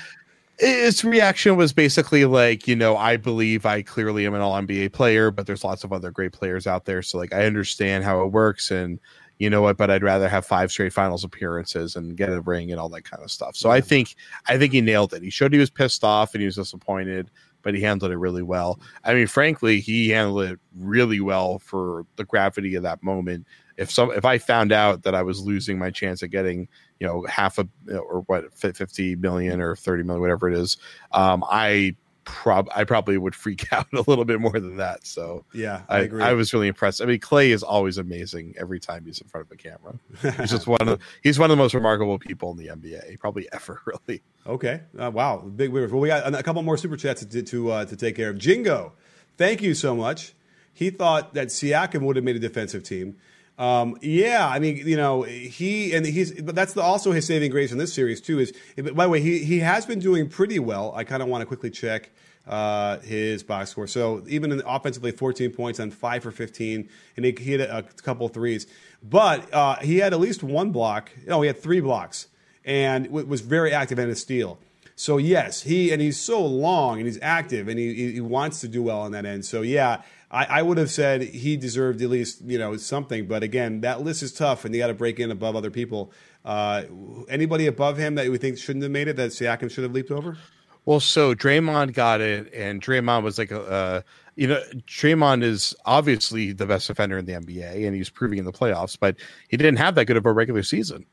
His 0.59 1.05
reaction 1.05 1.55
was 1.55 1.71
basically 1.71 2.25
like, 2.25 2.67
you 2.67 2.75
know, 2.75 2.97
I 2.97 3.17
believe 3.17 3.65
I 3.65 3.81
clearly 3.81 4.25
am 4.25 4.33
an 4.33 4.41
all 4.41 4.59
NBA 4.59 4.91
player, 4.91 5.31
but 5.31 5.47
there's 5.47 5.63
lots 5.63 5.83
of 5.85 5.93
other 5.93 6.11
great 6.11 6.33
players 6.33 6.67
out 6.67 6.85
there. 6.85 7.01
So 7.01 7.17
like 7.17 7.33
I 7.33 7.45
understand 7.45 8.03
how 8.03 8.21
it 8.23 8.31
works 8.31 8.69
and 8.69 8.99
you 9.39 9.49
know 9.49 9.61
what, 9.61 9.77
but 9.77 9.89
I'd 9.89 10.03
rather 10.03 10.27
have 10.27 10.45
five 10.45 10.69
straight 10.69 10.91
finals 10.91 11.23
appearances 11.23 11.95
and 11.95 12.17
get 12.17 12.29
a 12.29 12.41
ring 12.41 12.71
and 12.71 12.79
all 12.79 12.89
that 12.89 13.05
kind 13.05 13.23
of 13.23 13.31
stuff. 13.31 13.55
So 13.55 13.71
I 13.71 13.79
think 13.79 14.15
I 14.47 14.57
think 14.57 14.73
he 14.73 14.81
nailed 14.81 15.13
it. 15.13 15.23
He 15.23 15.29
showed 15.29 15.53
he 15.53 15.59
was 15.59 15.69
pissed 15.69 16.03
off 16.03 16.33
and 16.33 16.41
he 16.41 16.45
was 16.45 16.57
disappointed, 16.57 17.31
but 17.61 17.73
he 17.73 17.81
handled 17.81 18.11
it 18.11 18.17
really 18.17 18.43
well. 18.43 18.81
I 19.05 19.13
mean, 19.13 19.27
frankly, 19.27 19.79
he 19.79 20.09
handled 20.09 20.43
it 20.43 20.59
really 20.77 21.21
well 21.21 21.59
for 21.59 22.05
the 22.17 22.25
gravity 22.25 22.75
of 22.75 22.83
that 22.83 23.01
moment. 23.01 23.47
If 23.77 23.89
some 23.89 24.11
if 24.11 24.25
I 24.25 24.37
found 24.37 24.73
out 24.73 25.03
that 25.03 25.15
I 25.15 25.23
was 25.23 25.39
losing 25.39 25.79
my 25.79 25.89
chance 25.89 26.21
of 26.21 26.31
getting, 26.31 26.67
you 26.99 27.07
know, 27.07 27.23
half 27.23 27.57
a 27.57 27.67
or 27.91 28.21
what 28.27 28.53
50 28.53 29.15
million 29.15 29.61
or 29.61 29.75
30 29.75 30.03
million 30.03 30.21
whatever 30.21 30.49
it 30.49 30.57
is, 30.57 30.77
um, 31.11 31.43
I 31.49 31.95
prob 32.29 32.69
I 32.75 32.83
probably 32.83 33.17
would 33.17 33.35
freak 33.35 33.71
out 33.73 33.87
a 33.91 34.03
little 34.07 34.25
bit 34.25 34.39
more 34.39 34.59
than 34.59 34.77
that. 34.77 35.05
So 35.05 35.45
yeah, 35.53 35.81
I, 35.89 35.97
I, 35.97 35.99
agree. 36.01 36.23
I 36.23 36.33
was 36.33 36.53
really 36.53 36.67
impressed. 36.67 37.01
I 37.01 37.05
mean, 37.05 37.19
Klay 37.19 37.49
is 37.49 37.63
always 37.63 37.97
amazing 37.97 38.55
every 38.57 38.79
time 38.79 39.05
he's 39.05 39.19
in 39.19 39.27
front 39.27 39.47
of 39.47 39.51
a 39.51 39.55
camera. 39.55 39.99
He's 40.39 40.51
just 40.51 40.67
one 40.79 40.87
of 40.87 41.01
he's 41.23 41.39
one 41.39 41.49
of 41.51 41.57
the 41.57 41.61
most 41.61 41.73
remarkable 41.73 42.19
people 42.19 42.51
in 42.51 42.57
the 42.57 42.67
NBA, 42.67 43.19
probably 43.19 43.47
ever. 43.53 43.81
Really. 43.85 44.21
Okay. 44.45 44.81
Uh, 44.97 45.11
wow. 45.11 45.37
Big 45.37 45.71
winners. 45.71 45.91
Well, 45.91 46.01
we 46.01 46.09
got 46.09 46.33
a 46.33 46.43
couple 46.43 46.61
more 46.61 46.77
super 46.77 46.97
chats 46.97 47.25
to 47.25 47.43
to, 47.43 47.71
uh, 47.71 47.85
to 47.85 47.95
take 47.95 48.15
care 48.15 48.29
of. 48.29 48.37
Jingo, 48.37 48.93
thank 49.37 49.61
you 49.61 49.73
so 49.73 49.95
much. 49.95 50.33
He 50.73 50.91
thought 50.91 51.33
that 51.33 51.47
Siakam 51.47 52.01
would 52.03 52.15
have 52.15 52.23
made 52.23 52.35
a 52.37 52.39
defensive 52.39 52.83
team. 52.83 53.17
Um, 53.59 53.97
yeah, 54.01 54.47
I 54.47 54.57
mean, 54.59 54.87
you 54.87 54.95
know, 54.95 55.23
he 55.23 55.93
and 55.93 56.05
he's, 56.05 56.41
but 56.41 56.55
that's 56.55 56.73
the, 56.73 56.81
also 56.81 57.11
his 57.11 57.25
saving 57.25 57.51
grace 57.51 57.73
in 57.73 57.77
this 57.77 57.93
series 57.93 58.21
too. 58.21 58.39
Is 58.39 58.53
by 58.77 59.03
the 59.03 59.09
way, 59.09 59.19
he 59.19 59.39
he 59.39 59.59
has 59.59 59.85
been 59.85 59.99
doing 59.99 60.29
pretty 60.29 60.59
well. 60.59 60.93
I 60.95 61.03
kind 61.03 61.21
of 61.21 61.27
want 61.27 61.41
to 61.41 61.45
quickly 61.45 61.69
check 61.69 62.09
uh, 62.47 62.99
his 62.99 63.43
box 63.43 63.71
score. 63.71 63.85
So 63.85 64.23
even 64.27 64.53
in 64.53 64.61
offensively, 64.65 65.11
14 65.11 65.51
points 65.51 65.79
on 65.81 65.91
five 65.91 66.23
for 66.23 66.31
15, 66.31 66.89
and 67.17 67.25
he, 67.25 67.35
he 67.37 67.51
hit 67.51 67.59
a, 67.59 67.79
a 67.79 67.83
couple 67.83 68.29
threes. 68.29 68.65
But 69.03 69.53
uh, 69.53 69.75
he 69.77 69.97
had 69.97 70.13
at 70.13 70.21
least 70.21 70.41
one 70.41 70.71
block. 70.71 71.11
No, 71.27 71.41
he 71.41 71.47
had 71.47 71.61
three 71.61 71.81
blocks, 71.81 72.27
and 72.63 73.05
w- 73.05 73.27
was 73.27 73.41
very 73.41 73.73
active 73.73 73.99
in 73.99 74.07
his 74.07 74.21
steal. 74.21 74.57
So 74.99 75.17
yes, 75.17 75.61
he 75.61 75.91
and 75.91 76.01
he's 76.01 76.19
so 76.19 76.45
long 76.45 76.97
and 76.97 77.07
he's 77.07 77.19
active 77.21 77.69
and 77.69 77.79
he, 77.79 78.11
he 78.11 78.19
wants 78.19 78.59
to 78.59 78.67
do 78.67 78.83
well 78.83 78.99
on 78.99 79.13
that 79.13 79.25
end. 79.25 79.45
So 79.45 79.61
yeah, 79.61 80.01
I, 80.31 80.45
I, 80.45 80.61
would 80.61 80.77
have 80.77 80.91
said 80.91 81.21
he 81.21 81.57
deserved 81.57 82.01
at 82.01 82.09
least 82.09 82.41
you 82.45 82.57
know 82.57 82.77
something. 82.77 83.27
But 83.27 83.43
again, 83.43 83.81
that 83.81 84.01
list 84.01 84.23
is 84.23 84.31
tough, 84.31 84.65
and 84.65 84.73
you 84.73 84.81
got 84.81 84.87
to 84.87 84.93
break 84.93 85.19
in 85.19 85.31
above 85.31 85.55
other 85.55 85.71
people. 85.71 86.11
Uh, 86.45 86.83
anybody 87.27 87.67
above 87.67 87.97
him 87.97 88.15
that 88.15 88.25
you 88.25 88.37
think 88.37 88.57
shouldn't 88.57 88.83
have 88.83 88.91
made 88.91 89.07
it 89.07 89.15
that 89.15 89.31
Siakam 89.31 89.71
should 89.71 89.83
have 89.83 89.93
leaped 89.93 90.11
over? 90.11 90.37
Well, 90.85 90.99
so 90.99 91.35
Draymond 91.35 91.93
got 91.93 92.21
it, 92.21 92.51
and 92.53 92.81
Draymond 92.81 93.23
was 93.23 93.37
like 93.37 93.51
a, 93.51 93.61
uh, 93.61 94.01
you 94.35 94.47
know, 94.47 94.61
Draymond 94.87 95.43
is 95.43 95.75
obviously 95.85 96.51
the 96.53 96.65
best 96.65 96.87
defender 96.87 97.17
in 97.17 97.25
the 97.25 97.33
NBA, 97.33 97.85
and 97.85 97.95
he's 97.95 98.09
proving 98.09 98.39
in 98.39 98.45
the 98.45 98.53
playoffs, 98.53 98.97
but 98.99 99.15
he 99.49 99.57
didn't 99.57 99.77
have 99.77 99.95
that 99.95 100.05
good 100.05 100.17
of 100.17 100.25
a 100.25 100.31
regular 100.31 100.63
season. 100.63 101.05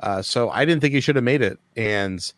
Uh, 0.00 0.20
so 0.20 0.50
I 0.50 0.64
didn't 0.64 0.82
think 0.82 0.94
he 0.94 1.00
should 1.00 1.16
have 1.16 1.24
made 1.24 1.42
it, 1.42 1.58
and 1.76 2.32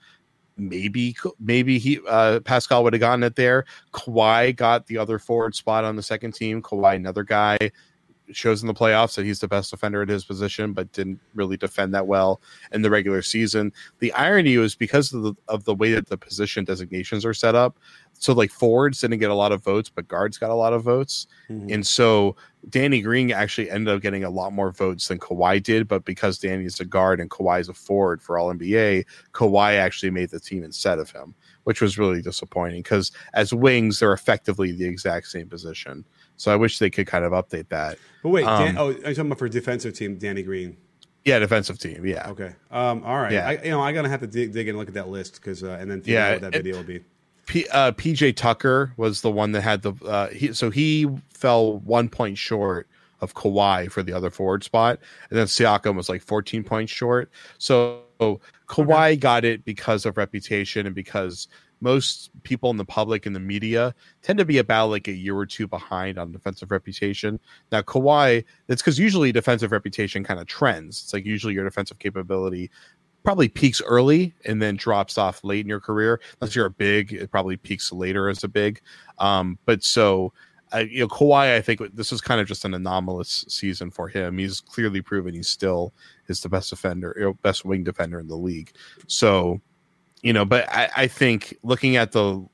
maybe 0.56 1.16
maybe 1.38 1.78
he 1.78 2.00
uh, 2.08 2.40
Pascal 2.40 2.84
would 2.84 2.92
have 2.92 3.00
gotten 3.00 3.22
it 3.22 3.36
there. 3.36 3.64
Kawhi 3.92 4.54
got 4.56 4.86
the 4.86 4.98
other 4.98 5.18
forward 5.18 5.54
spot 5.54 5.84
on 5.84 5.96
the 5.96 6.02
second 6.02 6.32
team. 6.32 6.62
Kawhi, 6.62 6.96
another 6.96 7.24
guy, 7.24 7.58
shows 8.32 8.62
in 8.62 8.68
the 8.68 8.74
playoffs 8.74 9.14
that 9.16 9.24
he's 9.24 9.40
the 9.40 9.48
best 9.48 9.70
defender 9.70 10.02
at 10.02 10.08
his 10.08 10.24
position, 10.24 10.72
but 10.72 10.92
didn't 10.92 11.20
really 11.34 11.56
defend 11.56 11.94
that 11.94 12.06
well 12.06 12.40
in 12.72 12.82
the 12.82 12.90
regular 12.90 13.22
season. 13.22 13.72
The 13.98 14.12
irony 14.12 14.56
was 14.56 14.74
because 14.74 15.12
of 15.12 15.22
the, 15.22 15.34
of 15.48 15.64
the 15.64 15.74
way 15.74 15.92
that 15.92 16.08
the 16.08 16.16
position 16.16 16.64
designations 16.64 17.24
are 17.24 17.34
set 17.34 17.54
up. 17.54 17.78
So 18.18 18.32
like 18.32 18.50
forwards 18.50 19.00
didn't 19.00 19.18
get 19.18 19.30
a 19.30 19.34
lot 19.34 19.52
of 19.52 19.62
votes, 19.62 19.90
but 19.90 20.08
guards 20.08 20.38
got 20.38 20.50
a 20.50 20.54
lot 20.54 20.72
of 20.72 20.82
votes, 20.82 21.26
mm-hmm. 21.50 21.70
and 21.70 21.86
so 21.86 22.34
Danny 22.68 23.00
Green 23.00 23.30
actually 23.30 23.70
ended 23.70 23.94
up 23.94 24.02
getting 24.02 24.24
a 24.24 24.30
lot 24.30 24.52
more 24.52 24.72
votes 24.72 25.08
than 25.08 25.18
Kawhi 25.18 25.62
did. 25.62 25.86
But 25.86 26.04
because 26.04 26.38
Danny 26.38 26.64
is 26.64 26.80
a 26.80 26.84
guard 26.84 27.20
and 27.20 27.30
Kawhi 27.30 27.60
is 27.60 27.68
a 27.68 27.74
forward 27.74 28.22
for 28.22 28.38
All 28.38 28.52
NBA, 28.52 29.04
Kawhi 29.32 29.78
actually 29.78 30.10
made 30.10 30.30
the 30.30 30.40
team 30.40 30.64
instead 30.64 30.98
of 30.98 31.10
him, 31.10 31.34
which 31.66 31.80
was 31.80 31.98
really 31.98 32.22
disappointing 32.22 32.80
because 32.80 33.10
as 33.34 33.52
wings 33.52 33.98
they're 33.98 34.12
effectively 34.12 34.70
the 34.70 34.84
exact 34.84 35.26
same 35.26 35.48
position. 35.48 36.04
So 36.36 36.52
I 36.52 36.56
wish 36.56 36.78
they 36.78 36.90
could 36.90 37.08
kind 37.08 37.24
of 37.24 37.32
update 37.32 37.68
that. 37.70 37.98
But 38.22 38.28
wait, 38.28 38.44
um, 38.44 38.64
Dan, 38.64 38.78
oh, 38.78 38.86
are 38.86 38.92
you 38.92 39.02
talking 39.02 39.26
about 39.26 39.38
for 39.38 39.48
defensive 39.48 39.92
team, 39.92 40.16
Danny 40.16 40.44
Green? 40.44 40.76
Yeah, 41.24 41.40
defensive 41.40 41.80
team. 41.80 42.06
Yeah. 42.06 42.30
Okay. 42.30 42.54
Um, 42.70 43.02
all 43.02 43.16
right. 43.16 43.32
Yeah. 43.32 43.48
I, 43.48 43.62
you 43.64 43.70
know, 43.70 43.80
I'm 43.80 43.96
gonna 43.96 44.08
have 44.08 44.20
to 44.20 44.28
dig, 44.28 44.52
dig 44.52 44.68
and 44.68 44.78
look 44.78 44.86
at 44.86 44.94
that 44.94 45.08
list 45.08 45.34
because, 45.34 45.64
uh, 45.64 45.76
and 45.80 45.90
then 45.90 46.02
yeah, 46.04 46.34
what 46.34 46.42
that 46.42 46.54
it, 46.54 46.58
video 46.58 46.76
will 46.76 46.84
be. 46.84 47.02
P, 47.46 47.66
uh, 47.72 47.90
PJ 47.90 48.36
Tucker 48.36 48.92
was 48.96 49.22
the 49.22 49.30
one 49.30 49.50
that 49.50 49.62
had 49.62 49.82
the 49.82 49.92
uh, 50.04 50.28
he, 50.28 50.52
so 50.52 50.70
he 50.70 51.08
fell 51.30 51.78
one 51.78 52.08
point 52.08 52.38
short 52.38 52.86
of 53.20 53.34
Kawhi 53.34 53.90
for 53.90 54.04
the 54.04 54.12
other 54.12 54.30
forward 54.30 54.62
spot, 54.62 55.00
and 55.30 55.38
then 55.38 55.46
Siakam 55.46 55.96
was 55.96 56.08
like 56.08 56.22
14 56.22 56.62
points 56.62 56.92
short. 56.92 57.28
So 57.58 58.02
Kawhi 58.20 59.12
okay. 59.12 59.16
got 59.16 59.44
it 59.44 59.64
because 59.64 60.06
of 60.06 60.16
reputation 60.16 60.86
and 60.86 60.94
because 60.94 61.48
most 61.80 62.30
people 62.42 62.70
in 62.70 62.76
the 62.76 62.84
public 62.84 63.26
and 63.26 63.36
the 63.36 63.40
media 63.40 63.94
tend 64.22 64.38
to 64.38 64.44
be 64.44 64.58
about 64.58 64.88
like 64.88 65.08
a 65.08 65.12
year 65.12 65.36
or 65.36 65.46
two 65.46 65.66
behind 65.66 66.18
on 66.18 66.32
defensive 66.32 66.70
reputation. 66.70 67.38
Now, 67.70 67.82
Kawhi, 67.82 68.44
it's 68.68 68.82
because 68.82 68.98
usually 68.98 69.32
defensive 69.32 69.72
reputation 69.72 70.24
kind 70.24 70.40
of 70.40 70.46
trends. 70.46 71.02
It's 71.02 71.12
like 71.12 71.26
usually 71.26 71.54
your 71.54 71.64
defensive 71.64 71.98
capability 71.98 72.70
probably 73.24 73.48
peaks 73.48 73.82
early 73.84 74.32
and 74.44 74.62
then 74.62 74.76
drops 74.76 75.18
off 75.18 75.42
late 75.42 75.60
in 75.60 75.68
your 75.68 75.80
career. 75.80 76.20
Unless 76.40 76.54
you're 76.54 76.66
a 76.66 76.70
big, 76.70 77.12
it 77.12 77.30
probably 77.30 77.56
peaks 77.56 77.92
later 77.92 78.28
as 78.28 78.44
a 78.44 78.48
big. 78.48 78.80
Um, 79.18 79.58
but 79.66 79.82
so, 79.82 80.32
uh, 80.74 80.78
you 80.78 81.00
know, 81.00 81.08
Kawhi, 81.08 81.54
I 81.54 81.60
think 81.60 81.80
this 81.94 82.12
is 82.12 82.20
kind 82.20 82.40
of 82.40 82.46
just 82.46 82.64
an 82.64 82.74
anomalous 82.74 83.44
season 83.48 83.90
for 83.90 84.08
him. 84.08 84.38
He's 84.38 84.60
clearly 84.60 85.00
proven 85.00 85.34
he's 85.34 85.48
still 85.48 85.92
is 86.28 86.40
the 86.40 86.48
best 86.48 86.70
defender, 86.70 87.32
best 87.42 87.64
wing 87.64 87.84
defender 87.84 88.18
in 88.18 88.28
the 88.28 88.36
league. 88.36 88.72
So, 89.06 89.60
you 90.22 90.32
know, 90.32 90.44
but 90.44 90.68
I, 90.68 90.90
I 90.96 91.06
think 91.06 91.56
looking 91.62 91.96
at 91.96 92.12
the 92.12 92.44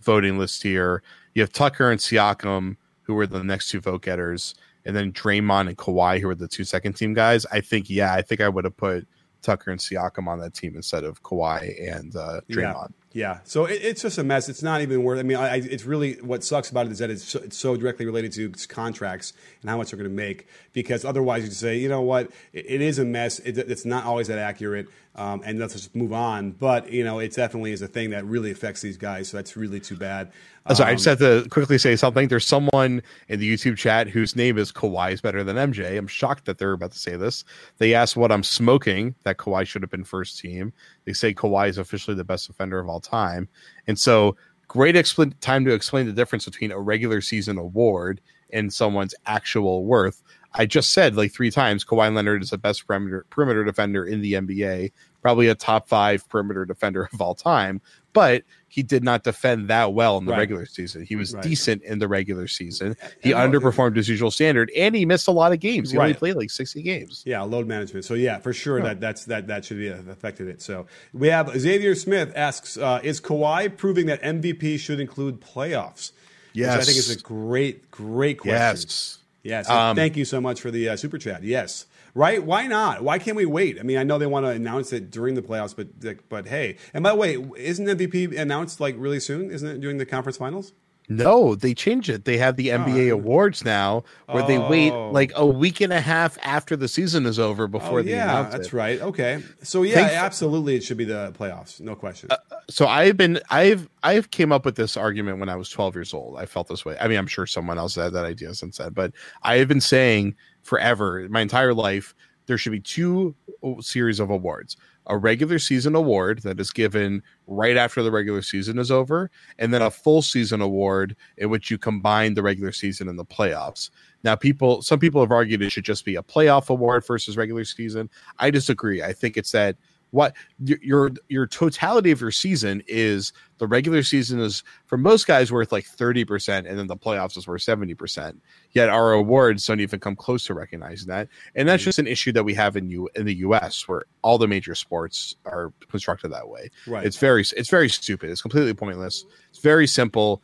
voting 0.00 0.38
list 0.38 0.62
here, 0.62 1.02
you 1.34 1.42
have 1.42 1.52
Tucker 1.52 1.90
and 1.90 1.98
Siakam, 1.98 2.76
who 3.02 3.14
were 3.14 3.26
the 3.26 3.42
next 3.42 3.70
two 3.70 3.80
vote 3.80 4.02
getters, 4.02 4.54
and 4.84 4.94
then 4.94 5.12
Draymond 5.12 5.68
and 5.68 5.78
Kawhi, 5.78 6.20
who 6.20 6.26
were 6.26 6.34
the 6.34 6.48
two 6.48 6.64
second 6.64 6.94
team 6.94 7.14
guys. 7.14 7.46
I 7.46 7.60
think, 7.60 7.88
yeah, 7.88 8.12
I 8.12 8.20
think 8.20 8.40
I 8.40 8.48
would 8.48 8.64
have 8.64 8.76
put 8.76 9.06
Tucker 9.40 9.70
and 9.70 9.80
Siakam 9.80 10.28
on 10.28 10.38
that 10.40 10.54
team 10.54 10.76
instead 10.76 11.04
of 11.04 11.22
Kawhi 11.22 11.96
and 11.96 12.14
uh, 12.16 12.40
Draymond. 12.50 12.90
Yeah, 12.90 13.01
so 13.44 13.66
it, 13.66 13.80
it's 13.82 14.02
just 14.02 14.18
a 14.18 14.24
mess. 14.24 14.48
It's 14.48 14.62
not 14.62 14.80
even 14.80 15.02
worth. 15.02 15.18
I 15.18 15.22
mean, 15.22 15.36
I, 15.36 15.56
it's 15.56 15.84
really 15.84 16.14
what 16.14 16.42
sucks 16.44 16.70
about 16.70 16.86
it 16.86 16.92
is 16.92 16.98
that 16.98 17.10
it's 17.10 17.24
so, 17.24 17.40
it's 17.40 17.56
so 17.56 17.76
directly 17.76 18.06
related 18.06 18.32
to 18.32 18.50
contracts 18.68 19.32
and 19.60 19.70
how 19.70 19.76
much 19.76 19.90
they're 19.90 19.98
going 19.98 20.10
to 20.10 20.16
make. 20.16 20.46
Because 20.72 21.04
otherwise, 21.04 21.44
you 21.44 21.50
say, 21.50 21.76
you 21.78 21.88
know 21.88 22.02
what, 22.02 22.30
it, 22.52 22.66
it 22.68 22.80
is 22.80 22.98
a 22.98 23.04
mess. 23.04 23.38
It, 23.40 23.58
it's 23.58 23.84
not 23.84 24.04
always 24.04 24.28
that 24.28 24.38
accurate, 24.38 24.88
um, 25.14 25.42
and 25.44 25.58
let's 25.58 25.74
just 25.74 25.94
move 25.94 26.12
on. 26.12 26.52
But 26.52 26.90
you 26.90 27.04
know, 27.04 27.18
it 27.18 27.34
definitely 27.34 27.72
is 27.72 27.82
a 27.82 27.88
thing 27.88 28.10
that 28.10 28.24
really 28.24 28.50
affects 28.50 28.80
these 28.80 28.96
guys. 28.96 29.28
So 29.28 29.36
that's 29.36 29.56
really 29.56 29.80
too 29.80 29.96
bad. 29.96 30.32
Um, 30.66 30.76
Sorry, 30.76 30.92
I 30.92 30.94
just 30.94 31.04
have 31.06 31.18
to 31.18 31.46
quickly 31.50 31.76
say 31.76 31.96
something. 31.96 32.28
There's 32.28 32.46
someone 32.46 33.02
in 33.28 33.40
the 33.40 33.52
YouTube 33.52 33.76
chat 33.76 34.08
whose 34.08 34.36
name 34.36 34.58
is 34.58 34.72
Kawhi 34.72 35.12
is 35.12 35.20
better 35.20 35.42
than 35.44 35.56
MJ. 35.56 35.98
I'm 35.98 36.06
shocked 36.06 36.44
that 36.46 36.58
they're 36.58 36.72
about 36.72 36.92
to 36.92 36.98
say 36.98 37.16
this. 37.16 37.44
They 37.78 37.94
asked 37.94 38.16
what 38.16 38.32
I'm 38.32 38.44
smoking. 38.44 39.14
That 39.24 39.38
Kawhi 39.38 39.66
should 39.66 39.82
have 39.82 39.90
been 39.90 40.04
first 40.04 40.38
team. 40.38 40.72
They 41.04 41.12
say 41.12 41.34
Kawhi 41.34 41.68
is 41.68 41.78
officially 41.78 42.16
the 42.16 42.24
best 42.24 42.46
defender 42.46 42.78
of 42.78 42.88
all 42.88 43.00
time. 43.00 43.48
And 43.86 43.98
so, 43.98 44.36
great 44.68 44.94
expl- 44.94 45.34
time 45.40 45.64
to 45.64 45.74
explain 45.74 46.06
the 46.06 46.12
difference 46.12 46.44
between 46.46 46.72
a 46.72 46.78
regular 46.78 47.20
season 47.20 47.58
award 47.58 48.20
and 48.52 48.72
someone's 48.72 49.14
actual 49.26 49.84
worth. 49.84 50.22
I 50.54 50.66
just 50.66 50.92
said 50.92 51.16
like 51.16 51.32
three 51.32 51.50
times 51.50 51.84
Kawhi 51.84 52.14
Leonard 52.14 52.42
is 52.42 52.50
the 52.50 52.58
best 52.58 52.86
perimeter, 52.86 53.24
perimeter 53.30 53.64
defender 53.64 54.04
in 54.04 54.20
the 54.20 54.34
NBA, 54.34 54.92
probably 55.22 55.48
a 55.48 55.54
top 55.54 55.88
five 55.88 56.28
perimeter 56.28 56.64
defender 56.64 57.08
of 57.12 57.20
all 57.20 57.34
time. 57.34 57.80
But 58.12 58.44
he 58.68 58.82
did 58.82 59.02
not 59.02 59.24
defend 59.24 59.68
that 59.68 59.94
well 59.94 60.18
in 60.18 60.26
the 60.26 60.32
right. 60.32 60.40
regular 60.40 60.66
season. 60.66 61.04
He 61.06 61.16
was 61.16 61.34
right. 61.34 61.42
decent 61.42 61.82
in 61.82 61.98
the 61.98 62.08
regular 62.08 62.46
season. 62.46 62.94
He 63.22 63.32
and 63.32 63.52
underperformed 63.52 63.96
his 63.96 64.06
usual 64.06 64.30
standard, 64.30 64.70
and 64.76 64.94
he 64.94 65.06
missed 65.06 65.28
a 65.28 65.30
lot 65.30 65.52
of 65.52 65.60
games. 65.60 65.90
He 65.90 65.96
right. 65.96 66.04
only 66.04 66.14
played 66.14 66.36
like 66.36 66.50
sixty 66.50 66.82
games. 66.82 67.22
Yeah, 67.24 67.40
load 67.42 67.66
management. 67.66 68.04
So 68.04 68.12
yeah, 68.12 68.38
for 68.38 68.52
sure 68.52 68.82
that 68.82 69.00
that's 69.00 69.24
that 69.26 69.46
that 69.46 69.64
should 69.64 69.78
be 69.78 69.88
affected 69.88 70.48
it. 70.48 70.60
So 70.60 70.86
we 71.14 71.28
have 71.28 71.48
Xavier 71.58 71.94
Smith 71.94 72.32
asks, 72.36 72.76
uh, 72.76 73.00
is 73.02 73.18
Kawhi 73.20 73.74
proving 73.74 74.06
that 74.06 74.20
MVP 74.22 74.78
should 74.78 75.00
include 75.00 75.40
playoffs? 75.40 76.12
Yes, 76.52 76.76
Which 76.76 76.82
I 76.82 76.84
think 76.84 76.98
is 76.98 77.10
a 77.10 77.18
great 77.18 77.90
great 77.90 78.40
question. 78.40 78.88
Yes. 78.88 79.18
Yes. 79.42 79.68
Um, 79.68 79.96
thank 79.96 80.16
you 80.16 80.24
so 80.24 80.40
much 80.40 80.60
for 80.60 80.70
the 80.70 80.90
uh, 80.90 80.96
super 80.96 81.18
chat. 81.18 81.42
Yes 81.42 81.86
right? 82.14 82.42
Why 82.42 82.66
not? 82.66 83.02
Why 83.02 83.18
can't 83.18 83.36
we 83.36 83.46
wait? 83.46 83.78
I 83.78 83.82
mean, 83.82 83.98
I 83.98 84.02
know 84.02 84.18
they 84.18 84.26
want 84.26 84.46
to 84.46 84.50
announce 84.50 84.92
it 84.92 85.10
during 85.10 85.34
the 85.34 85.42
playoffs, 85.42 85.74
but 85.74 86.28
but 86.28 86.46
hey, 86.46 86.76
and 86.92 87.02
by 87.02 87.10
the 87.10 87.16
way, 87.16 87.36
isn't 87.56 87.86
MVP 87.86 88.38
announced 88.38 88.80
like 88.80 88.94
really 88.98 89.20
soon? 89.20 89.50
Isn't 89.50 89.68
it 89.68 89.80
during 89.80 89.98
the 89.98 90.06
conference 90.06 90.36
finals? 90.36 90.72
No, 91.16 91.54
they 91.54 91.74
changed 91.74 92.08
it. 92.08 92.24
They 92.24 92.36
have 92.38 92.56
the 92.56 92.68
NBA 92.68 93.10
Oh. 93.10 93.14
awards 93.14 93.64
now, 93.64 94.04
where 94.26 94.46
they 94.46 94.58
wait 94.58 94.92
Oh. 94.92 95.10
like 95.10 95.32
a 95.34 95.46
week 95.46 95.80
and 95.80 95.92
a 95.92 96.00
half 96.00 96.38
after 96.42 96.76
the 96.76 96.88
season 96.88 97.26
is 97.26 97.38
over 97.38 97.64
oh, 97.64 97.68
before 97.68 98.00
Oh, 98.00 98.02
they 98.02 98.10
yeah, 98.12 98.24
announce 98.40 98.52
that's 98.54 98.72
right. 98.72 99.00
Okay, 99.00 99.42
so 99.62 99.82
yeah, 99.82 99.94
Thank- 99.94 100.12
absolutely, 100.12 100.76
it 100.76 100.82
should 100.84 100.96
be 100.96 101.04
the 101.04 101.32
playoffs, 101.38 101.80
no 101.80 101.94
question. 101.94 102.28
Uh, 102.30 102.36
uh, 102.50 102.56
so 102.70 102.86
I've 102.86 103.16
been, 103.16 103.40
I've, 103.50 103.88
I've 104.02 104.30
came 104.30 104.52
up 104.52 104.64
with 104.64 104.76
this 104.76 104.96
argument 104.96 105.38
when 105.38 105.48
I 105.48 105.56
was 105.56 105.68
12 105.68 105.94
years 105.94 106.14
old. 106.14 106.38
I 106.38 106.46
felt 106.46 106.68
this 106.68 106.84
way. 106.84 106.96
I 107.00 107.08
mean, 107.08 107.18
I'm 107.18 107.26
sure 107.26 107.46
someone 107.46 107.78
else 107.78 107.94
had 107.94 108.12
that 108.12 108.24
idea 108.24 108.54
since 108.54 108.78
then, 108.78 108.92
but 108.92 109.12
I 109.42 109.56
have 109.56 109.68
been 109.68 109.80
saying 109.80 110.34
forever, 110.62 111.26
my 111.28 111.40
entire 111.40 111.74
life, 111.74 112.14
there 112.46 112.58
should 112.58 112.72
be 112.72 112.80
two 112.80 113.34
oh, 113.62 113.80
series 113.80 114.20
of 114.20 114.30
awards 114.30 114.76
a 115.06 115.16
regular 115.16 115.58
season 115.58 115.94
award 115.94 116.40
that 116.42 116.60
is 116.60 116.70
given 116.70 117.22
right 117.46 117.76
after 117.76 118.02
the 118.02 118.10
regular 118.10 118.42
season 118.42 118.78
is 118.78 118.90
over, 118.90 119.30
and 119.58 119.74
then 119.74 119.82
a 119.82 119.90
full 119.90 120.22
season 120.22 120.60
award 120.60 121.16
in 121.38 121.50
which 121.50 121.70
you 121.70 121.78
combine 121.78 122.34
the 122.34 122.42
regular 122.42 122.72
season 122.72 123.08
and 123.08 123.18
the 123.18 123.24
playoffs. 123.24 123.90
Now, 124.22 124.36
people, 124.36 124.82
some 124.82 125.00
people 125.00 125.20
have 125.20 125.32
argued 125.32 125.62
it 125.62 125.70
should 125.70 125.84
just 125.84 126.04
be 126.04 126.16
a 126.16 126.22
playoff 126.22 126.70
award 126.70 127.04
versus 127.04 127.36
regular 127.36 127.64
season. 127.64 128.08
I 128.38 128.50
disagree. 128.50 129.02
I 129.02 129.12
think 129.12 129.36
it's 129.36 129.52
that 129.52 129.76
what 130.12 130.34
your 130.62 130.78
your, 130.82 131.10
your 131.28 131.46
totality 131.46 132.10
of 132.12 132.20
your 132.20 132.30
season 132.30 132.82
is 132.86 133.32
the 133.58 133.66
regular 133.66 134.02
season 134.02 134.38
is 134.40 134.62
for 134.86 134.96
most 134.96 135.26
guys 135.26 135.50
worth 135.50 135.72
like 135.72 135.84
30% 135.84 136.68
and 136.68 136.78
then 136.78 136.86
the 136.86 136.96
playoffs 136.96 137.36
is 137.36 137.46
worth 137.46 137.62
70% 137.62 138.36
yet 138.72 138.88
our 138.88 139.12
awards 139.12 139.66
don't 139.66 139.80
even 139.80 139.98
come 140.00 140.14
close 140.14 140.44
to 140.46 140.54
recognizing 140.54 141.08
that. 141.08 141.28
And 141.54 141.68
that's 141.68 141.82
Mhm. 141.82 141.86
just 141.86 141.98
an 141.98 142.06
issue 142.06 142.32
that 142.32 142.44
we 142.44 142.54
have 142.54 142.76
in 142.76 142.88
you 142.88 143.08
in 143.16 143.24
the 143.26 143.34
us 143.34 143.88
where 143.88 144.04
all 144.22 144.38
the 144.38 144.46
major 144.48 144.74
sports 144.74 145.34
are 145.44 145.72
constructed 145.90 146.28
that 146.28 146.48
way. 146.48 146.70
Right. 146.86 147.04
it's 147.04 147.16
very 147.16 147.42
it's 147.56 147.70
very 147.70 147.88
stupid. 147.88 148.30
It's 148.30 148.42
completely 148.42 148.74
pointless. 148.74 149.24
It's 149.50 149.58
very 149.60 149.86
simple. 149.86 150.42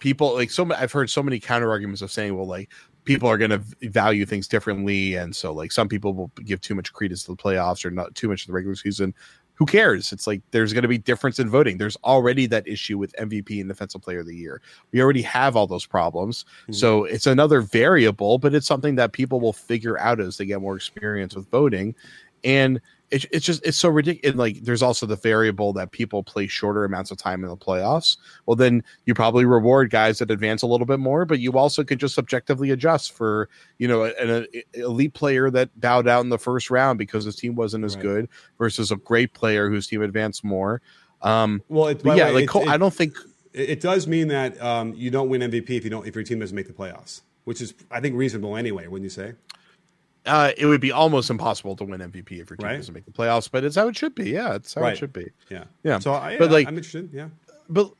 People 0.00 0.34
like 0.34 0.50
so 0.50 0.68
i've 0.74 0.92
heard 0.92 1.08
so 1.08 1.22
many 1.22 1.40
counter 1.40 1.70
arguments 1.70 2.02
of 2.02 2.10
saying 2.10 2.36
well 2.36 2.46
like 2.46 2.70
people 3.04 3.28
are 3.28 3.38
going 3.38 3.50
to 3.50 3.62
value 3.82 4.24
things 4.26 4.48
differently 4.48 5.14
and 5.14 5.34
so 5.34 5.52
like 5.52 5.70
some 5.72 5.88
people 5.88 6.14
will 6.14 6.30
give 6.44 6.60
too 6.60 6.74
much 6.74 6.92
credence 6.92 7.24
to 7.24 7.32
the 7.32 7.36
playoffs 7.36 7.84
or 7.84 7.90
not 7.90 8.14
too 8.14 8.28
much 8.28 8.42
to 8.42 8.46
the 8.48 8.52
regular 8.52 8.74
season. 8.74 9.14
Who 9.56 9.66
cares? 9.66 10.10
It's 10.12 10.26
like 10.26 10.42
there's 10.50 10.72
going 10.72 10.82
to 10.82 10.88
be 10.88 10.98
difference 10.98 11.38
in 11.38 11.48
voting. 11.48 11.78
There's 11.78 11.96
already 12.02 12.46
that 12.46 12.66
issue 12.66 12.98
with 12.98 13.14
mvp 13.20 13.60
and 13.60 13.68
defensive 13.68 14.02
player 14.02 14.20
of 14.20 14.26
the 14.26 14.34
year. 14.34 14.60
We 14.90 15.00
already 15.00 15.22
have 15.22 15.54
all 15.54 15.66
those 15.66 15.86
problems. 15.86 16.44
Mhm. 16.68 16.74
so 16.74 17.04
it's 17.04 17.26
another 17.26 17.60
variable 17.60 18.38
but 18.38 18.54
it's 18.54 18.66
something 18.66 18.96
that 18.96 19.12
people 19.12 19.40
will 19.40 19.52
figure 19.52 19.98
out 19.98 20.18
as 20.20 20.36
they 20.38 20.46
get 20.46 20.60
more 20.60 20.76
experience 20.76 21.36
with 21.36 21.48
voting. 21.50 21.94
And 22.42 22.80
it's, 23.14 23.26
it's 23.32 23.46
just 23.46 23.64
it's 23.64 23.76
so 23.76 23.88
ridiculous 23.88 24.36
like 24.36 24.62
there's 24.64 24.82
also 24.82 25.06
the 25.06 25.16
variable 25.16 25.72
that 25.72 25.90
people 25.92 26.22
play 26.22 26.46
shorter 26.46 26.84
amounts 26.84 27.10
of 27.10 27.16
time 27.18 27.44
in 27.44 27.48
the 27.48 27.56
playoffs 27.56 28.16
well 28.46 28.56
then 28.56 28.82
you 29.06 29.14
probably 29.14 29.44
reward 29.44 29.90
guys 29.90 30.18
that 30.18 30.30
advance 30.30 30.62
a 30.62 30.66
little 30.66 30.86
bit 30.86 30.98
more 30.98 31.24
but 31.24 31.38
you 31.38 31.52
also 31.52 31.84
could 31.84 32.00
just 32.00 32.14
subjectively 32.14 32.70
adjust 32.70 33.12
for 33.12 33.48
you 33.78 33.86
know 33.86 34.04
an, 34.04 34.28
an 34.30 34.46
elite 34.74 35.14
player 35.14 35.50
that 35.50 35.68
bowed 35.80 36.08
out 36.08 36.24
in 36.24 36.28
the 36.30 36.38
first 36.38 36.70
round 36.70 36.98
because 36.98 37.24
his 37.24 37.36
team 37.36 37.54
wasn't 37.54 37.84
as 37.84 37.94
Right. 37.94 38.02
good 38.02 38.28
versus 38.58 38.90
a 38.90 38.96
great 38.96 39.32
player 39.32 39.70
whose 39.70 39.86
team 39.86 40.02
advanced 40.02 40.42
more 40.44 40.82
um 41.22 41.62
well, 41.68 41.88
it, 41.88 42.02
but 42.02 42.16
yeah 42.16 42.26
way, 42.26 42.32
like 42.32 42.44
it- 42.44 42.48
Cole, 42.48 42.68
i 42.68 42.76
don't 42.76 42.92
think 42.94 43.14
It, 43.52 43.70
it 43.70 43.80
does 43.80 44.06
mean 44.08 44.28
that 44.28 44.60
um, 44.60 44.92
you 44.94 45.10
don't 45.10 45.28
win 45.28 45.40
MVP 45.40 45.70
if 45.70 45.84
you 45.84 45.90
don't 45.90 46.06
if 46.06 46.14
your 46.14 46.24
team 46.24 46.40
doesn't 46.40 46.56
make 46.56 46.66
the 46.66 46.72
playoffs, 46.72 47.20
which 47.44 47.60
is 47.60 47.72
I 47.90 48.00
think 48.00 48.16
reasonable 48.16 48.56
anyway. 48.56 48.88
Wouldn't 48.88 49.04
you 49.04 49.10
say? 49.10 49.34
Uh, 50.26 50.52
it 50.56 50.66
would 50.66 50.80
be 50.80 50.92
almost 50.92 51.30
impossible 51.30 51.76
to 51.76 51.84
win 51.84 52.00
MVP 52.00 52.40
if 52.40 52.50
your 52.50 52.56
team 52.56 52.66
Right. 52.66 52.76
doesn't 52.76 52.94
make 52.94 53.04
the 53.04 53.10
playoffs, 53.12 53.50
but 53.50 53.64
it's 53.64 53.76
how 53.76 53.88
it 53.88 53.96
should 53.96 54.14
be. 54.14 54.30
Yeah, 54.30 54.54
it's 54.54 54.74
how 54.74 54.80
Right. 54.82 54.94
it 54.94 54.98
should 54.98 55.12
be. 55.12 55.30
Yeah. 55.50 55.64
Yeah. 55.82 55.98
So 55.98 56.12
I, 56.14 56.38
But, 56.38 56.46
yeah, 56.46 56.50
like- 56.52 56.68
I'm 56.68 56.76
interested. 56.76 57.10
Yeah. 57.12 57.28
but 57.68 57.92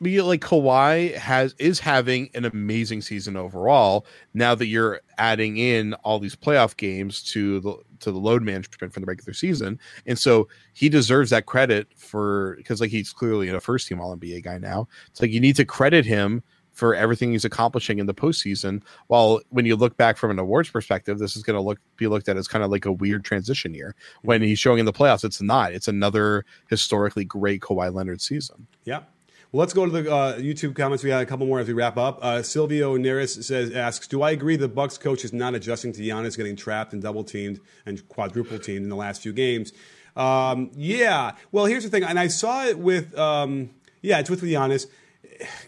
but 0.00 0.12
like 0.12 0.40
Kawhi 0.40 1.12
has 1.16 1.56
is 1.58 1.80
having 1.80 2.30
an 2.34 2.44
amazing 2.44 3.02
season 3.02 3.36
overall. 3.36 4.06
Now 4.32 4.54
that 4.54 4.66
you're 4.66 5.00
adding 5.18 5.56
in 5.56 5.94
all 6.04 6.20
these 6.20 6.36
playoff 6.36 6.76
games 6.76 7.20
to 7.32 7.58
the 7.58 7.74
to 8.00 8.12
the 8.12 8.18
load 8.18 8.44
management 8.44 8.92
from 8.92 9.00
the 9.02 9.06
regular 9.08 9.32
season, 9.32 9.76
and 10.06 10.16
so 10.16 10.46
he 10.72 10.88
deserves 10.88 11.30
that 11.30 11.46
credit 11.46 11.88
for 11.96 12.54
because 12.58 12.80
like 12.80 12.90
he's 12.90 13.12
clearly 13.12 13.48
a 13.48 13.58
first 13.60 13.88
team 13.88 14.00
All 14.00 14.16
NBA 14.16 14.44
guy 14.44 14.56
now. 14.58 14.86
It's 15.08 15.20
like 15.20 15.32
you 15.32 15.40
need 15.40 15.56
to 15.56 15.64
credit 15.64 16.06
him 16.06 16.44
for 16.78 16.94
everything 16.94 17.32
he's 17.32 17.44
accomplishing 17.44 17.98
in 17.98 18.06
the 18.06 18.14
postseason. 18.14 18.80
While 19.08 19.40
when 19.50 19.66
you 19.66 19.74
look 19.74 19.96
back 19.96 20.16
from 20.16 20.30
an 20.30 20.38
awards 20.38 20.70
perspective, 20.70 21.18
this 21.18 21.36
is 21.36 21.42
going 21.42 21.56
to 21.56 21.60
look 21.60 21.80
be 21.96 22.06
looked 22.06 22.28
at 22.28 22.36
as 22.36 22.46
kind 22.46 22.64
of 22.64 22.70
like 22.70 22.84
a 22.84 22.92
weird 22.92 23.24
transition 23.24 23.74
year. 23.74 23.96
When 24.22 24.42
he's 24.42 24.60
showing 24.60 24.78
in 24.78 24.86
the 24.86 24.92
playoffs, 24.92 25.24
it's 25.24 25.42
not. 25.42 25.72
It's 25.72 25.88
another 25.88 26.44
historically 26.70 27.24
great 27.24 27.62
Kawhi 27.62 27.92
Leonard 27.92 28.20
season. 28.20 28.68
Yeah. 28.84 29.00
Well, 29.50 29.60
let's 29.60 29.72
go 29.72 29.86
to 29.86 29.90
the 29.90 30.14
uh, 30.14 30.38
YouTube 30.38 30.76
comments. 30.76 31.02
We 31.02 31.10
got 31.10 31.20
a 31.20 31.26
couple 31.26 31.46
more 31.46 31.58
as 31.58 31.66
we 31.66 31.72
wrap 31.72 31.96
up. 31.96 32.20
Uh, 32.22 32.42
Silvio 32.44 32.96
Neris 32.96 33.42
says, 33.42 33.72
asks, 33.72 34.06
"Do 34.06 34.22
I 34.22 34.30
agree 34.30 34.54
the 34.54 34.68
Bucks 34.68 34.98
coach 34.98 35.24
is 35.24 35.32
not 35.32 35.56
adjusting 35.56 35.92
to 35.94 36.00
Giannis 36.00 36.36
getting 36.36 36.54
trapped 36.54 36.92
and 36.92 37.02
double 37.02 37.24
teamed 37.24 37.58
and 37.86 38.06
quadruple 38.08 38.60
teamed 38.60 38.84
in 38.84 38.88
the 38.88 38.96
last 38.96 39.20
few 39.20 39.32
games?" 39.32 39.72
Um, 40.14 40.70
yeah. 40.76 41.32
Well, 41.50 41.64
here's 41.64 41.82
the 41.82 41.90
thing, 41.90 42.04
and 42.04 42.20
I 42.20 42.28
saw 42.28 42.66
it 42.66 42.78
with, 42.78 43.18
um, 43.18 43.70
yeah, 44.00 44.20
it's 44.20 44.30
with 44.30 44.42
Giannis. 44.42 44.86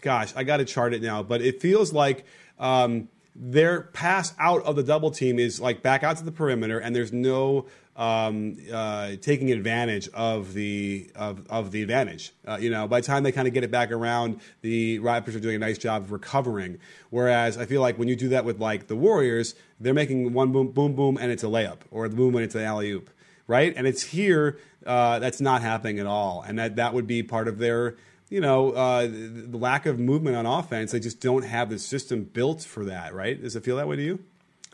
Gosh, 0.01 0.33
I 0.35 0.43
got 0.43 0.57
to 0.57 0.65
chart 0.65 0.93
it 0.93 1.01
now, 1.01 1.23
but 1.23 1.41
it 1.41 1.61
feels 1.61 1.93
like. 1.93 2.25
Um, 2.59 3.09
their 3.33 3.81
pass 3.81 4.33
out 4.39 4.61
of 4.63 4.75
the 4.75 4.83
double 4.83 5.09
team 5.09 5.39
is 5.39 5.59
like 5.61 5.81
back 5.81 6.03
out 6.03 6.17
to 6.17 6.23
the 6.23 6.33
perimeter, 6.33 6.79
and 6.79 6.95
there's 6.95 7.13
no 7.13 7.65
um, 7.95 8.57
uh, 8.71 9.15
taking 9.21 9.51
advantage 9.51 10.09
of 10.09 10.53
the 10.53 11.11
of, 11.15 11.45
of 11.49 11.71
the 11.71 11.81
advantage. 11.81 12.33
Uh, 12.47 12.57
you 12.59 12.69
know, 12.69 12.87
by 12.87 13.01
the 13.01 13.07
time 13.07 13.23
they 13.23 13.31
kind 13.31 13.47
of 13.47 13.53
get 13.53 13.63
it 13.63 13.71
back 13.71 13.91
around, 13.91 14.41
the 14.61 14.99
Raptors 14.99 15.35
are 15.35 15.39
doing 15.39 15.55
a 15.55 15.59
nice 15.59 15.77
job 15.77 16.03
of 16.03 16.11
recovering. 16.11 16.77
Whereas 17.09 17.57
I 17.57 17.65
feel 17.65 17.81
like 17.81 17.97
when 17.97 18.07
you 18.07 18.15
do 18.15 18.29
that 18.29 18.45
with 18.45 18.59
like 18.59 18.87
the 18.87 18.95
Warriors, 18.95 19.55
they're 19.79 19.93
making 19.93 20.33
one 20.33 20.51
boom, 20.51 20.71
boom, 20.71 20.93
boom, 20.93 21.17
and 21.17 21.31
it's 21.31 21.43
a 21.43 21.47
layup, 21.47 21.79
or 21.89 22.07
the 22.07 22.15
boom 22.15 22.35
and 22.35 22.43
it's 22.43 22.55
an 22.55 22.61
alley 22.61 22.91
oop, 22.91 23.09
right? 23.47 23.73
And 23.75 23.87
it's 23.87 24.03
here 24.03 24.57
uh, 24.85 25.19
that's 25.19 25.41
not 25.41 25.61
happening 25.61 25.99
at 25.99 26.05
all, 26.05 26.43
and 26.45 26.59
that 26.59 26.75
that 26.77 26.93
would 26.93 27.07
be 27.07 27.23
part 27.23 27.47
of 27.47 27.59
their 27.59 27.95
you 28.31 28.39
know, 28.39 28.71
uh, 28.71 29.07
the 29.11 29.57
lack 29.57 29.85
of 29.85 29.99
movement 29.99 30.37
on 30.37 30.45
offense. 30.47 30.93
They 30.93 31.01
just 31.01 31.19
don't 31.19 31.43
have 31.43 31.69
the 31.69 31.77
system 31.77 32.23
built 32.23 32.63
for 32.63 32.85
that, 32.85 33.13
right? 33.13 33.39
Does 33.39 33.55
it 33.55 33.63
feel 33.63 33.75
that 33.75 33.87
way 33.87 33.97
to 33.97 34.01
you? 34.01 34.23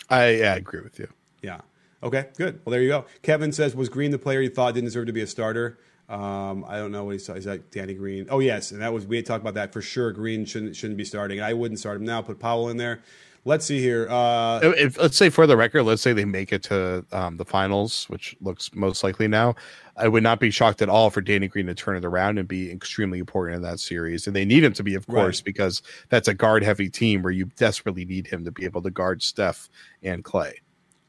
I, 0.09 0.29
yeah, 0.29 0.53
I 0.53 0.57
agree 0.57 0.81
with 0.81 0.99
you. 0.99 1.09
Yeah. 1.41 1.61
Okay, 2.03 2.27
good. 2.37 2.61
Well, 2.63 2.71
there 2.71 2.81
you 2.83 2.89
go. 2.89 3.05
Kevin 3.23 3.51
says, 3.51 3.75
was 3.75 3.89
Green 3.89 4.11
the 4.11 4.19
player 4.19 4.41
you 4.41 4.51
thought 4.51 4.75
didn't 4.75 4.85
deserve 4.85 5.07
to 5.07 5.11
be 5.11 5.21
a 5.21 5.27
starter? 5.27 5.79
Um, 6.07 6.63
I 6.67 6.77
don't 6.77 6.91
know 6.91 7.05
what 7.05 7.13
he 7.13 7.19
saw. 7.19 7.33
Is 7.33 7.45
that 7.45 7.71
Danny 7.71 7.95
Green? 7.95 8.27
Oh, 8.29 8.39
yes. 8.39 8.71
And 8.71 8.81
that 8.81 8.93
was, 8.93 9.07
we 9.07 9.15
had 9.15 9.25
talked 9.25 9.41
about 9.41 9.55
that 9.55 9.73
for 9.73 9.81
sure. 9.81 10.11
Green 10.11 10.45
shouldn't, 10.45 10.75
shouldn't 10.75 10.97
be 10.97 11.03
starting. 11.03 11.41
I 11.41 11.53
wouldn't 11.53 11.79
start 11.79 11.97
him 11.97 12.05
now. 12.05 12.21
Put 12.21 12.39
Powell 12.39 12.69
in 12.69 12.77
there. 12.77 13.01
Let's 13.47 13.65
see 13.65 13.79
here. 13.79 14.09
Uh, 14.09 14.59
If, 14.61 14.99
let's 14.99 15.15
say 15.15 15.29
for 15.29 15.47
the 15.47 15.55
record, 15.55 15.83
let's 15.83 16.01
say 16.01 16.11
they 16.11 16.25
make 16.25 16.51
it 16.51 16.63
to 16.63 17.05
um, 17.13 17.37
the 17.37 17.45
finals, 17.45 18.03
which 18.09 18.35
looks 18.41 18.69
most 18.75 19.05
likely 19.05 19.29
now. 19.29 19.55
I 19.95 20.09
would 20.09 20.21
not 20.21 20.41
be 20.41 20.51
shocked 20.51 20.81
at 20.81 20.89
all 20.89 21.09
for 21.09 21.21
Danny 21.21 21.47
Green 21.47 21.67
to 21.67 21.73
turn 21.73 21.95
it 21.95 22.03
around 22.03 22.39
and 22.39 22.47
be 22.47 22.69
extremely 22.69 23.19
important 23.19 23.55
in 23.55 23.61
that 23.61 23.79
series. 23.79 24.27
And 24.27 24.35
they 24.35 24.43
need 24.43 24.65
him 24.65 24.73
to 24.73 24.83
be, 24.83 24.95
of 24.95 25.07
course, 25.07 25.39
Right. 25.39 25.45
because 25.45 25.81
that's 26.09 26.27
a 26.27 26.33
guard 26.33 26.61
heavy 26.61 26.89
team 26.89 27.21
where 27.23 27.31
you 27.31 27.45
desperately 27.55 28.03
need 28.03 28.27
him 28.27 28.43
to 28.43 28.51
be 28.51 28.65
able 28.65 28.81
to 28.81 28.91
guard 28.91 29.23
Steph 29.23 29.69
and 30.03 30.25
Klay. 30.25 30.51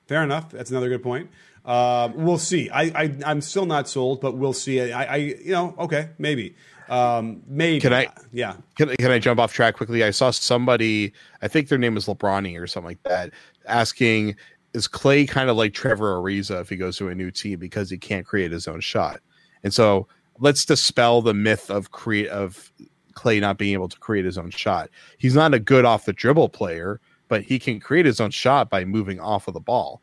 Fair 0.06 0.22
enough. 0.22 0.50
That's 0.50 0.70
another 0.70 0.88
good 0.88 1.02
point. 1.02 1.30
Uh, 1.64 2.10
we'll 2.14 2.38
see. 2.38 2.70
I, 2.70 2.82
I 2.82 3.16
I'm 3.26 3.40
still 3.40 3.66
not 3.66 3.88
sold, 3.88 4.20
but 4.20 4.36
we'll 4.36 4.52
see. 4.54 4.80
I, 4.92 5.04
I 5.04 5.16
you 5.16 5.52
know 5.52 5.74
okay 5.78 6.10
maybe 6.16 6.54
um, 6.88 7.42
maybe 7.46 7.80
Can 7.80 7.92
I- 7.92 8.08
yeah 8.32 8.54
Can, 8.76 8.88
can 8.96 9.10
I 9.10 9.18
jump 9.18 9.40
off 9.40 9.52
track 9.52 9.76
quickly? 9.76 10.04
I 10.04 10.10
saw 10.10 10.30
somebody, 10.30 11.12
I 11.42 11.48
think 11.48 11.68
their 11.68 11.78
name 11.78 11.96
is 11.96 12.06
Lebroni 12.06 12.60
or 12.60 12.66
something 12.66 12.88
like 12.88 13.02
that, 13.04 13.32
asking, 13.66 14.36
is 14.74 14.86
Klay 14.88 15.28
kind 15.28 15.50
of 15.50 15.56
like 15.56 15.72
Trevor 15.74 16.14
Ariza 16.16 16.60
if 16.60 16.68
he 16.68 16.76
goes 16.76 16.96
to 16.98 17.08
a 17.08 17.14
new 17.14 17.30
team 17.30 17.58
because 17.58 17.90
he 17.90 17.98
can't 17.98 18.26
create 18.26 18.52
his 18.52 18.68
own 18.68 18.80
shot? 18.80 19.20
And 19.64 19.72
so 19.72 20.06
let's 20.38 20.64
dispel 20.64 21.22
the 21.22 21.34
myth 21.34 21.70
of 21.70 21.90
create 21.90 22.28
of 22.28 22.72
Klay 23.14 23.40
not 23.40 23.58
being 23.58 23.72
able 23.72 23.88
to 23.88 23.98
create 23.98 24.24
his 24.24 24.38
own 24.38 24.50
shot. 24.50 24.90
He's 25.18 25.34
not 25.34 25.52
a 25.54 25.58
good 25.58 25.84
off 25.84 26.04
the 26.04 26.12
dribble 26.12 26.50
player, 26.50 27.00
but 27.28 27.42
he 27.42 27.58
can 27.58 27.80
create 27.80 28.06
his 28.06 28.20
own 28.20 28.30
shot 28.30 28.70
by 28.70 28.84
moving 28.84 29.18
off 29.18 29.48
of 29.48 29.54
the 29.54 29.60
ball. 29.60 30.00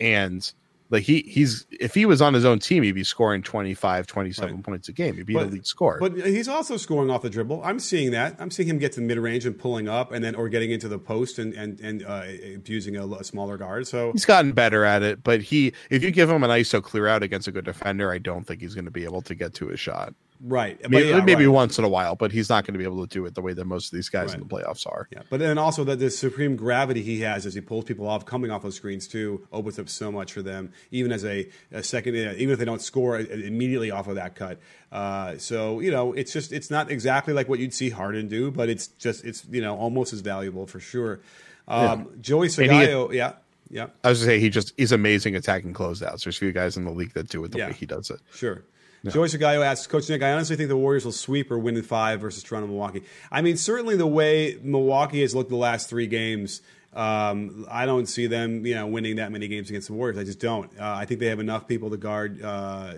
And 0.00 0.50
like 0.90 1.02
he 1.02 1.20
he's 1.22 1.66
if 1.70 1.94
he 1.94 2.06
was 2.06 2.22
on 2.22 2.32
his 2.34 2.44
own 2.44 2.58
team, 2.58 2.82
he'd 2.82 2.92
be 2.92 3.04
scoring 3.04 3.42
25, 3.42 4.06
27 4.06 4.54
Right. 4.54 4.64
points 4.64 4.88
a 4.88 4.92
game. 4.92 5.16
He'd 5.16 5.26
be 5.26 5.34
But- 5.34 5.44
an 5.44 5.48
elite 5.50 5.66
scorer. 5.66 5.98
But 6.00 6.16
he's 6.26 6.48
also 6.48 6.76
scoring 6.76 7.10
off 7.10 7.22
the 7.22 7.30
dribble. 7.30 7.62
I'm 7.64 7.78
seeing 7.78 8.10
that. 8.12 8.36
I'm 8.38 8.50
seeing 8.50 8.68
him 8.68 8.78
get 8.78 8.92
to 8.92 9.00
the 9.00 9.06
mid 9.06 9.18
range 9.18 9.44
and 9.46 9.58
pulling 9.58 9.88
up, 9.88 10.12
and 10.12 10.24
then 10.24 10.34
or 10.34 10.48
getting 10.48 10.70
into 10.70 10.88
the 10.88 10.98
post 10.98 11.38
and 11.38 11.52
and 11.54 11.78
and 11.80 12.04
uh, 12.04 12.22
abusing 12.54 12.96
a, 12.96 13.06
a 13.06 13.24
smaller 13.24 13.56
guard. 13.56 13.86
So 13.86 14.12
he's 14.12 14.24
gotten 14.24 14.52
better 14.52 14.84
at 14.84 15.02
it, 15.02 15.22
but 15.22 15.42
he 15.42 15.72
if 15.90 16.02
you 16.02 16.10
give 16.10 16.30
him 16.30 16.42
an 16.44 16.50
ISO 16.50 16.82
clear 16.82 17.06
out 17.06 17.22
against 17.22 17.48
a 17.48 17.52
good 17.52 17.64
defender, 17.64 18.10
I 18.12 18.18
don't 18.18 18.46
think 18.46 18.60
he's 18.60 18.74
going 18.74 18.84
to 18.86 18.90
be 18.90 19.04
able 19.04 19.22
to 19.22 19.34
get 19.34 19.54
to 19.54 19.68
his 19.68 19.80
shot. 19.80 20.14
Right. 20.40 20.80
But 20.80 20.90
Maybe, 20.92 21.08
yeah, 21.08 21.20
maybe 21.24 21.46
right. 21.46 21.52
once 21.52 21.78
in 21.78 21.84
a 21.84 21.88
while, 21.88 22.14
but 22.14 22.30
he's 22.30 22.48
not 22.48 22.64
going 22.64 22.74
to 22.74 22.78
be 22.78 22.84
able 22.84 23.04
to 23.06 23.12
do 23.12 23.26
it 23.26 23.34
the 23.34 23.42
way 23.42 23.52
that 23.54 23.64
most 23.64 23.86
of 23.92 23.96
these 23.96 24.08
guys 24.08 24.34
in 24.34 24.40
the 24.40 24.46
playoffs 24.46 24.86
are. 24.86 25.08
Yeah, 25.10 25.22
but 25.30 25.40
then 25.40 25.58
also 25.58 25.82
that 25.84 25.98
the 25.98 26.10
supreme 26.10 26.54
gravity 26.54 27.02
he 27.02 27.20
has 27.22 27.44
as 27.44 27.54
he 27.54 27.60
pulls 27.60 27.84
people 27.84 28.06
off 28.06 28.24
coming 28.24 28.50
off 28.52 28.62
those 28.62 28.76
screens 28.76 29.08
too 29.08 29.46
opens 29.52 29.78
up 29.80 29.88
so 29.88 30.12
much 30.12 30.32
for 30.32 30.42
them, 30.42 30.72
even 30.92 31.10
as 31.10 31.24
a, 31.24 31.48
a 31.72 31.82
second, 31.82 32.14
uh, 32.14 32.34
even 32.36 32.52
if 32.52 32.58
they 32.60 32.64
don't 32.64 32.80
score 32.82 33.18
immediately 33.18 33.90
off 33.90 34.06
of 34.06 34.14
that 34.14 34.36
cut. 34.36 34.60
Uh, 34.92 35.36
so 35.38 35.80
you 35.80 35.90
know, 35.90 36.12
it's 36.12 36.32
just 36.32 36.52
it's 36.52 36.70
not 36.70 36.90
exactly 36.90 37.34
like 37.34 37.48
what 37.48 37.58
you'd 37.58 37.74
see 37.74 37.90
Harden 37.90 38.28
do, 38.28 38.50
but 38.50 38.68
it's 38.68 38.86
just 38.86 39.24
it's 39.24 39.44
you 39.50 39.60
know 39.60 39.76
almost 39.76 40.12
as 40.12 40.20
valuable 40.20 40.66
for 40.66 40.78
sure. 40.80 41.20
Um, 41.66 42.00
Yeah. 42.00 42.04
Joey 42.20 42.48
Sagayo, 42.48 43.12
yeah, 43.12 43.32
yeah, 43.70 43.88
I 44.02 44.08
was 44.10 44.20
going 44.20 44.28
to 44.30 44.36
say 44.36 44.40
he 44.40 44.48
just 44.50 44.72
he's 44.76 44.92
amazing 44.92 45.36
attacking 45.36 45.74
closeouts. 45.74 46.24
There's 46.24 46.36
a 46.36 46.38
few 46.38 46.52
guys 46.52 46.76
in 46.76 46.84
the 46.84 46.90
league 46.92 47.12
that 47.14 47.28
do 47.28 47.44
it 47.44 47.50
the 47.52 47.58
Yeah. 47.58 47.66
way 47.66 47.72
he 47.74 47.84
does 47.86 48.08
it. 48.10 48.20
Sure. 48.32 48.62
Joey 49.10 49.28
Sagayo 49.28 49.64
asks, 49.64 49.86
Coach 49.86 50.08
Nick, 50.08 50.22
I 50.22 50.32
honestly 50.32 50.56
think 50.56 50.68
the 50.68 50.76
Warriors 50.76 51.04
will 51.04 51.12
sweep 51.12 51.50
or 51.50 51.58
win 51.58 51.76
in 51.76 51.82
five 51.82 52.20
versus 52.20 52.42
Toronto 52.42 52.68
Milwaukee. 52.68 53.02
I 53.30 53.42
mean, 53.42 53.56
certainly 53.56 53.96
the 53.96 54.06
way 54.06 54.58
Milwaukee 54.62 55.22
has 55.22 55.34
looked 55.34 55.50
the 55.50 55.56
last 55.56 55.88
three 55.88 56.06
games, 56.06 56.62
um, 56.94 57.66
I 57.70 57.86
don't 57.86 58.06
see 58.06 58.26
them, 58.26 58.66
you 58.66 58.74
know, 58.74 58.86
winning 58.86 59.16
that 59.16 59.30
many 59.30 59.48
games 59.48 59.70
against 59.70 59.88
the 59.88 59.94
Warriors. 59.94 60.18
I 60.18 60.24
just 60.24 60.40
don't. 60.40 60.70
Uh, 60.78 60.94
I 60.94 61.04
think 61.04 61.20
they 61.20 61.26
have 61.26 61.40
enough 61.40 61.68
people 61.68 61.90
to 61.90 61.96
guard 61.96 62.42
uh, 62.42 62.46
uh, 62.46 62.92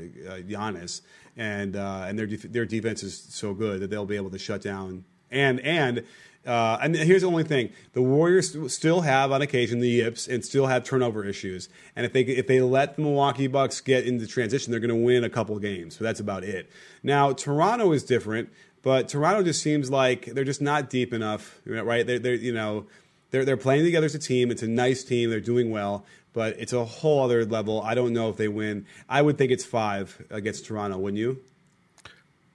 Giannis, 0.49 1.03
and 1.37 1.77
uh, 1.77 2.05
and 2.07 2.19
their 2.19 2.27
def- 2.27 2.53
their 2.53 2.65
defense 2.65 3.03
is 3.03 3.19
so 3.19 3.53
good 3.53 3.81
that 3.81 3.91
they'll 3.91 4.07
be 4.07 4.17
able 4.17 4.31
to 4.31 4.39
shut 4.39 4.63
down. 4.63 5.05
And 5.31 5.61
and 5.61 6.05
uh, 6.47 6.79
and 6.81 6.97
here's 6.97 7.23
the 7.23 7.29
only 7.29 7.45
thing: 7.45 7.71
the 7.93 8.01
Warriors 8.01 8.57
still 8.73 9.03
have, 9.03 9.31
on 9.31 9.43
occasion, 9.43 9.81
the 9.81 9.89
yips 9.89 10.27
and 10.27 10.45
still 10.45 10.67
have 10.67 10.85
turnover 10.85 11.25
issues. 11.25 11.69
And 11.95 12.07
if 12.07 12.13
they 12.13 12.23
if 12.23 12.47
they 12.47 12.61
let 12.63 12.97
the 12.97 13.03
Milwaukee 13.03 13.47
Bucks 13.47 13.81
get 13.81 14.07
into 14.07 14.27
transition, 14.27 14.71
they're 14.71 14.81
going 14.81 14.89
to 14.89 14.95
win 14.95 15.23
a 15.23 15.31
couple 15.31 15.59
games. 15.59 15.97
So 15.97 16.05
that's 16.05 16.21
about 16.21 16.45
it. 16.45 16.71
Now 17.03 17.33
Toronto 17.33 17.93
is 17.93 18.05
different, 18.05 18.49
but 18.83 19.09
Toronto 19.09 19.43
just 19.43 19.63
seems 19.63 19.91
like 19.91 20.27
they're 20.27 20.45
just 20.45 20.63
not 20.63 20.89
deep 20.89 21.13
enough, 21.13 21.61
right? 21.67 22.07
They're, 22.07 22.19
they're 22.19 22.35
you 22.35 22.55
know 22.55 22.87
they're 23.31 23.45
they're 23.45 23.59
playing 23.59 23.85
together 23.85 24.07
as 24.07 24.15
a 24.15 24.19
team. 24.19 24.51
It's 24.51 24.63
a 24.63 24.69
nice 24.69 25.05
team. 25.05 25.29
They're 25.29 25.41
doing 25.41 25.71
well, 25.71 26.07
but 26.33 26.57
it's 26.59 26.73
a 26.73 26.87
whole 26.87 27.23
other 27.23 27.45
level. 27.45 27.83
I 27.83 27.95
don't 27.95 28.15
know 28.15 28.31
if 28.31 28.39
they 28.39 28.49
win. 28.49 28.87
I 29.11 29.21
would 29.21 29.37
think 29.37 29.53
it's 29.53 29.65
five 29.65 30.25
against 30.31 30.65
Toronto. 30.65 30.97
Wouldn't 30.97 31.19
you? 31.19 31.43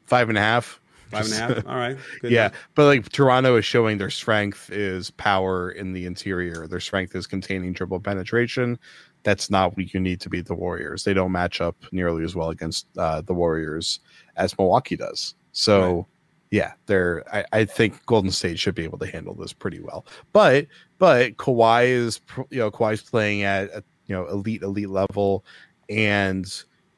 Five 0.06 0.30
and 0.30 0.38
a 0.40 0.42
half. 0.42 0.80
Five 1.10 1.26
and 1.26 1.34
a 1.34 1.36
half. 1.38 1.66
All 1.68 1.76
right. 1.76 1.98
Good 2.22 2.32
yeah, 2.32 2.48
enough. 2.48 2.68
but 2.76 2.86
like 2.86 3.10
Toronto 3.10 3.56
is 3.58 3.66
showing 3.66 3.98
their 3.98 4.10
strength 4.10 4.70
is 4.72 5.12
power 5.12 5.72
in 5.72 5.94
the 5.94 6.06
interior. 6.06 6.68
Their 6.68 6.80
strength 6.80 7.16
is 7.16 7.28
containing 7.28 7.74
dribble 7.74 8.02
penetration. 8.02 8.78
That's 9.24 9.50
not 9.50 9.76
what 9.76 9.94
you 9.94 10.00
need 10.00 10.22
to 10.22 10.30
beat 10.30 10.46
the 10.46 10.54
Warriors. 10.56 11.04
They 11.04 11.14
don't 11.14 11.32
match 11.32 11.60
up 11.62 11.76
nearly 11.92 12.24
as 12.24 12.36
well 12.36 12.50
against 12.52 12.86
uh, 12.98 13.22
the 13.22 13.34
Warriors 13.34 14.00
as 14.36 14.56
Milwaukee 14.58 14.96
does. 14.96 15.34
So, 15.52 15.96
Right. 15.96 16.06
yeah, 16.52 16.74
they're. 16.86 17.24
I, 17.34 17.44
I 17.52 17.66
think 17.66 18.06
Golden 18.06 18.30
State 18.32 18.60
should 18.60 18.76
be 18.76 18.84
able 18.84 19.00
to 19.00 19.08
handle 19.08 19.34
this 19.34 19.54
pretty 19.54 19.80
well. 19.80 20.06
But 20.32 20.68
but 21.00 21.38
Kawhi 21.38 21.88
is 21.88 22.22
you 22.50 22.60
know 22.60 22.70
Kawhi's 22.70 23.02
playing 23.02 23.44
at 23.44 23.70
a, 23.72 23.84
you 24.06 24.16
know 24.16 24.28
elite 24.28 24.62
elite 24.62 24.90
level, 24.90 25.44
and 25.90 26.46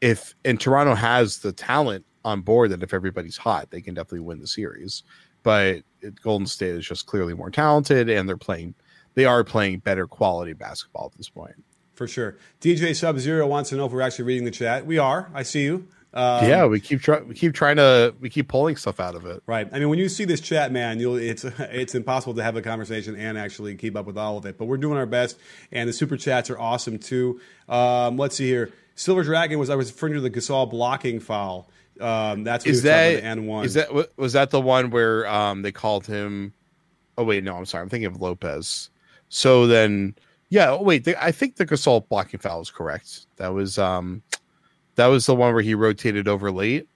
if 0.01 0.35
and 0.43 0.59
Toronto 0.59 0.95
has 0.95 1.39
the 1.39 1.51
talent 1.53 2.05
on 2.27 2.41
board 2.41 2.71
that 2.71 2.83
if 2.83 2.93
everybody's 2.93 3.37
hot, 3.37 3.71
they 3.71 3.81
can 3.81 3.93
definitely 3.93 4.19
win 4.19 4.39
the 4.39 4.47
series. 4.47 5.03
But 5.43 5.83
it, 6.01 6.21
Golden 6.21 6.45
State 6.45 6.71
is 6.71 6.85
just 6.85 7.05
clearly 7.05 7.33
more 7.33 7.49
talented, 7.49 8.09
and 8.09 8.27
they're 8.27 8.37
playing. 8.37 8.75
They 9.15 9.25
are 9.25 9.43
playing 9.43 9.79
better 9.79 10.05
quality 10.05 10.53
basketball 10.53 11.09
at 11.11 11.17
this 11.17 11.29
point. 11.29 11.55
For 11.93 12.07
sure. 12.07 12.37
DJ 12.61 12.95
Sub 12.95 13.17
Zero 13.17 13.47
wants 13.47 13.71
to 13.71 13.75
know 13.75 13.85
if 13.85 13.91
we're 13.91 14.01
actually 14.01 14.25
reading 14.25 14.45
the 14.45 14.51
chat. 14.51 14.85
We 14.85 14.99
are. 14.99 15.31
I 15.33 15.41
see 15.43 15.63
you. 15.63 15.87
Um, 16.13 16.47
yeah, 16.47 16.65
we 16.65 16.79
keep 16.79 17.01
trying. 17.01 17.27
We 17.27 17.33
keep 17.33 17.53
trying 17.53 17.77
to. 17.77 18.13
We 18.19 18.29
keep 18.29 18.47
pulling 18.47 18.75
stuff 18.75 18.99
out 18.99 19.15
of 19.15 19.25
it. 19.25 19.41
Right. 19.45 19.67
I 19.71 19.79
mean, 19.79 19.89
when 19.89 19.99
you 19.99 20.09
see 20.09 20.25
this 20.25 20.41
chat, 20.41 20.71
man, 20.71 20.99
you'll 20.99 21.15
it's 21.15 21.43
it's 21.59 21.95
impossible 21.95 22.33
to 22.35 22.43
have 22.43 22.55
a 22.55 22.61
conversation 22.61 23.15
and 23.15 23.37
actually 23.37 23.75
keep 23.75 23.95
up 23.95 24.05
with 24.05 24.17
all 24.17 24.37
of 24.37 24.45
it. 24.45 24.57
But 24.57 24.65
we're 24.65 24.77
doing 24.77 24.97
our 24.97 25.05
best, 25.05 25.37
and 25.71 25.87
the 25.87 25.93
super 25.93 26.17
chats 26.17 26.49
are 26.49 26.59
awesome 26.59 26.99
too. 26.99 27.39
Um, 27.69 28.17
let's 28.17 28.35
see 28.35 28.47
here. 28.47 28.71
Silver 28.95 29.23
Dragon 29.23 29.59
was 29.59 29.69
I 29.69 29.75
was 29.75 29.91
referring 29.91 30.13
to 30.13 30.21
the 30.21 30.31
Gasol 30.31 30.69
blocking 30.69 31.19
foul. 31.19 31.69
Um, 32.01 32.43
that's 32.43 32.65
Is 32.65 32.83
that 32.83 33.23
N 33.23 33.45
one. 33.45 33.65
is 33.65 33.73
that 33.75 34.17
was 34.17 34.33
that 34.33 34.49
the 34.49 34.61
one 34.61 34.89
where 34.89 35.27
um 35.27 35.61
they 35.61 35.71
called 35.71 36.05
him? 36.05 36.53
Oh 37.17 37.23
wait, 37.23 37.43
no, 37.43 37.55
I'm 37.55 37.65
sorry. 37.65 37.81
I'm 37.81 37.89
thinking 37.89 38.07
of 38.07 38.21
Lopez. 38.21 38.89
So 39.29 39.67
then, 39.67 40.15
yeah. 40.49 40.71
Oh 40.71 40.83
wait, 40.83 41.03
the, 41.03 41.21
I 41.23 41.31
think 41.31 41.55
the 41.55 41.65
Gasol 41.65 42.07
blocking 42.07 42.39
foul 42.39 42.61
is 42.61 42.71
correct. 42.71 43.25
That 43.37 43.49
was 43.49 43.77
um, 43.77 44.21
that 44.95 45.07
was 45.07 45.25
the 45.25 45.35
one 45.35 45.53
where 45.53 45.63
he 45.63 45.75
rotated 45.75 46.27
over 46.27 46.51
late. 46.51 46.87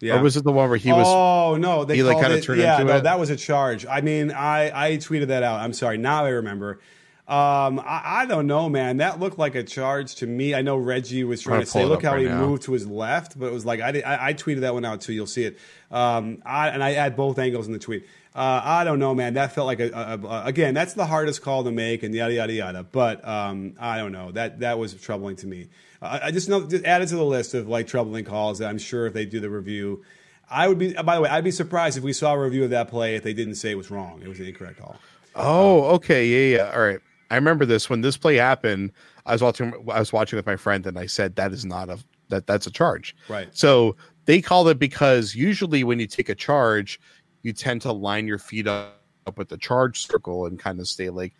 Yeah. 0.00 0.18
Or 0.18 0.22
was 0.22 0.36
it 0.36 0.44
the 0.44 0.52
one 0.52 0.68
where 0.68 0.78
he 0.78 0.92
was? 0.92 1.06
Oh 1.08 1.56
no, 1.56 1.84
they 1.84 1.96
he, 1.96 2.02
like, 2.02 2.14
called 2.14 2.26
kinda 2.26 2.40
turned 2.40 2.60
yeah, 2.60 2.80
into 2.80 2.92
no, 2.92 2.98
it? 2.98 3.02
that 3.02 3.18
was 3.18 3.30
a 3.30 3.36
charge. 3.36 3.84
I 3.84 4.00
mean, 4.00 4.30
I 4.30 4.92
I 4.92 4.96
tweeted 4.96 5.26
that 5.28 5.42
out. 5.42 5.60
I'm 5.60 5.72
sorry. 5.72 5.98
Now 5.98 6.24
I 6.24 6.30
remember. 6.30 6.80
Um, 7.28 7.78
I, 7.80 8.22
I 8.22 8.26
don't 8.26 8.46
know, 8.46 8.70
man. 8.70 8.96
That 8.96 9.20
looked 9.20 9.38
like 9.38 9.54
a 9.54 9.62
charge 9.62 10.14
to 10.16 10.26
me. 10.26 10.54
I 10.54 10.62
know 10.62 10.78
Reggie 10.78 11.24
was 11.24 11.42
trying 11.42 11.56
gonna 11.56 11.66
say, 11.66 11.84
look 11.84 12.02
how 12.02 12.12
right 12.12 12.22
he 12.22 12.26
now. 12.26 12.40
moved 12.40 12.62
to 12.62 12.72
his 12.72 12.86
left, 12.86 13.38
but 13.38 13.46
it 13.46 13.52
was 13.52 13.66
like 13.66 13.82
I, 13.82 13.92
did, 13.92 14.04
I 14.04 14.28
I 14.28 14.34
tweeted 14.34 14.60
that 14.60 14.72
one 14.72 14.86
out 14.86 15.02
too. 15.02 15.12
You'll 15.12 15.26
see 15.26 15.44
it. 15.44 15.58
Um, 15.90 16.42
I, 16.46 16.68
and 16.68 16.82
I 16.82 16.94
add 16.94 17.16
both 17.16 17.38
angles 17.38 17.66
in 17.66 17.74
the 17.74 17.78
tweet. 17.78 18.06
Uh, 18.34 18.62
I 18.64 18.84
don't 18.84 18.98
know, 18.98 19.14
man. 19.14 19.34
That 19.34 19.52
felt 19.52 19.66
like 19.66 19.80
a, 19.80 19.90
a, 19.90 20.26
a 20.26 20.44
again. 20.46 20.72
That's 20.72 20.94
the 20.94 21.04
hardest 21.04 21.42
call 21.42 21.64
to 21.64 21.70
make, 21.70 22.02
and 22.02 22.14
yada 22.14 22.32
yada 22.32 22.52
yada. 22.52 22.82
But 22.82 23.26
um, 23.28 23.74
I 23.78 23.98
don't 23.98 24.12
know. 24.12 24.30
That 24.32 24.60
that 24.60 24.78
was 24.78 24.94
troubling 24.94 25.36
to 25.36 25.46
me. 25.46 25.68
Uh, 26.00 26.20
I 26.22 26.30
just 26.30 26.48
know 26.48 26.66
just 26.66 26.84
add 26.84 27.02
it 27.02 27.08
to 27.08 27.16
the 27.16 27.24
list 27.24 27.52
of 27.52 27.68
like 27.68 27.88
troubling 27.88 28.24
calls. 28.24 28.60
That 28.60 28.68
I'm 28.68 28.78
sure 28.78 29.06
if 29.06 29.12
they 29.12 29.26
do 29.26 29.40
the 29.40 29.50
review, 29.50 30.02
I 30.48 30.66
would 30.68 30.78
be. 30.78 30.94
By 30.94 31.16
the 31.16 31.22
way, 31.22 31.28
I'd 31.28 31.44
be 31.44 31.50
surprised 31.50 31.98
if 31.98 32.04
we 32.04 32.12
saw 32.12 32.32
a 32.32 32.38
review 32.38 32.64
of 32.64 32.70
that 32.70 32.88
play 32.88 33.16
if 33.16 33.22
they 33.22 33.34
didn't 33.34 33.56
say 33.56 33.70
it 33.70 33.76
was 33.76 33.90
wrong. 33.90 34.22
It 34.22 34.28
was 34.28 34.40
an 34.40 34.46
incorrect 34.46 34.78
call. 34.78 34.96
Oh, 35.34 35.84
okay, 35.96 36.26
yeah, 36.26 36.56
yeah. 36.58 36.72
All 36.72 36.80
right, 36.80 37.00
I 37.30 37.34
remember 37.36 37.64
this 37.66 37.90
when 37.90 38.00
this 38.00 38.16
play 38.16 38.36
happened. 38.36 38.92
I 39.26 39.32
was 39.32 39.42
watching. 39.42 39.72
I 39.90 39.98
was 39.98 40.12
watching 40.12 40.36
with 40.36 40.46
my 40.46 40.56
friend, 40.56 40.86
and 40.86 40.98
I 40.98 41.06
said 41.06 41.36
that 41.36 41.52
is 41.52 41.64
not 41.64 41.88
a 41.90 41.98
that 42.28 42.46
that's 42.46 42.66
a 42.66 42.70
charge. 42.70 43.14
Right. 43.28 43.48
So 43.52 43.96
they 44.26 44.40
called 44.40 44.68
it 44.68 44.78
because 44.78 45.34
usually 45.34 45.84
when 45.84 45.98
you 46.00 46.06
take 46.06 46.28
a 46.28 46.34
charge, 46.34 47.00
you 47.42 47.52
tend 47.52 47.82
to 47.82 47.92
line 47.92 48.26
your 48.26 48.38
feet 48.38 48.66
up, 48.66 49.02
up 49.26 49.38
with 49.38 49.48
the 49.48 49.56
charge 49.58 50.06
circle 50.06 50.46
and 50.46 50.58
kind 50.58 50.80
of 50.80 50.88
stay 50.88 51.08
like 51.10 51.34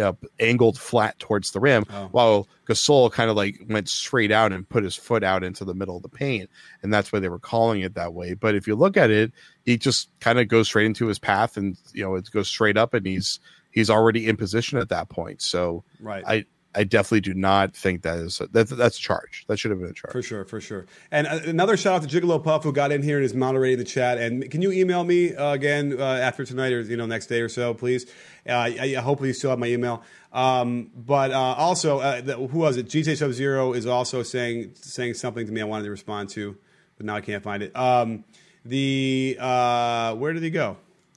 uh, 0.00 0.12
angled 0.38 0.78
flat 0.78 1.18
towards 1.18 1.50
the 1.50 1.60
rim, 1.60 1.84
Oh. 1.90 2.08
while 2.12 2.48
Gasol 2.66 3.10
kind 3.10 3.30
of 3.30 3.36
like 3.36 3.60
went 3.68 3.88
straight 3.88 4.30
out 4.30 4.52
and 4.52 4.68
put 4.68 4.84
his 4.84 4.94
foot 4.94 5.24
out 5.24 5.42
into 5.42 5.64
the 5.64 5.74
middle 5.74 5.96
of 5.96 6.02
the 6.02 6.08
paint, 6.08 6.48
and 6.82 6.92
that's 6.92 7.12
why 7.12 7.18
they 7.18 7.28
were 7.30 7.38
calling 7.38 7.80
it 7.80 7.94
that 7.94 8.12
way. 8.14 8.34
But 8.34 8.54
if 8.54 8.66
you 8.66 8.76
look 8.76 8.96
at 8.96 9.10
it, 9.10 9.32
he 9.64 9.76
just 9.78 10.10
kind 10.20 10.38
of 10.38 10.48
goes 10.48 10.68
straight 10.68 10.86
into 10.86 11.06
his 11.06 11.18
path, 11.18 11.56
and 11.56 11.76
you 11.94 12.04
know 12.04 12.14
it 12.14 12.30
goes 12.30 12.48
straight 12.48 12.76
up, 12.76 12.92
and 12.94 13.06
he's 13.06 13.40
he's 13.70 13.90
already 13.90 14.28
in 14.28 14.36
position 14.36 14.78
at 14.78 14.88
that 14.88 15.08
point. 15.08 15.42
So 15.42 15.84
Right. 16.00 16.24
I 16.26 16.44
I 16.74 16.84
definitely 16.84 17.20
do 17.20 17.34
not 17.34 17.74
think 17.74 18.02
that 18.02 18.18
is 18.18 18.40
that, 18.52 18.68
that's 18.68 18.96
a 18.96 19.00
charge. 19.00 19.44
That 19.48 19.58
should 19.58 19.72
have 19.72 19.80
been 19.80 19.90
a 19.90 19.92
charge. 19.92 20.12
For 20.12 20.22
sure, 20.22 20.44
for 20.44 20.60
sure. 20.60 20.86
And 21.10 21.26
uh, 21.26 21.40
another 21.46 21.76
shout 21.76 21.94
out 22.02 22.08
to 22.08 22.20
Jigglypuff 22.20 22.62
who 22.62 22.72
got 22.72 22.92
in 22.92 23.02
here 23.02 23.16
and 23.16 23.24
is 23.24 23.34
moderating 23.34 23.78
the 23.78 23.84
chat. 23.84 24.18
And 24.18 24.48
can 24.50 24.62
you 24.62 24.70
email 24.70 25.02
me 25.02 25.34
uh, 25.34 25.52
again 25.52 25.96
uh, 25.98 26.04
after 26.04 26.44
tonight 26.44 26.72
or 26.72 26.80
you 26.82 26.96
know 26.96 27.06
next 27.06 27.26
day 27.26 27.40
or 27.40 27.48
so, 27.48 27.74
please? 27.74 28.06
Uh, 28.48 28.52
I, 28.52 28.66
I, 28.80 28.94
hopefully 29.00 29.30
you 29.30 29.32
still 29.32 29.50
have 29.50 29.58
my 29.58 29.66
email. 29.66 30.04
Um, 30.32 30.92
but 30.94 31.32
uh, 31.32 31.38
also, 31.38 31.98
uh, 31.98 32.20
the, 32.20 32.36
who 32.36 32.58
was 32.58 32.76
it? 32.76 32.86
DJ 32.86 33.16
Sub 33.16 33.32
Zero 33.32 33.72
is 33.72 33.86
also 33.86 34.22
saying 34.22 34.72
saying 34.74 35.14
something 35.14 35.46
to 35.46 35.52
me. 35.52 35.60
I 35.60 35.64
wanted 35.64 35.84
to 35.84 35.90
respond 35.90 36.28
to, 36.30 36.56
but 36.96 37.04
now 37.04 37.16
I 37.16 37.20
can't 37.20 37.42
find 37.42 37.64
it. 37.64 37.74
Um, 37.76 38.24
the 38.64 39.36
uh, 39.40 40.14
where 40.14 40.32
did 40.32 40.44
he 40.44 40.50
go? 40.50 40.76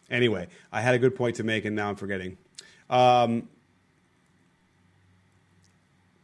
Anyway, 0.10 0.48
I 0.72 0.82
had 0.82 0.96
a 0.96 1.00
good 1.00 1.16
point 1.16 1.36
to 1.38 1.44
make 1.44 1.66
and 1.66 1.76
now 1.76 1.90
I'm 1.90 1.96
forgetting. 1.96 2.38
Um, 2.94 3.50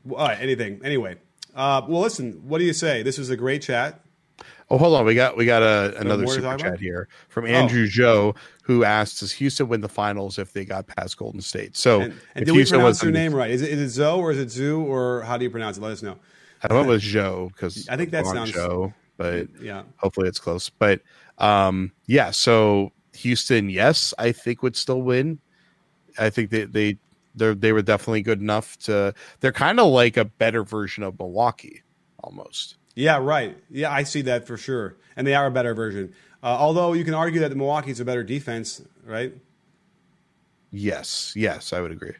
all 0.09 0.17
right, 0.17 0.39
anything. 0.39 0.79
Anyway, 0.83 1.15
uh, 1.55 1.81
well, 1.87 2.01
listen. 2.01 2.33
What 2.47 2.59
do 2.59 2.63
you 2.65 2.73
say? 2.73 3.01
This 3.03 3.17
was 3.17 3.29
a 3.29 3.37
great 3.37 3.61
chat. 3.61 4.01
Oh, 4.69 4.77
hold 4.77 4.95
on. 4.95 5.03
We 5.05 5.15
got 5.15 5.35
we 5.35 5.45
got 5.45 5.63
a, 5.63 5.97
another 5.99 6.27
super 6.27 6.41
chat 6.57 6.61
about? 6.67 6.79
here 6.79 7.07
from 7.27 7.47
Andrew 7.47 7.87
Joe 7.87 8.35
who 8.61 8.83
asked, 8.83 9.19
"Does 9.19 9.31
Houston 9.31 9.67
win 9.67 9.81
the 9.81 9.89
finals 9.89 10.37
if 10.37 10.53
they 10.53 10.63
got 10.63 10.85
past 10.85 11.17
Golden 11.17 11.41
State?" 11.41 11.75
So, 11.75 12.01
And, 12.01 12.13
and 12.13 12.21
if 12.35 12.45
did 12.45 12.51
we 12.51 12.57
Houston 12.59 12.77
pronounce 12.77 12.97
was 12.99 13.03
your 13.03 13.11
name 13.11 13.33
right? 13.33 13.49
Is 13.49 13.63
it, 13.63 13.71
is 13.71 13.79
it 13.79 13.89
Zoe 13.89 14.19
or 14.19 14.31
is 14.31 14.37
it 14.37 14.51
Zoo 14.51 14.81
or 14.81 15.21
how 15.23 15.37
do 15.37 15.43
you 15.43 15.49
pronounce 15.49 15.77
it? 15.77 15.81
Let 15.81 15.91
us 15.93 16.03
know. 16.03 16.17
I 16.61 16.71
went 16.71 16.87
with 16.87 17.01
Joe 17.01 17.49
because 17.53 17.87
I 17.89 17.97
think 17.97 18.11
that 18.11 18.27
sounds- 18.27 18.51
Joe, 18.51 18.93
but 19.17 19.47
Yeah. 19.61 19.83
hopefully 19.97 20.27
it's 20.27 20.39
close. 20.39 20.69
But 20.69 21.01
um, 21.39 21.91
yeah, 22.05 22.29
so 22.31 22.91
Houston, 23.15 23.69
yes, 23.69 24.13
I 24.19 24.31
think 24.33 24.61
would 24.61 24.75
still 24.75 25.01
win. 25.01 25.39
I 26.19 26.29
think 26.29 26.49
they 26.49 26.65
they 26.65 26.97
they 27.35 27.53
they 27.53 27.71
were 27.71 27.81
definitely 27.81 28.21
good 28.21 28.41
enough 28.41 28.77
to. 28.79 29.13
They're 29.39 29.51
kind 29.51 29.79
of 29.79 29.87
like 29.87 30.17
a 30.17 30.25
better 30.25 30.63
version 30.63 31.03
of 31.03 31.17
Milwaukee, 31.19 31.83
almost. 32.23 32.75
Yeah, 32.95 33.17
right. 33.17 33.57
Yeah, 33.69 33.91
I 33.91 34.03
see 34.03 34.21
that 34.23 34.45
for 34.47 34.57
sure. 34.57 34.97
And 35.15 35.25
they 35.25 35.33
are 35.35 35.45
a 35.47 35.51
better 35.51 35.73
version. 35.73 36.13
Uh, 36.43 36.47
although 36.47 36.93
you 36.93 37.03
can 37.05 37.13
argue 37.13 37.39
that 37.41 37.49
the 37.49 37.55
Milwaukee's 37.55 37.99
a 37.99 38.05
better 38.05 38.23
defense, 38.23 38.81
right? 39.05 39.33
Yes, 40.71 41.33
yes, 41.35 41.73
I 41.73 41.81
would 41.81 41.91
agree. 41.91 42.13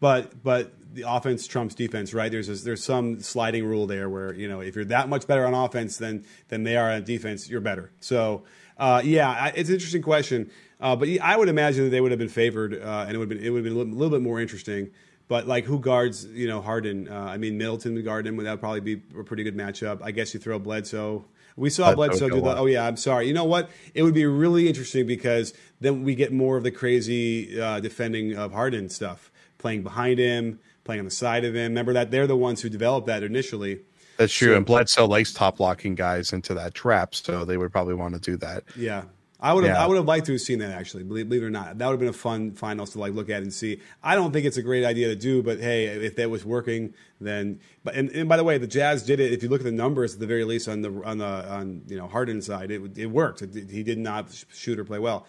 but 0.00 0.42
but 0.42 0.72
the 0.94 1.02
offense 1.06 1.46
trumps 1.46 1.74
defense, 1.74 2.14
right? 2.14 2.30
There's 2.30 2.48
a, 2.48 2.54
there's 2.64 2.82
some 2.82 3.20
sliding 3.20 3.66
rule 3.66 3.86
there 3.86 4.08
where 4.08 4.32
you 4.34 4.48
know 4.48 4.60
if 4.60 4.76
you're 4.76 4.84
that 4.86 5.08
much 5.08 5.26
better 5.26 5.46
on 5.46 5.54
offense 5.54 5.96
than 5.98 6.24
than 6.48 6.62
they 6.62 6.76
are 6.76 6.90
on 6.90 7.04
defense, 7.04 7.48
you're 7.48 7.60
better. 7.60 7.90
So 8.00 8.44
uh, 8.78 9.02
yeah, 9.04 9.52
it's 9.54 9.68
an 9.68 9.74
interesting 9.74 10.02
question, 10.02 10.50
uh, 10.80 10.96
but 10.96 11.08
I 11.20 11.36
would 11.36 11.48
imagine 11.48 11.84
that 11.84 11.90
they 11.90 12.00
would 12.00 12.12
have 12.12 12.18
been 12.18 12.28
favored, 12.28 12.74
uh, 12.74 13.04
and 13.06 13.14
it 13.14 13.18
would 13.18 13.30
have 13.30 13.38
been 13.38 13.46
it 13.46 13.50
would 13.50 13.64
have 13.64 13.74
been 13.74 13.90
a 13.92 13.94
little 13.94 14.10
bit 14.10 14.22
more 14.22 14.40
interesting. 14.40 14.90
But 15.26 15.46
like, 15.46 15.64
who 15.64 15.78
guards 15.78 16.24
you 16.26 16.48
know 16.48 16.60
Harden? 16.62 17.08
Uh, 17.08 17.20
I 17.20 17.36
mean, 17.36 17.58
Middleton 17.58 17.94
would 17.94 18.04
guard 18.04 18.26
him. 18.26 18.36
That 18.36 18.50
would 18.50 18.60
probably 18.60 18.80
be 18.80 19.02
a 19.18 19.24
pretty 19.24 19.42
good 19.42 19.56
matchup. 19.56 20.00
I 20.02 20.10
guess 20.10 20.32
you 20.32 20.40
throw 20.40 20.58
Bledsoe. 20.58 21.24
We 21.56 21.70
saw 21.70 21.92
Bledsoe 21.94 22.28
do 22.28 22.40
the. 22.40 22.56
Oh 22.56 22.66
yeah, 22.66 22.86
I'm 22.86 22.96
sorry. 22.96 23.26
You 23.26 23.34
know 23.34 23.44
what? 23.44 23.70
It 23.92 24.04
would 24.04 24.14
be 24.14 24.24
really 24.24 24.68
interesting 24.68 25.06
because 25.06 25.52
then 25.80 26.04
we 26.04 26.14
get 26.14 26.32
more 26.32 26.56
of 26.56 26.62
the 26.62 26.70
crazy 26.70 27.60
uh, 27.60 27.80
defending 27.80 28.36
of 28.36 28.52
Harden 28.52 28.88
stuff, 28.88 29.30
playing 29.58 29.82
behind 29.82 30.18
him, 30.20 30.60
playing 30.84 31.00
on 31.00 31.04
the 31.04 31.10
side 31.10 31.44
of 31.44 31.54
him. 31.54 31.72
Remember 31.72 31.92
that 31.92 32.10
they're 32.12 32.28
the 32.28 32.36
ones 32.36 32.62
who 32.62 32.68
developed 32.68 33.08
that 33.08 33.24
initially. 33.24 33.80
That's 34.16 34.32
true. 34.32 34.52
So, 34.52 34.56
and 34.56 34.64
Bledsoe 34.66 35.06
likes 35.06 35.32
top 35.32 35.60
locking 35.60 35.94
guys 35.94 36.32
into 36.32 36.54
that 36.54 36.74
trap, 36.74 37.14
so 37.14 37.44
they 37.44 37.56
would 37.56 37.72
probably 37.72 37.94
want 37.94 38.14
to 38.14 38.20
do 38.20 38.36
that. 38.38 38.64
Yeah. 38.76 39.04
I 39.40 39.52
would 39.52 39.62
have 39.64 39.76
yeah. 39.76 39.84
I 39.84 39.86
would 39.86 39.96
have 39.96 40.06
liked 40.06 40.26
to 40.26 40.32
have 40.32 40.40
seen 40.40 40.58
that 40.58 40.72
actually, 40.72 41.04
believe, 41.04 41.28
believe, 41.28 41.44
it 41.44 41.46
or 41.46 41.50
not. 41.50 41.78
That 41.78 41.86
would 41.86 41.92
have 41.92 42.00
been 42.00 42.08
a 42.08 42.12
fun 42.12 42.52
finals 42.52 42.90
to 42.90 42.98
like 42.98 43.12
look 43.12 43.30
at 43.30 43.42
and 43.42 43.52
see. 43.52 43.80
I 44.02 44.16
don't 44.16 44.32
think 44.32 44.46
it's 44.46 44.56
a 44.56 44.62
great 44.62 44.84
idea 44.84 45.08
to 45.08 45.16
do, 45.16 45.44
but 45.44 45.60
hey, 45.60 45.86
if 45.86 46.16
that 46.16 46.28
was 46.28 46.44
working, 46.44 46.92
then 47.20 47.60
but 47.84 47.94
and, 47.94 48.10
and 48.10 48.28
by 48.28 48.36
the 48.36 48.42
way, 48.42 48.58
the 48.58 48.66
Jazz 48.66 49.04
did 49.04 49.20
it. 49.20 49.32
If 49.32 49.44
you 49.44 49.48
look 49.48 49.60
at 49.60 49.64
the 49.64 49.70
numbers 49.70 50.14
at 50.14 50.20
the 50.20 50.26
very 50.26 50.44
least 50.44 50.68
on 50.68 50.82
the 50.82 50.90
on 51.04 51.18
the 51.18 51.24
on 51.24 51.82
you 51.86 51.96
know 51.96 52.08
Harden's 52.08 52.46
side, 52.46 52.72
it 52.72 52.98
it 52.98 53.06
worked. 53.06 53.42
It, 53.42 53.70
he 53.70 53.84
did 53.84 53.98
not 53.98 54.44
shoot 54.52 54.78
or 54.78 54.84
play 54.84 54.98
well. 54.98 55.26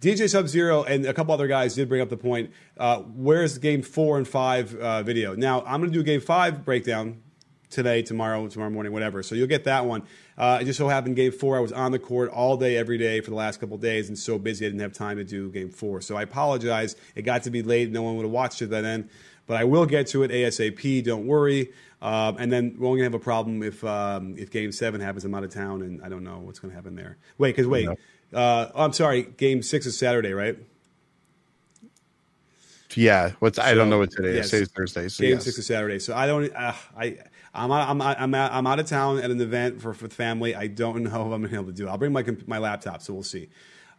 DJ 0.00 0.30
Sub 0.30 0.46
Zero 0.46 0.84
and 0.84 1.04
a 1.06 1.12
couple 1.12 1.34
other 1.34 1.48
guys 1.48 1.74
did 1.74 1.88
bring 1.88 2.00
up 2.00 2.08
the 2.08 2.16
point. 2.16 2.52
Uh, 2.76 2.98
where's 2.98 3.58
game 3.58 3.82
four 3.82 4.16
and 4.16 4.28
five 4.28 4.72
uh, 4.76 5.02
video? 5.02 5.34
Now 5.34 5.62
I'm 5.62 5.80
going 5.80 5.90
to 5.90 5.94
do 5.94 6.00
a 6.00 6.04
game 6.04 6.20
five 6.20 6.64
breakdown 6.64 7.22
today, 7.70 8.02
tomorrow, 8.02 8.46
tomorrow 8.48 8.70
morning, 8.70 8.92
whatever. 8.92 9.22
So 9.22 9.34
you'll 9.34 9.46
get 9.46 9.64
that 9.64 9.86
one. 9.86 10.02
Uh, 10.36 10.58
it 10.60 10.64
just 10.64 10.78
so 10.78 10.88
happened 10.88 11.16
game 11.16 11.32
four, 11.32 11.56
I 11.56 11.60
was 11.60 11.72
on 11.72 11.92
the 11.92 11.98
court 11.98 12.30
all 12.30 12.56
day, 12.56 12.76
every 12.76 12.98
day 12.98 13.20
for 13.20 13.30
the 13.30 13.36
last 13.36 13.60
couple 13.60 13.76
days, 13.76 14.08
and 14.08 14.18
so 14.18 14.38
busy 14.38 14.66
I 14.66 14.68
didn't 14.68 14.80
have 14.80 14.92
time 14.92 15.16
to 15.16 15.24
do 15.24 15.50
game 15.50 15.70
four. 15.70 16.00
So 16.00 16.16
I 16.16 16.22
apologize. 16.22 16.96
It 17.14 17.22
got 17.22 17.42
to 17.44 17.50
be 17.50 17.62
late. 17.62 17.90
No 17.90 18.02
one 18.02 18.16
would 18.16 18.24
have 18.24 18.32
watched 18.32 18.62
it 18.62 18.70
by 18.70 18.80
then. 18.80 19.10
But 19.46 19.56
I 19.56 19.64
will 19.64 19.86
get 19.86 20.06
to 20.08 20.22
it 20.24 20.30
ASAP. 20.30 21.04
Don't 21.04 21.26
worry. 21.26 21.72
Um, 22.02 22.36
and 22.38 22.52
then 22.52 22.76
we're 22.78 22.86
only 22.86 22.98
gonna 22.98 23.06
have 23.06 23.14
a 23.14 23.18
problem 23.18 23.62
if 23.62 23.82
um, 23.82 24.36
if 24.38 24.50
Game 24.50 24.70
Seven 24.72 25.00
happens. 25.00 25.24
I'm 25.24 25.34
out 25.34 25.42
of 25.42 25.52
town, 25.52 25.82
and 25.82 26.02
I 26.04 26.08
don't 26.08 26.22
know 26.22 26.38
what's 26.38 26.58
gonna 26.58 26.74
happen 26.74 26.94
there. 26.94 27.16
Wait, 27.38 27.56
because 27.56 27.66
wait, 27.66 27.88
uh, 27.88 27.94
oh, 28.32 28.84
I'm 28.84 28.92
sorry. 28.92 29.22
Game 29.22 29.62
Six 29.62 29.86
is 29.86 29.98
Saturday, 29.98 30.32
right? 30.32 30.58
Yeah, 32.94 33.32
what's 33.38 33.56
so, 33.56 33.62
I 33.62 33.74
don't 33.74 33.90
know 33.90 33.98
what 33.98 34.10
today 34.10 34.34
yes, 34.34 34.52
is. 34.52 34.68
Thursday. 34.68 35.08
So 35.08 35.22
game 35.22 35.34
yes. 35.34 35.44
six 35.44 35.58
is 35.58 35.66
Saturday. 35.66 35.98
So 35.98 36.14
I 36.14 36.26
don't. 36.26 36.54
Uh, 36.54 36.72
I 36.96 37.18
I'm 37.54 37.72
out, 37.72 37.88
I'm 37.88 38.02
I'm 38.02 38.34
out, 38.34 38.52
I'm 38.52 38.66
out 38.66 38.78
of 38.78 38.86
town 38.86 39.18
at 39.18 39.30
an 39.30 39.40
event 39.40 39.80
for 39.80 39.94
for 39.94 40.08
family. 40.08 40.54
I 40.54 40.66
don't 40.66 41.02
know 41.02 41.08
if 41.08 41.14
I'm 41.14 41.30
gonna 41.30 41.48
be 41.48 41.54
able 41.54 41.66
to 41.66 41.72
do. 41.72 41.86
it. 41.86 41.90
I'll 41.90 41.98
bring 41.98 42.12
my 42.12 42.24
my 42.46 42.58
laptop, 42.58 43.02
so 43.02 43.14
we'll 43.14 43.22
see. 43.22 43.48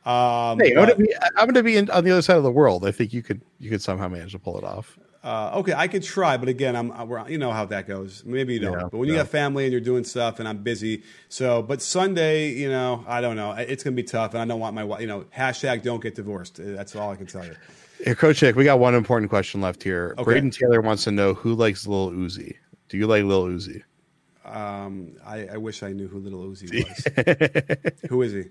Um, 0.05 0.59
hey, 0.59 0.73
be 0.95 1.15
I'm 1.35 1.47
gonna 1.47 1.63
be 1.63 1.77
in, 1.77 1.89
on 1.89 2.03
the 2.03 2.11
other 2.11 2.21
side 2.21 2.37
of 2.37 2.43
the 2.43 2.51
world. 2.51 2.85
I 2.85 2.91
think 2.91 3.13
you 3.13 3.21
could 3.21 3.41
you 3.59 3.69
could 3.69 3.81
somehow 3.81 4.07
manage 4.07 4.31
to 4.31 4.39
pull 4.39 4.57
it 4.57 4.63
off. 4.63 4.97
Uh, 5.21 5.51
okay, 5.55 5.73
I 5.73 5.89
could 5.89 6.03
try, 6.03 6.37
but 6.37 6.47
again, 6.47 6.77
I'm 6.77 6.93
you 7.27 7.37
know 7.37 7.51
how 7.51 7.65
that 7.65 7.87
goes. 7.87 8.23
Maybe 8.25 8.53
you 8.53 8.61
don't. 8.61 8.73
Yeah, 8.73 8.87
but 8.89 8.97
when 8.97 9.09
you 9.09 9.15
got 9.15 9.27
family 9.27 9.65
and 9.65 9.71
you're 9.73 9.81
doing 9.81 10.05
stuff, 10.05 10.39
and 10.39 10.47
I'm 10.47 10.59
busy, 10.59 11.03
so 11.27 11.61
but 11.61 11.81
Sunday, 11.81 12.51
you 12.51 12.69
know, 12.69 13.03
I 13.05 13.19
don't 13.19 13.35
know. 13.35 13.51
It's 13.51 13.83
gonna 13.83 13.97
be 13.97 14.03
tough, 14.03 14.33
and 14.33 14.41
I 14.41 14.45
don't 14.45 14.61
want 14.61 14.75
my 14.75 14.99
you 14.99 15.07
know 15.07 15.25
hashtag 15.35 15.83
don't 15.83 16.01
get 16.01 16.15
divorced. 16.15 16.59
That's 16.59 16.95
all 16.95 17.11
I 17.11 17.17
can 17.17 17.25
tell 17.25 17.45
you. 17.45 17.55
Here, 18.03 18.15
Coach 18.15 18.41
Nick, 18.41 18.55
we 18.55 18.63
got 18.63 18.79
one 18.79 18.95
important 18.95 19.29
question 19.29 19.59
left 19.59 19.83
here. 19.83 20.15
Okay. 20.17 20.23
Braden 20.23 20.51
Taylor 20.51 20.79
wants 20.79 21.03
to 21.03 21.11
know 21.11 21.33
who 21.33 21.53
likes 21.53 21.85
Lil 21.85 22.11
Uzi. 22.11 22.55
Do 22.89 22.97
you 22.97 23.07
like 23.07 23.23
Lil 23.23 23.45
Uzi? 23.45 23.83
Um, 24.45 25.15
I, 25.25 25.47
I 25.47 25.57
wish 25.57 25.83
I 25.83 25.91
knew 25.91 26.07
who 26.07 26.19
Little 26.19 26.41
Uzi 26.41 26.83
was. 28.01 28.09
who 28.09 28.21
is 28.21 28.33
he? 28.33 28.45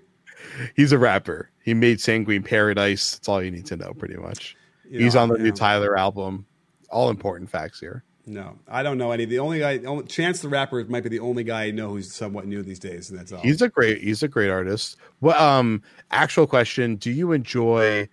He's 0.75 0.91
a 0.91 0.97
rapper. 0.97 1.49
He 1.63 1.73
made 1.73 1.99
Sanguine 1.99 2.43
Paradise. 2.43 3.11
That's 3.11 3.27
all 3.27 3.43
you 3.43 3.51
need 3.51 3.65
to 3.67 3.75
know, 3.75 3.93
pretty 3.93 4.15
much. 4.15 4.55
You 4.89 4.99
He's 4.99 5.15
know, 5.15 5.21
on 5.21 5.29
the 5.29 5.37
new 5.37 5.51
Tyler 5.51 5.97
album. 5.97 6.45
All 6.89 7.09
important 7.09 7.49
facts 7.49 7.79
here. 7.79 8.03
No, 8.25 8.57
I 8.67 8.83
don't 8.83 8.97
know 8.97 9.11
any. 9.11 9.25
The 9.25 9.39
only 9.39 9.59
guy, 9.59 9.79
only, 9.79 10.05
Chance 10.05 10.41
the 10.41 10.49
Rapper, 10.49 10.83
might 10.85 11.03
be 11.03 11.09
the 11.09 11.19
only 11.19 11.43
guy 11.43 11.65
I 11.65 11.71
know 11.71 11.89
who's 11.89 12.13
somewhat 12.13 12.45
new 12.45 12.61
these 12.61 12.79
days, 12.79 13.09
and 13.09 13.19
that's 13.19 13.31
all. 13.31 13.41
He's 13.41 13.61
a 13.61 13.69
great, 13.69 14.01
he's 14.01 14.21
a 14.21 14.27
great 14.27 14.49
artist. 14.49 14.97
Well, 15.19 15.41
um, 15.41 15.81
actual 16.11 16.45
question: 16.47 16.95
Do 16.95 17.11
you 17.11 17.31
enjoy? 17.31 18.07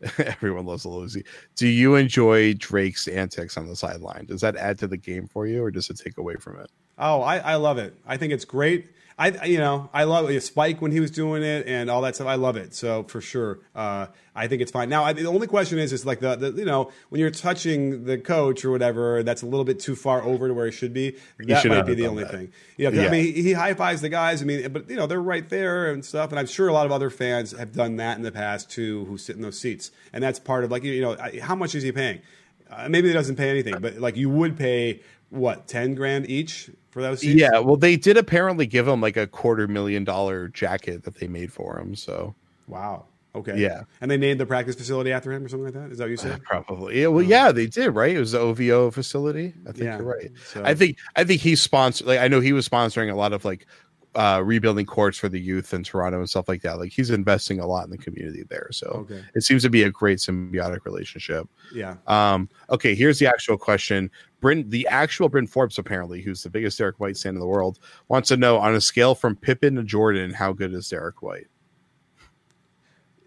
Everyone 0.18 0.66
loves 0.66 0.86
Lil 0.86 1.02
Uzi. 1.02 1.24
Do 1.56 1.66
you 1.66 1.94
enjoy 1.96 2.54
Drake's 2.54 3.06
antics 3.08 3.56
on 3.56 3.66
the 3.66 3.76
sideline? 3.76 4.24
Does 4.26 4.40
that 4.40 4.56
add 4.56 4.78
to 4.78 4.86
the 4.86 4.96
game 4.96 5.26
for 5.26 5.46
you, 5.46 5.62
or 5.62 5.70
does 5.70 5.90
it 5.90 5.98
take 5.98 6.18
away 6.18 6.36
from 6.36 6.58
it? 6.60 6.70
Oh, 6.98 7.22
I, 7.22 7.38
I 7.38 7.54
love 7.56 7.78
it. 7.78 7.94
I 8.06 8.16
think 8.16 8.32
it's 8.32 8.44
great. 8.44 8.90
I 9.20 9.44
you 9.44 9.58
know 9.58 9.90
I 9.92 10.04
love 10.04 10.30
Spike 10.42 10.80
when 10.80 10.92
he 10.92 10.98
was 10.98 11.10
doing 11.10 11.42
it 11.42 11.66
and 11.66 11.90
all 11.90 12.00
that 12.02 12.14
stuff. 12.14 12.26
I 12.26 12.36
love 12.36 12.56
it. 12.56 12.74
So 12.74 13.02
for 13.02 13.20
sure, 13.20 13.58
uh, 13.74 14.06
I 14.34 14.46
think 14.48 14.62
it's 14.62 14.72
fine. 14.72 14.88
Now 14.88 15.04
I, 15.04 15.12
the 15.12 15.26
only 15.26 15.46
question 15.46 15.78
is 15.78 15.92
is 15.92 16.06
like 16.06 16.20
the, 16.20 16.36
the, 16.36 16.52
you 16.52 16.64
know 16.64 16.90
when 17.10 17.20
you're 17.20 17.30
touching 17.30 18.06
the 18.06 18.16
coach 18.16 18.64
or 18.64 18.70
whatever 18.70 19.22
that's 19.22 19.42
a 19.42 19.46
little 19.46 19.66
bit 19.66 19.78
too 19.78 19.94
far 19.94 20.22
over 20.22 20.48
to 20.48 20.54
where 20.54 20.64
he 20.64 20.72
should 20.72 20.94
be. 20.94 21.18
That 21.38 21.66
might 21.66 21.82
be 21.82 21.94
the 21.94 22.06
only 22.06 22.24
that. 22.24 22.32
thing. 22.32 22.52
You 22.78 22.90
know, 22.90 22.98
yeah. 22.98 23.08
I 23.08 23.10
mean 23.10 23.34
he, 23.34 23.42
he 23.42 23.52
high 23.52 23.74
fives 23.74 24.00
the 24.00 24.08
guys. 24.08 24.40
I 24.40 24.46
mean, 24.46 24.72
but 24.72 24.88
you 24.88 24.96
know 24.96 25.06
they're 25.06 25.20
right 25.20 25.46
there 25.50 25.92
and 25.92 26.02
stuff. 26.02 26.30
And 26.30 26.38
I'm 26.38 26.46
sure 26.46 26.68
a 26.68 26.72
lot 26.72 26.86
of 26.86 26.92
other 26.92 27.10
fans 27.10 27.52
have 27.52 27.72
done 27.72 27.96
that 27.96 28.16
in 28.16 28.22
the 28.22 28.32
past 28.32 28.70
too, 28.70 29.04
who 29.04 29.18
sit 29.18 29.36
in 29.36 29.42
those 29.42 29.60
seats. 29.60 29.90
And 30.14 30.24
that's 30.24 30.38
part 30.38 30.64
of 30.64 30.70
like 30.70 30.82
you 30.82 31.02
know 31.02 31.18
how 31.42 31.54
much 31.54 31.74
is 31.74 31.82
he 31.82 31.92
paying? 31.92 32.22
Uh, 32.70 32.88
maybe 32.88 33.08
he 33.08 33.12
doesn't 33.12 33.36
pay 33.36 33.50
anything, 33.50 33.80
but 33.80 33.98
like 33.98 34.16
you 34.16 34.30
would 34.30 34.56
pay 34.56 35.02
what 35.28 35.68
ten 35.68 35.94
grand 35.94 36.30
each 36.30 36.70
for 36.90 37.02
those 37.02 37.20
seats? 37.20 37.40
Yeah, 37.40 37.58
well, 37.58 37.76
they 37.76 37.96
did 37.96 38.16
apparently 38.16 38.66
give 38.66 38.86
him 38.86 39.00
like 39.00 39.16
a 39.16 39.26
quarter 39.26 39.66
million 39.68 40.04
dollar 40.04 40.48
jacket 40.48 41.04
that 41.04 41.16
they 41.16 41.28
made 41.28 41.52
for 41.52 41.78
him. 41.78 41.94
So 41.94 42.34
wow. 42.66 43.04
Okay. 43.34 43.58
Yeah. 43.58 43.82
And 44.00 44.10
they 44.10 44.16
named 44.16 44.40
the 44.40 44.46
practice 44.46 44.74
facility 44.74 45.12
after 45.12 45.32
him 45.32 45.44
or 45.44 45.48
something 45.48 45.66
like 45.66 45.74
that? 45.74 45.92
Is 45.92 45.98
that 45.98 46.04
what 46.04 46.10
you 46.10 46.16
said? 46.16 46.42
Probably. 46.44 47.00
Yeah. 47.00 47.08
Well, 47.08 47.24
oh. 47.24 47.28
yeah, 47.28 47.52
they 47.52 47.66
did, 47.66 47.90
right? 47.90 48.14
It 48.14 48.18
was 48.18 48.32
the 48.32 48.40
OVO 48.40 48.90
facility. 48.90 49.54
I 49.68 49.72
think 49.72 49.84
yeah. 49.84 49.98
you're 49.98 50.06
right. 50.06 50.30
So. 50.46 50.64
I 50.64 50.74
think 50.74 50.98
I 51.16 51.24
think 51.24 51.40
he's 51.40 51.60
sponsored 51.60 52.06
like 52.06 52.20
I 52.20 52.28
know 52.28 52.40
he 52.40 52.52
was 52.52 52.68
sponsoring 52.68 53.10
a 53.10 53.14
lot 53.14 53.32
of 53.32 53.44
like 53.44 53.66
uh, 54.14 54.42
rebuilding 54.44 54.86
courts 54.86 55.18
for 55.18 55.28
the 55.28 55.40
youth 55.40 55.72
in 55.72 55.84
Toronto 55.84 56.18
and 56.18 56.28
stuff 56.28 56.48
like 56.48 56.62
that. 56.62 56.78
Like 56.78 56.92
he's 56.92 57.10
investing 57.10 57.60
a 57.60 57.66
lot 57.66 57.84
in 57.84 57.90
the 57.90 57.98
community 57.98 58.42
there. 58.48 58.68
So 58.72 58.86
okay. 58.88 59.24
it 59.34 59.42
seems 59.42 59.62
to 59.62 59.70
be 59.70 59.84
a 59.84 59.90
great 59.90 60.18
symbiotic 60.18 60.84
relationship. 60.84 61.48
Yeah. 61.72 61.96
Um, 62.06 62.48
okay, 62.70 62.94
here's 62.94 63.18
the 63.18 63.26
actual 63.26 63.56
question. 63.56 64.10
Bryn, 64.40 64.68
the 64.68 64.86
actual 64.88 65.28
Bryn 65.28 65.46
Forbes, 65.46 65.78
apparently, 65.78 66.22
who's 66.22 66.42
the 66.42 66.50
biggest 66.50 66.78
Derrick 66.78 66.98
White 66.98 67.16
fan 67.18 67.34
in 67.34 67.40
the 67.40 67.46
world, 67.46 67.78
wants 68.08 68.28
to 68.28 68.36
know 68.36 68.58
on 68.58 68.74
a 68.74 68.80
scale 68.80 69.14
from 69.14 69.36
Pippen 69.36 69.76
to 69.76 69.84
Jordan, 69.84 70.32
how 70.32 70.52
good 70.52 70.74
is 70.74 70.88
Derrick 70.88 71.22
White? 71.22 71.46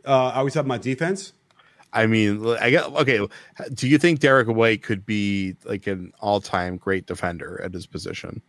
Uh, 0.05 0.31
are 0.35 0.43
we 0.43 0.51
talking 0.51 0.69
about 0.69 0.81
defense? 0.81 1.33
I 1.93 2.07
mean, 2.07 2.45
I 2.59 2.71
get 2.71 2.85
okay. 2.85 3.25
Do 3.73 3.87
you 3.87 3.99
think 3.99 4.19
Derrick 4.19 4.47
White 4.47 4.81
could 4.81 5.05
be 5.05 5.55
like 5.63 5.85
an 5.85 6.11
all-time 6.19 6.77
great 6.77 7.05
defender 7.05 7.61
at 7.63 7.73
his 7.73 7.85
position? 7.85 8.41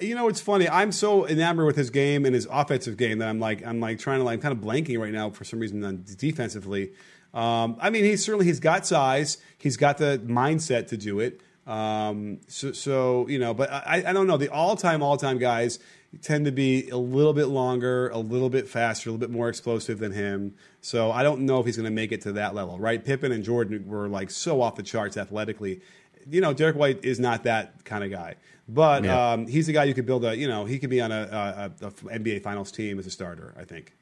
You 0.00 0.14
know, 0.14 0.28
it's 0.28 0.40
funny. 0.40 0.68
I'm 0.68 0.92
so 0.92 1.26
enamored 1.26 1.66
with 1.66 1.76
his 1.76 1.90
game 1.90 2.24
and 2.24 2.34
his 2.34 2.46
offensive 2.50 2.96
game 2.96 3.18
that 3.18 3.28
I'm 3.28 3.40
like, 3.40 3.64
I'm 3.64 3.80
like 3.80 3.98
trying 3.98 4.18
to 4.18 4.24
like, 4.24 4.34
I'm 4.34 4.40
kind 4.40 4.52
of 4.52 4.64
blanking 4.64 4.98
right 4.98 5.12
now 5.12 5.30
for 5.30 5.44
some 5.44 5.58
reason 5.58 5.82
on 5.84 6.04
defensively. 6.16 6.92
Um, 7.32 7.76
I 7.80 7.90
mean, 7.90 8.04
he's 8.04 8.24
certainly 8.24 8.46
he's 8.46 8.60
got 8.60 8.86
size, 8.86 9.38
he's 9.58 9.76
got 9.76 9.98
the 9.98 10.20
mindset 10.24 10.88
to 10.88 10.96
do 10.96 11.20
it. 11.20 11.40
Um, 11.66 12.38
so, 12.46 12.72
so 12.72 13.26
you 13.28 13.38
know, 13.38 13.52
but 13.54 13.70
I, 13.70 14.04
I 14.06 14.12
don't 14.12 14.26
know. 14.26 14.36
The 14.36 14.48
all-time, 14.48 15.02
all-time 15.02 15.38
guys 15.38 15.78
tend 16.22 16.44
to 16.44 16.52
be 16.52 16.88
a 16.90 16.96
little 16.96 17.32
bit 17.32 17.46
longer, 17.46 18.08
a 18.08 18.18
little 18.18 18.48
bit 18.48 18.68
faster, 18.68 19.10
a 19.10 19.12
little 19.12 19.26
bit 19.26 19.34
more 19.34 19.48
explosive 19.48 19.98
than 19.98 20.12
him. 20.12 20.54
So 20.80 21.10
I 21.10 21.22
don't 21.22 21.40
know 21.40 21.58
if 21.60 21.66
he's 21.66 21.76
going 21.76 21.84
to 21.84 21.90
make 21.90 22.12
it 22.12 22.20
to 22.22 22.32
that 22.32 22.54
level, 22.54 22.78
right? 22.78 23.04
Pippen 23.04 23.32
and 23.32 23.44
Jordan 23.44 23.86
were 23.86 24.08
like 24.08 24.30
so 24.30 24.62
off 24.62 24.76
the 24.76 24.82
charts 24.82 25.16
athletically. 25.16 25.80
You 26.28 26.40
know, 26.40 26.52
Derrick 26.52 26.76
White 26.76 27.04
is 27.04 27.20
not 27.20 27.44
that 27.44 27.84
kind 27.84 28.04
of 28.04 28.10
guy. 28.10 28.36
But 28.68 29.04
yeah. 29.04 29.32
um, 29.32 29.46
he's 29.46 29.66
the 29.66 29.72
guy 29.72 29.84
you 29.84 29.94
could 29.94 30.06
build 30.06 30.24
a, 30.24 30.36
you 30.36 30.48
know, 30.48 30.64
he 30.64 30.78
could 30.78 30.90
be 30.90 31.00
on 31.00 31.12
a, 31.12 31.70
a, 31.80 31.86
a 31.86 31.90
NBA 31.90 32.42
Finals 32.42 32.72
team 32.72 32.98
as 32.98 33.06
a 33.06 33.10
starter. 33.10 33.54
I 33.58 33.64
think. 33.64 33.92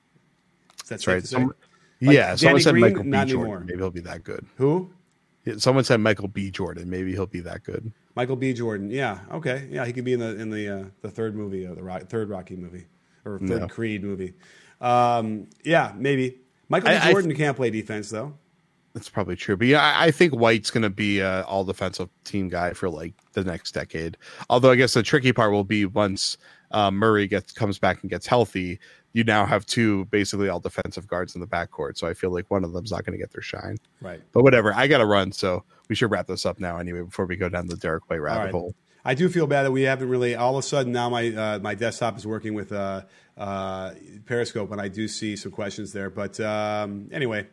That's 0.89 1.07
right. 1.07 1.25
Some, 1.25 1.55
like 2.01 2.15
yeah, 2.15 2.35
someone 2.37 2.61
said 2.61 2.73
Green, 2.73 2.83
Michael 2.83 3.05
B. 3.05 3.11
Jordan. 3.11 3.31
Anymore. 3.31 3.61
Maybe 3.61 3.79
he'll 3.79 3.91
be 3.91 4.01
that 4.01 4.25
good. 4.25 4.47
Who? 4.57 4.91
Yeah, 5.45 5.55
someone 5.59 5.85
said 5.85 6.01
Michael 6.01 6.29
B. 6.29 6.51
Jordan. 6.51 6.89
Maybe 6.89 7.13
he'll 7.13 7.27
be 7.27 7.41
that 7.41 7.63
good. 7.63 7.93
Michael 8.15 8.37
B. 8.37 8.53
Jordan. 8.53 8.91
Yeah. 8.91 9.21
Okay. 9.33 9.69
Yeah, 9.71 9.85
he 9.85 9.93
could 9.93 10.05
be 10.05 10.15
in 10.15 10.21
the 10.21 10.37
in 10.37 10.51
the 10.51 10.69
uh, 10.69 10.85
the 11.03 11.11
third 11.11 11.35
movie, 11.35 11.67
uh, 11.67 11.75
the 11.75 11.83
rock, 11.83 12.03
third 12.09 12.29
Rocky 12.29 12.57
movie, 12.57 12.87
or 13.25 13.39
third 13.39 13.61
no. 13.61 13.69
Creed 13.69 14.03
movie. 14.03 14.35
Um, 14.81 15.49
yeah, 15.65 15.93
maybe. 15.97 16.39
Michael 16.69 16.91
B. 16.91 17.11
Jordan 17.11 17.33
I, 17.33 17.35
can't 17.35 17.57
play 17.57 17.71
defense 17.71 18.09
though. 18.11 18.35
That's 18.95 19.09
probably 19.09 19.35
true. 19.35 19.57
But 19.57 19.67
yeah, 19.67 19.83
I, 19.83 20.07
I 20.07 20.11
think 20.13 20.35
White's 20.35 20.71
going 20.71 20.83
to 20.83 20.91
be 20.91 21.21
an 21.21 21.43
all 21.43 21.65
defensive 21.65 22.09
team 22.23 22.49
guy 22.49 22.73
for 22.73 22.89
like 22.89 23.13
the 23.33 23.43
next 23.43 23.73
decade. 23.73 24.17
Although 24.49 24.71
I 24.71 24.77
guess 24.77 24.95
the 24.95 25.03
tricky 25.03 25.33
part 25.33 25.51
will 25.51 25.65
be 25.65 25.85
once 25.85 26.39
uh, 26.71 26.91
Murray 26.91 27.27
gets 27.27 27.53
comes 27.53 27.79
back 27.79 28.03
and 28.03 28.11
gets 28.11 28.27
healthy. 28.27 28.79
you 29.13 29.25
now 29.25 29.47
have 29.47 29.67
two 29.67 30.05
basically 30.07 30.49
all 30.49 30.61
defensive 30.61 31.09
guards 31.09 31.35
in 31.35 31.41
the 31.41 31.47
backcourt. 31.47 31.97
So 31.97 32.07
I 32.07 32.15
feel 32.15 32.31
like 32.31 32.51
one 32.51 32.65
of 32.65 32.73
them's 32.73 32.93
not 32.93 33.05
going 33.05 33.19
to 33.19 33.23
get 33.23 33.33
their 33.33 33.43
shine. 33.43 33.79
Right. 34.01 34.21
But 34.33 34.45
whatever. 34.45 34.73
I 34.73 34.87
got 34.87 34.99
to 34.99 35.07
run. 35.07 35.33
So 35.33 35.65
we 35.89 35.97
should 35.97 36.11
wrap 36.11 36.29
this 36.29 36.47
up 36.47 36.61
now 36.61 36.79
anyway 36.79 37.03
before 37.03 37.27
we 37.27 37.37
go 37.37 37.49
down 37.49 37.67
the 37.67 37.77
Derrick 37.77 38.09
White 38.09 38.21
rabbit 38.21 38.45
right. 38.45 38.53
hole. 38.53 38.75
I 39.05 39.15
do 39.15 39.29
feel 39.29 39.47
bad 39.47 39.65
that 39.65 39.73
we 39.73 39.83
haven't 39.83 40.09
really. 40.09 40.35
All 40.35 40.57
of 40.57 40.65
a 40.65 40.67
sudden 40.67 40.93
now 40.93 41.11
my 41.11 41.29
uh, 41.29 41.59
my 41.59 41.75
desktop 41.75 42.17
is 42.17 42.27
working 42.27 42.55
with 42.55 42.73
uh, 42.73 43.03
uh, 43.37 43.91
Periscope, 44.25 44.73
and 44.73 44.81
I 44.81 44.89
do 44.89 45.09
see 45.09 45.37
some 45.37 45.53
questions 45.53 45.93
there. 45.93 46.09
But 46.09 46.41
um, 46.41 47.09
anyway, 47.13 47.47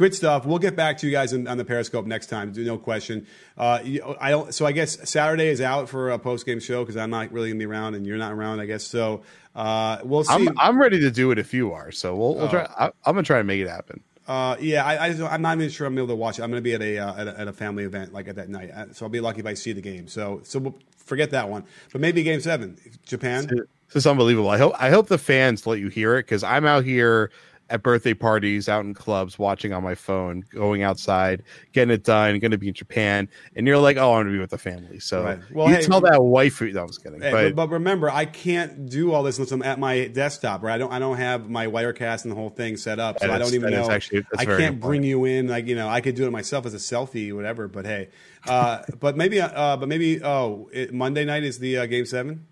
good 0.00 0.14
stuff. 0.14 0.46
We'll 0.46 0.58
get 0.58 0.74
back 0.74 0.96
to 0.98 1.06
you 1.06 1.12
guys 1.12 1.34
on, 1.34 1.46
on 1.46 1.58
the 1.58 1.64
Periscope 1.64 2.06
next 2.06 2.28
time. 2.28 2.54
No 2.56 2.78
question. 2.78 3.26
Uh, 3.58 3.80
I 4.18 4.30
don't. 4.30 4.54
So 4.54 4.64
I 4.64 4.72
guess 4.72 5.08
Saturday 5.08 5.48
is 5.48 5.60
out 5.60 5.90
for 5.90 6.10
a 6.10 6.18
post 6.18 6.46
game 6.46 6.58
show 6.58 6.82
because 6.82 6.96
I'm 6.96 7.10
not 7.10 7.30
really 7.32 7.50
gonna 7.50 7.58
be 7.58 7.66
around, 7.66 7.94
and 7.94 8.06
you're 8.06 8.16
not 8.16 8.32
around. 8.32 8.60
I 8.60 8.64
guess 8.66 8.82
so. 8.82 9.20
Uh, 9.54 9.98
we'll 10.02 10.24
see. 10.24 10.32
I'm 10.32 10.58
I'm 10.58 10.80
ready 10.80 10.98
to 11.00 11.10
do 11.10 11.30
it 11.32 11.38
if 11.38 11.52
you 11.52 11.72
are. 11.72 11.92
So 11.92 12.16
we'll, 12.16 12.34
we'll 12.36 12.46
Oh. 12.46 12.50
try. 12.50 12.66
I, 12.78 12.86
I'm 13.04 13.14
gonna 13.14 13.22
try 13.22 13.38
and 13.38 13.46
make 13.46 13.60
it 13.60 13.68
happen. 13.68 14.00
Uh, 14.26 14.56
yeah, 14.60 14.84
I, 14.86 15.08
I, 15.08 15.34
I'm 15.34 15.42
not 15.42 15.56
even 15.58 15.68
sure 15.70 15.86
I'm 15.86 15.98
able 15.98 16.06
to 16.08 16.14
watch 16.14 16.38
it. 16.38 16.42
I'm 16.42 16.50
going 16.50 16.62
to 16.62 16.64
be 16.64 16.74
at 16.74 16.82
a, 16.82 16.98
uh, 16.98 17.20
at 17.20 17.26
a 17.28 17.40
at 17.40 17.48
a 17.48 17.52
family 17.52 17.82
event 17.82 18.12
like 18.12 18.28
at 18.28 18.36
that 18.36 18.48
night, 18.48 18.70
Uh, 18.70 18.86
so 18.92 19.04
I'll 19.04 19.10
be 19.10 19.18
lucky 19.20 19.40
if 19.40 19.46
I 19.46 19.54
see 19.54 19.72
the 19.72 19.80
game. 19.80 20.06
So 20.06 20.40
so 20.44 20.60
we'll 20.60 20.78
forget 20.96 21.30
that 21.32 21.48
one. 21.48 21.64
But 21.92 22.00
maybe 22.00 22.22
Game 22.22 22.40
Seven, 22.40 22.76
Japan. 23.04 23.48
This 23.48 23.96
is 23.96 24.06
unbelievable. 24.06 24.48
I 24.48 24.56
hope 24.58 24.74
I 24.78 24.90
hope 24.90 25.08
the 25.08 25.18
fans 25.18 25.66
let 25.66 25.80
you 25.80 25.88
hear 25.88 26.16
it 26.16 26.22
because 26.26 26.44
I'm 26.44 26.64
out 26.64 26.84
here 26.84 27.32
at 27.70 27.82
birthday 27.84 28.12
parties, 28.14 28.68
out 28.68 28.84
in 28.84 28.92
clubs, 28.92 29.38
watching 29.38 29.72
on 29.72 29.82
my 29.82 29.94
phone, 29.94 30.44
going 30.52 30.82
outside, 30.82 31.42
getting 31.72 31.94
it 31.94 32.02
done, 32.02 32.38
going 32.40 32.50
to 32.50 32.58
be 32.58 32.68
in 32.68 32.74
Japan, 32.74 33.28
and 33.54 33.66
you're 33.66 33.78
like, 33.78 33.96
oh, 33.96 34.10
I'm 34.14 34.24
going 34.24 34.26
to 34.26 34.32
be 34.32 34.38
with 34.40 34.50
the 34.50 34.58
family. 34.58 34.98
So 34.98 35.22
Right. 35.24 35.38
Well, 35.52 35.68
you 35.68 35.76
hey, 35.76 35.82
tell 35.82 36.00
that 36.00 36.22
wife. 36.22 36.58
who- 36.58 36.72
No, 36.72 36.80
I 36.80 36.84
was 36.84 36.98
kidding. 36.98 37.20
Hey, 37.20 37.30
but 37.30 37.54
but, 37.54 37.70
remember, 37.70 38.10
I 38.10 38.24
can't 38.24 38.86
do 38.90 39.12
all 39.12 39.22
this 39.22 39.38
unless 39.38 39.52
I'm 39.52 39.62
at 39.62 39.78
my 39.78 40.08
desktop, 40.08 40.62
right? 40.62 40.74
I 40.74 40.78
don't 40.78 40.92
I 40.92 40.98
don't 40.98 41.16
have 41.16 41.48
my 41.48 41.66
Wirecast 41.66 42.24
and 42.24 42.32
the 42.32 42.36
whole 42.36 42.50
thing 42.50 42.76
set 42.76 42.98
up, 42.98 43.20
so 43.20 43.30
I 43.30 43.38
don't 43.38 43.54
even 43.54 43.70
know. 43.70 43.88
actually- 43.90 44.24
I 44.36 44.44
can't 44.44 44.80
bring 44.80 45.04
you 45.04 45.24
in, 45.24 45.46
like 45.46 45.66
you 45.66 45.76
know, 45.76 45.88
I 45.88 46.00
could 46.00 46.16
do 46.16 46.26
it 46.26 46.30
myself 46.32 46.66
as 46.66 46.74
a 46.74 46.78
selfie, 46.78 47.32
whatever. 47.32 47.68
But 47.68 47.86
hey, 47.86 48.08
uh, 48.48 48.82
but 49.00 49.16
maybe, 49.16 49.40
uh, 49.40 49.76
but 49.76 49.88
maybe, 49.88 50.22
oh, 50.24 50.68
it, 50.72 50.92
Monday 50.92 51.24
night 51.24 51.44
is 51.44 51.58
the 51.60 51.78
uh, 51.78 51.86
game 51.86 52.04
seven. 52.06 52.46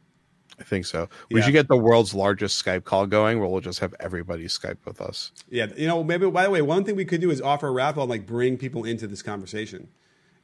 I 0.61 0.64
think 0.64 0.86
so. 0.86 1.09
We 1.30 1.40
Yeah. 1.40 1.46
should 1.46 1.52
get 1.52 1.68
the 1.68 1.76
world's 1.76 2.14
largest 2.14 2.64
Skype 2.64 2.84
call 2.84 3.06
going, 3.06 3.38
where 3.38 3.48
we'll 3.48 3.61
just 3.61 3.78
have 3.80 3.94
everybody 4.00 4.44
Skype 4.46 4.78
with 4.84 5.00
us. 5.00 5.32
Yeah, 5.50 5.66
you 5.76 5.86
know, 5.86 6.02
maybe. 6.02 6.28
By 6.30 6.44
the 6.44 6.50
way, 6.50 6.62
one 6.62 6.84
thing 6.84 6.96
we 6.96 7.04
could 7.04 7.20
do 7.20 7.30
is 7.30 7.40
offer 7.40 7.68
a 7.68 7.70
raffle 7.70 8.02
and 8.02 8.11
like 8.11 8.26
bring 8.26 8.56
people 8.56 8.84
into 8.84 9.06
this 9.06 9.22
conversation. 9.22 9.88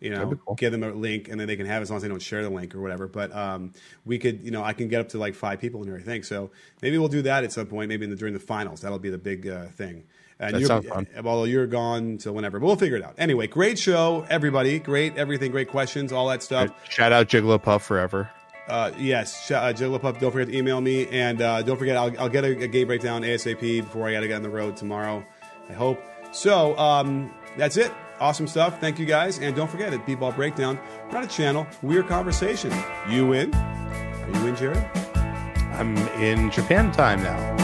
You 0.00 0.10
know, 0.10 0.38
cool. 0.44 0.54
give 0.56 0.70
them 0.72 0.82
a 0.82 0.92
link 0.92 1.30
and 1.30 1.40
then 1.40 1.46
they 1.46 1.56
can 1.56 1.64
have 1.64 1.80
it 1.80 1.84
as 1.84 1.90
long 1.90 1.96
as 1.96 2.02
they 2.02 2.08
don't 2.10 2.20
share 2.20 2.42
the 2.42 2.50
link 2.50 2.74
or 2.74 2.82
whatever. 2.82 3.08
But 3.08 3.34
um, 3.34 3.72
we 4.04 4.18
could, 4.18 4.42
you 4.42 4.50
know, 4.50 4.62
I 4.62 4.74
can 4.74 4.88
get 4.88 5.00
up 5.00 5.08
to 5.10 5.18
like 5.18 5.34
five 5.34 5.60
people 5.60 5.80
in 5.80 5.88
here. 5.88 5.96
I 5.96 6.02
think 6.02 6.26
so. 6.26 6.50
Maybe 6.82 6.98
we'll 6.98 7.08
do 7.08 7.22
that 7.22 7.42
at 7.42 7.52
some 7.52 7.66
point. 7.68 7.88
Maybe 7.88 8.04
in 8.04 8.10
the, 8.10 8.16
during 8.16 8.34
the 8.34 8.40
finals, 8.40 8.82
that'll 8.82 8.98
be 8.98 9.08
the 9.08 9.16
big 9.16 9.48
uh, 9.48 9.66
thing. 9.68 10.04
And 10.38 10.54
That 10.54 10.58
you're, 10.60 10.66
sounds 10.66 10.86
fun. 10.88 11.06
Although 11.24 11.44
you're 11.44 11.66
gone 11.66 12.18
till 12.18 12.34
whenever, 12.34 12.60
but 12.60 12.66
we'll 12.66 12.76
figure 12.76 12.98
it 12.98 13.04
out. 13.04 13.14
Anyway, 13.16 13.46
great 13.46 13.78
show, 13.78 14.26
everybody. 14.28 14.78
Great 14.78 15.16
everything. 15.16 15.52
Great 15.52 15.68
questions, 15.68 16.12
all 16.12 16.28
that 16.28 16.42
stuff. 16.42 16.70
Shout 16.90 17.12
out 17.12 17.28
Jigglypuff 17.28 17.80
forever. 17.80 18.30
Uh, 18.66 18.90
yes, 18.98 19.50
uh, 19.50 19.72
Jigglypuff, 19.74 20.18
don't 20.20 20.32
forget 20.32 20.48
to 20.48 20.56
email 20.56 20.80
me. 20.80 21.06
And 21.08 21.42
uh, 21.42 21.62
don't 21.62 21.76
forget, 21.76 21.96
I'll, 21.96 22.18
I'll 22.18 22.28
get 22.28 22.44
a, 22.44 22.64
a 22.64 22.68
game 22.68 22.86
breakdown 22.86 23.22
ASAP 23.22 23.60
before 23.60 24.08
I 24.08 24.12
got 24.12 24.20
to 24.20 24.28
get 24.28 24.36
on 24.36 24.42
the 24.42 24.50
road 24.50 24.76
tomorrow, 24.76 25.24
I 25.68 25.72
hope. 25.74 26.02
So 26.32 26.76
um, 26.78 27.32
that's 27.56 27.76
it. 27.76 27.92
Awesome 28.20 28.46
stuff. 28.46 28.80
Thank 28.80 28.98
you 28.98 29.06
guys. 29.06 29.38
And 29.38 29.54
don't 29.54 29.70
forget, 29.70 29.92
at 29.92 30.06
B-Ball 30.06 30.32
Breakdown, 30.32 30.78
we're 31.06 31.12
not 31.12 31.24
a 31.24 31.28
channel, 31.28 31.66
we're 31.82 32.00
a 32.00 32.04
conversation. 32.04 32.72
You 33.10 33.32
in? 33.32 33.54
Are 33.54 34.30
you 34.32 34.46
in, 34.46 34.56
Jared? 34.56 34.84
I'm 35.74 35.96
in 36.20 36.50
Japan 36.50 36.92
time 36.92 37.22
now. 37.22 37.63